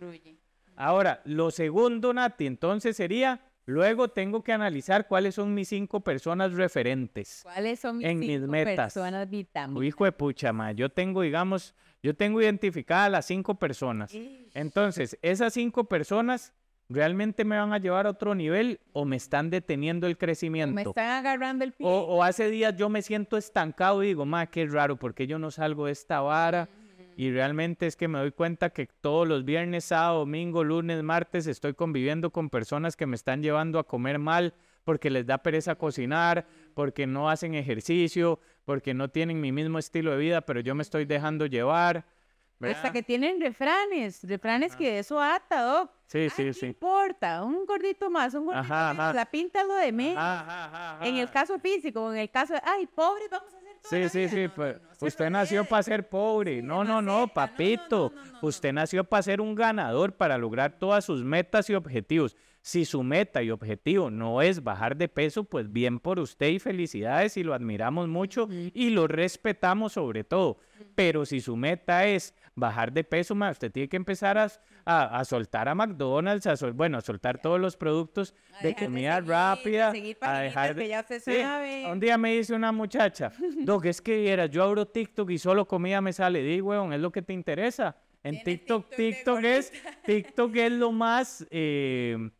Ahora, 0.75 1.23
lo 1.25 1.53
segundo, 1.53 2.13
Nati, 2.13 2.47
entonces 2.47 2.97
sería, 2.97 3.43
luego 3.67 4.09
tengo 4.09 4.43
que 4.43 4.53
analizar 4.53 5.07
cuáles 5.07 5.35
son 5.37 5.55
mis 5.55 5.69
cinco 5.69 6.01
personas 6.01 6.53
referentes. 6.53 7.41
¿Cuáles 7.43 7.81
son 7.81 7.99
mis 7.99 8.07
En 8.07 8.19
mis 8.19 8.29
cinco 8.41 8.47
metas. 8.51 8.93
personas 8.95 9.29
vitaminas? 9.31 9.85
Hijo 9.85 10.05
de 10.05 10.13
pucha, 10.13 10.53
ma, 10.53 10.73
yo 10.73 10.89
tengo, 10.89 11.23
digamos, 11.23 11.75
yo 12.03 12.15
tengo 12.15 12.41
identificadas 12.41 13.11
las 13.11 13.27
cinco 13.27 13.55
personas. 13.57 14.13
Entonces, 14.55 15.19
esas 15.23 15.53
cinco 15.55 15.85
personas 15.85 16.53
realmente 16.89 17.45
me 17.45 17.57
van 17.57 17.73
a 17.73 17.79
llevar 17.79 18.07
a 18.07 18.11
otro 18.11 18.35
nivel 18.35 18.81
o 18.93 19.05
me 19.05 19.17
están 19.17 19.49
deteniendo 19.49 20.07
el 20.07 20.13
Me 20.15 20.19
crecimiento. 20.19 20.91
están 20.91 21.11
agarrando 21.11 21.65
el 21.65 21.73
pie. 21.73 21.87
O, 21.87 21.91
o 21.91 22.23
hace 22.23 22.51
días 22.51 22.77
yo 22.77 22.89
me 22.89 23.01
siento 23.01 23.37
estancado 23.37 24.03
y 24.03 24.09
digo, 24.09 24.27
ma, 24.27 24.47
qué 24.47 24.67
raro, 24.67 24.97
porque 24.97 25.27
yo 25.27 25.39
no 25.39 25.51
salgo 25.51 25.87
de 25.87 25.93
esta 25.93 26.21
vara. 26.21 26.69
Y 27.17 27.31
realmente 27.31 27.87
es 27.87 27.97
que 27.97 28.09
me 28.09 28.19
doy 28.19 28.33
cuenta 28.33 28.71
que 28.71 28.87
todos 28.87 29.27
los 29.29 29.45
viernes, 29.45 29.85
sábado, 29.85 30.21
domingo, 30.21 30.65
lunes, 30.65 31.03
martes 31.03 31.47
estoy 31.47 31.75
conviviendo 31.75 32.31
con 32.31 32.51
personas 32.51 32.97
que 32.97 33.07
me 33.07 33.17
están 33.17 33.43
llevando 33.43 33.79
a 33.79 33.87
comer 33.87 34.19
mal 34.19 34.55
porque 34.85 35.11
les 35.11 35.27
da 35.27 35.39
pereza 35.39 35.77
cocinar, 35.77 36.47
porque 36.75 37.07
no 37.07 37.31
hacen 37.31 37.55
ejercicio, 37.55 38.41
porque 38.65 38.95
no 38.95 39.09
tienen 39.09 39.41
mi 39.41 39.53
mismo 39.53 39.79
estilo 39.79 40.13
de 40.13 40.17
vida, 40.19 40.41
pero 40.41 40.61
yo 40.61 40.75
me 40.75 40.83
estoy 40.83 41.05
dejando 41.05 41.47
llevar. 41.47 41.99
Hasta 41.99 42.79
¿verdad? 42.79 42.93
que 42.93 43.03
tienen 43.03 43.41
refranes, 43.41 44.23
refranes 44.23 44.77
que 44.77 44.99
eso 45.01 45.21
ata, 45.21 45.63
Doc. 45.63 45.91
Sí, 46.07 46.19
Ay, 46.19 46.31
sí, 46.31 46.45
¿qué 46.45 46.53
sí. 46.53 46.67
importa? 46.67 47.43
Un 47.43 47.67
gordito 47.67 48.09
más, 48.09 48.35
un 48.35 48.47
gordito 48.47 48.65
Ajá, 48.73 48.91
ajá. 48.91 49.13
la 49.15 49.27
pinta 49.27 49.65
lo 49.65 49.75
de 49.75 49.91
menos. 49.91 50.23
Ajá, 50.23 50.99
En 51.03 51.17
el 51.17 51.29
caso 51.31 51.59
físico, 51.59 52.13
en 52.13 52.19
el 52.21 52.31
caso 52.31 52.55
de, 52.55 52.61
ay, 52.65 52.87
pobres, 52.87 53.29
vamos 53.31 53.53
a 53.53 53.62
Sí, 53.85 54.09
sí, 54.09 54.29
sí, 54.29 54.49
pues, 54.55 54.77
usted 55.01 55.29
nació 55.31 55.65
para 55.65 55.83
ser 55.83 56.09
pobre. 56.09 56.63
No, 56.63 56.85
no, 56.85 57.03
no, 57.03 57.29
papito. 57.29 58.13
Usted 58.41 58.73
nació 58.73 59.05
para 59.05 59.23
ser 59.23 59.41
un 59.41 59.55
ganador, 59.55 60.15
para 60.15 60.39
lograr 60.39 60.79
todas 60.79 61.05
sus 61.05 61.25
metas 61.25 61.69
y 61.69 61.75
objetivos. 61.75 62.37
Si 62.61 62.85
su 62.85 63.03
meta 63.03 63.43
y 63.43 63.51
objetivo 63.51 64.09
no 64.09 64.41
es 64.41 64.63
bajar 64.63 64.97
de 64.97 65.09
peso, 65.09 65.43
pues 65.43 65.73
bien 65.73 65.99
por 65.99 66.21
usted 66.21 66.49
y 66.49 66.59
felicidades 66.61 67.37
y 67.37 67.43
lo 67.43 67.55
admiramos 67.55 68.07
mucho 68.09 68.49
y 68.51 68.91
lo 68.91 69.09
respetamos 69.09 69.95
sobre 69.95 70.23
todo. 70.23 70.59
Pero 70.95 71.27
si 71.27 71.41
su 71.41 71.57
meta 71.57 72.07
es 72.07 72.35
bajar 72.55 72.93
de 72.93 73.03
peso, 73.05 73.35
ma, 73.35 73.51
usted 73.51 73.73
tiene 73.73 73.89
que 73.89 73.97
empezar 73.97 74.37
a, 74.39 74.49
a- 74.85 75.19
a 75.21 75.25
soltar 75.25 75.69
a 75.69 75.75
McDonald's, 75.75 76.47
a 76.47 76.57
sol- 76.57 76.73
bueno, 76.73 76.99
a 76.99 77.01
soltar 77.01 77.39
todos 77.41 77.59
los 77.61 77.77
productos 77.77 78.35
A 78.61 78.63
de 78.63 78.75
comida 78.75 79.17
seguir, 79.17 79.31
rápida, 79.31 79.91
seguir 79.93 80.17
a 80.21 80.39
dejar 80.41 80.75
que 80.75 80.81
de... 80.83 80.89
ya 80.89 81.01
usted 81.01 81.21
Sí, 81.23 81.41
sabe. 81.41 81.87
Un 81.91 81.99
día 82.01 82.19
me 82.19 82.35
dice 82.35 82.55
una 82.55 82.73
muchacha, 82.73 83.33
Doc, 83.65 83.87
es 83.87 84.01
que 84.03 84.19
vieras, 84.21 84.51
yo 84.51 84.63
abro 84.65 84.87
TikTok 84.87 85.31
y 85.31 85.39
solo 85.39 85.67
comida 85.67 86.01
me 86.01 86.13
sale. 86.13 86.43
Di, 86.43 86.61
weón, 86.61 86.93
es 86.93 87.01
lo 87.01 87.11
que 87.11 87.23
te 87.23 87.33
interesa. 87.33 87.97
En 88.25 88.43
TikTok, 88.45 88.89
TikTok 88.91 88.97
TikTok 89.41 89.45
es, 89.45 89.73
TikTok 90.05 90.57
es 90.57 90.73
lo 90.73 90.93
más, 90.93 91.47
eh, 91.51 92.31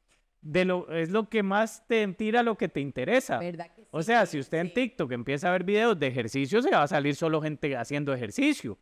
de 0.43 0.65
lo, 0.65 0.93
es 0.93 1.11
lo 1.11 1.29
que 1.29 1.45
más 1.45 1.87
te 1.87 2.07
tira 2.09 2.43
lo 2.43 2.59
que 2.59 2.69
te 2.69 2.81
interesa. 2.81 3.39
¿Verdad 3.39 3.71
que 3.75 3.87
O 3.93 4.03
sea, 4.03 4.27
si 4.27 4.39
usted 4.39 4.59
en. 4.59 4.75
TikTok 4.75 5.13
empieza 5.13 5.49
a 5.49 5.53
ver 5.53 5.63
videos 5.63 5.99
de 5.99 6.09
ejercicio, 6.09 6.61
se 6.61 6.71
va 6.71 6.83
a 6.83 6.89
salir 6.89 7.15
solo 7.15 7.41
gente 7.41 7.77
haciendo 7.77 8.13
ejercicio. 8.13 8.77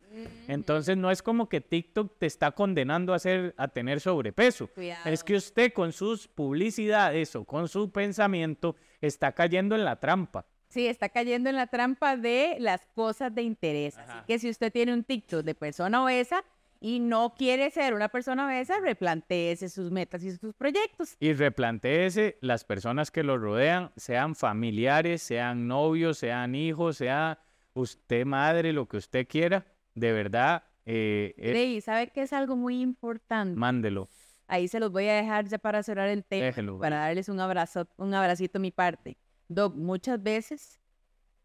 Entonces 0.47 0.97
no 0.97 1.11
es 1.11 1.21
como 1.21 1.47
que 1.47 1.61
TikTok 1.61 2.17
te 2.17 2.25
está 2.25 2.51
condenando 2.51 3.13
a, 3.13 3.17
hacer, 3.17 3.53
a 3.57 3.67
tener 3.67 3.99
sobrepeso. 3.99 4.65
Es 4.65 4.71
Cuidado. 4.71 5.15
que 5.25 5.35
usted 5.35 5.73
con 5.73 5.91
sus 5.93 6.27
publicidades 6.27 7.35
o 7.35 7.45
con 7.45 7.67
su 7.67 7.91
pensamiento 7.91 8.75
está 8.99 9.31
cayendo 9.33 9.75
en 9.75 9.85
la 9.85 9.99
trampa. 9.99 10.45
Sí, 10.69 10.87
está 10.87 11.09
cayendo 11.09 11.49
en 11.49 11.57
la 11.57 11.67
trampa 11.67 12.15
de 12.15 12.55
las 12.59 12.85
cosas 12.95 13.35
de 13.35 13.43
interés. 13.43 13.97
Así 13.97 14.17
que 14.25 14.39
si 14.39 14.49
usted 14.49 14.71
tiene 14.71 14.93
un 14.93 15.03
TikTok 15.03 15.43
de 15.43 15.53
persona 15.53 16.03
obesa 16.03 16.43
y 16.83 16.99
no 16.99 17.35
quiere 17.37 17.69
ser 17.69 17.93
una 17.93 18.09
persona 18.09 18.47
obesa, 18.47 18.79
replantéese 18.81 19.69
sus 19.69 19.91
metas 19.91 20.23
y 20.23 20.31
sus 20.31 20.55
proyectos. 20.55 21.15
Y 21.19 21.31
replantéese 21.33 22.39
las 22.41 22.65
personas 22.65 23.11
que 23.11 23.23
lo 23.23 23.37
rodean, 23.37 23.91
sean 23.95 24.35
familiares, 24.35 25.21
sean 25.21 25.67
novios, 25.67 26.17
sean 26.17 26.55
hijos, 26.55 26.97
sea 26.97 27.39
usted 27.75 28.25
madre, 28.25 28.73
lo 28.73 28.87
que 28.87 28.97
usted 28.97 29.27
quiera, 29.27 29.63
de 29.93 30.11
verdad, 30.11 30.63
eh, 30.85 31.35
eh, 31.37 31.53
Rey, 31.53 31.81
¿sabe 31.81 32.07
qué 32.07 32.23
es 32.23 32.33
algo 32.33 32.55
muy 32.55 32.81
importante? 32.81 33.57
mándelo. 33.57 34.09
Ahí 34.47 34.67
se 34.67 34.79
los 34.81 34.91
voy 34.91 35.07
a 35.07 35.13
dejar 35.13 35.47
ya 35.47 35.59
para 35.59 35.81
cerrar 35.83 36.09
el 36.09 36.25
tema, 36.25 36.45
Déjelo, 36.45 36.79
para 36.79 36.97
darles 36.97 37.29
un 37.29 37.39
abrazo, 37.39 37.87
un 37.95 38.13
abracito 38.13 38.57
a 38.57 38.61
mi 38.61 38.71
parte. 38.71 39.17
Doc, 39.47 39.75
muchas 39.75 40.21
veces 40.21 40.80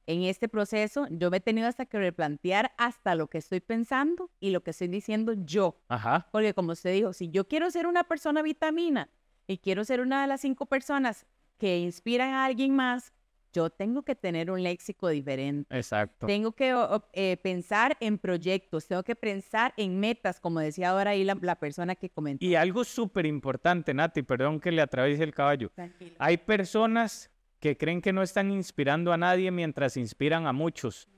en 0.06 0.22
este 0.22 0.48
proceso 0.48 1.06
yo 1.10 1.30
me 1.30 1.38
he 1.38 1.40
tenido 1.40 1.66
hasta 1.68 1.86
que 1.86 1.98
replantear 1.98 2.72
hasta 2.78 3.14
lo 3.14 3.28
que 3.28 3.38
estoy 3.38 3.60
pensando 3.60 4.30
y 4.40 4.50
lo 4.50 4.62
que 4.62 4.70
estoy 4.70 4.88
diciendo 4.88 5.32
yo. 5.34 5.76
Ajá. 5.88 6.28
Porque 6.32 6.54
como 6.54 6.72
usted 6.72 6.92
dijo, 6.92 7.12
si 7.12 7.30
yo 7.30 7.46
quiero 7.48 7.70
ser 7.70 7.86
una 7.86 8.04
persona 8.04 8.42
vitamina 8.42 9.08
y 9.46 9.58
quiero 9.58 9.84
ser 9.84 10.00
una 10.00 10.22
de 10.22 10.28
las 10.28 10.40
cinco 10.40 10.66
personas 10.66 11.26
que 11.58 11.78
inspiran 11.78 12.30
a 12.30 12.44
alguien 12.44 12.74
más, 12.74 13.12
yo 13.52 13.70
tengo 13.70 14.02
que 14.02 14.14
tener 14.14 14.50
un 14.50 14.62
léxico 14.62 15.08
diferente. 15.08 15.74
Exacto. 15.74 16.26
Tengo 16.26 16.52
que 16.52 16.74
o- 16.74 17.08
eh, 17.14 17.38
pensar 17.38 17.96
en 18.00 18.18
proyectos, 18.18 18.86
tengo 18.86 19.02
que 19.02 19.16
pensar 19.16 19.72
en 19.78 19.98
metas, 19.98 20.40
como 20.40 20.60
decía 20.60 20.90
ahora 20.90 21.12
ahí 21.12 21.24
la, 21.24 21.38
la 21.40 21.54
persona 21.58 21.94
que 21.94 22.10
comentó. 22.10 22.44
Y 22.44 22.54
algo 22.54 22.84
súper 22.84 23.24
importante, 23.24 23.94
Nati, 23.94 24.22
perdón 24.22 24.60
que 24.60 24.70
le 24.72 24.82
atraviese 24.82 25.22
el 25.22 25.32
caballo. 25.32 25.70
Tranquilo. 25.74 26.16
Hay 26.18 26.36
personas 26.36 27.30
que 27.60 27.76
creen 27.76 28.02
que 28.02 28.12
no 28.12 28.22
están 28.22 28.50
inspirando 28.50 29.12
a 29.12 29.16
nadie 29.16 29.50
mientras 29.50 29.96
inspiran 29.96 30.46
a 30.46 30.52
muchos. 30.52 31.08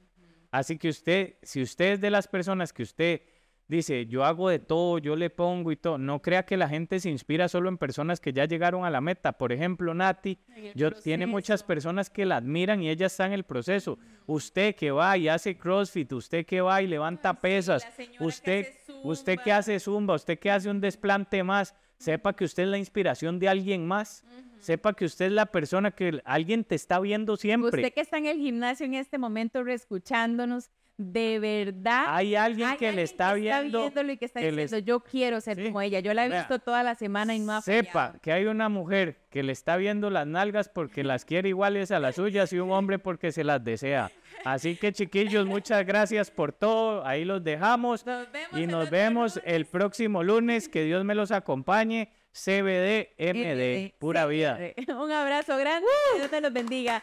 Así 0.51 0.79
que 0.79 0.89
usted, 0.89 1.37
si 1.43 1.63
usted 1.63 1.95
es 1.95 2.01
de 2.01 2.11
las 2.11 2.27
personas 2.27 2.73
que 2.73 2.83
usted 2.83 3.23
dice, 3.69 4.07
yo 4.07 4.25
hago 4.25 4.49
de 4.49 4.59
todo, 4.59 4.99
yo 4.99 5.15
le 5.15 5.29
pongo 5.29 5.71
y 5.71 5.77
todo, 5.77 5.99
no 5.99 6.23
crea 6.23 6.45
que 6.45 6.57
la 6.57 6.69
gente 6.69 6.99
se 7.01 7.11
inspira 7.11 7.49
solo 7.49 7.69
en 7.69 7.77
personas 7.77 8.19
que 8.19 8.33
ya 8.33 8.47
llegaron 8.47 8.85
a 8.85 8.91
la 8.91 9.03
meta. 9.03 9.33
Por 9.33 9.53
ejemplo, 9.53 9.93
Nati, 9.93 10.39
yo, 10.75 10.91
tiene 10.91 11.27
muchas 11.27 11.63
personas 11.63 12.09
que 12.09 12.25
la 12.25 12.37
admiran 12.37 12.83
y 12.83 12.89
ella 12.89 13.07
está 13.07 13.27
en 13.27 13.35
el 13.35 13.45
proceso. 13.45 13.99
Usted 14.27 14.75
que 14.75 14.91
va 14.91 15.17
y 15.19 15.29
hace 15.29 15.57
CrossFit, 15.59 16.11
usted 16.13 16.47
que 16.47 16.63
va 16.63 16.81
y 16.81 16.87
levanta 16.87 17.35
pesas, 17.35 17.87
usted, 18.21 18.67
usted 19.05 19.39
que 19.39 19.53
hace 19.53 19.79
zumba, 19.79 20.15
usted 20.15 20.39
que 20.39 20.51
hace 20.51 20.71
un 20.71 20.81
desplante 20.81 21.45
más, 21.45 21.75
sepa 21.99 22.35
que 22.35 22.45
usted 22.45 22.63
es 22.63 22.69
la 22.71 22.79
inspiración 22.79 23.39
de 23.39 23.49
alguien 23.51 23.87
más. 23.87 24.25
Sepa 24.61 24.93
que 24.95 25.05
usted 25.05 25.27
es 25.27 25.33
la 25.33 25.47
persona 25.47 25.91
que 25.91 26.21
alguien 26.25 26.65
te 26.65 26.75
está 26.75 27.01
viendo 27.01 27.37
siempre. 27.37 27.69
Usted 27.81 27.93
que 27.93 28.01
está 28.01 28.19
en 28.19 28.27
el 28.27 28.39
gimnasio 28.39 28.87
en 28.87 28.95
este 28.95 29.19
momento 29.19 29.63
reescuchándonos, 29.63 30.71
de 30.97 31.39
verdad. 31.39 32.07
Hay 32.09 32.35
alguien 32.35 32.71
hay 32.71 32.77
que 32.77 32.87
le 32.87 33.03
alguien 33.03 33.05
está 33.05 33.35
que 33.35 33.41
viendo. 33.41 33.81
viéndolo 33.83 34.13
y 34.13 34.17
que 34.17 34.25
está 34.25 34.41
que 34.41 34.51
le 34.51 34.63
diciendo, 34.63 34.85
yo 34.85 35.01
quiero 35.01 35.41
ser 35.41 35.57
Sí. 35.57 35.67
como 35.67 35.81
ella. 35.81 36.01
Yo 36.01 36.13
la 36.13 36.27
he 36.27 36.29
visto 36.29 36.59
toda 36.59 36.83
la 36.83 36.97
semana 36.97 37.37
y 37.37 37.39
no 37.39 37.53
ha 37.53 37.63
Sepa 37.63 37.93
fallado. 37.93 38.21
que 38.21 38.33
hay 38.33 38.47
una 38.47 38.69
mujer 38.69 39.21
que 39.31 39.45
le 39.45 39.53
está 39.53 39.77
viendo 39.77 40.11
las 40.11 40.27
nalgas 40.27 40.69
porque 40.69 41.05
las 41.05 41.25
quiere 41.25 41.51
iguales 41.51 41.93
a 41.93 42.01
las 42.01 42.17
suyas 42.17 42.53
y 42.53 42.59
un 42.59 42.73
hombre 42.73 42.99
porque 42.99 43.31
se 43.31 43.45
las 43.45 43.63
desea. 43.63 44.11
Así 44.45 44.75
que 44.75 44.93
chiquillos, 44.93 45.47
muchas 45.47 45.87
gracias 45.87 46.33
por 46.33 46.53
todo. 46.53 47.07
Ahí 47.07 47.25
los 47.25 47.45
dejamos 47.45 48.05
Nos 48.05 48.33
vemos 48.33 48.59
y 48.61 48.67
nos 48.67 48.91
vemos 48.91 49.37
lunes. 49.37 49.55
el 49.55 49.67
próximo 49.67 50.25
lunes. 50.25 50.69
Que 50.69 50.83
Dios 50.85 51.05
me 51.05 51.15
los 51.15 51.31
acompañe. 51.31 52.11
CBD 52.39 53.15
MD, 53.19 53.95
pura 53.99 54.25
vida. 54.27 54.59
Un 54.89 55.11
abrazo 55.11 55.57
grande. 55.57 55.89
Dios 56.17 56.31
te 56.31 56.41
los 56.41 56.53
bendiga. 56.53 57.03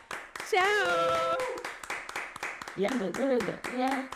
Chao. 0.49 1.37
Yeah, 2.77 2.89
yeah, 3.19 3.59
yeah. 3.77 4.09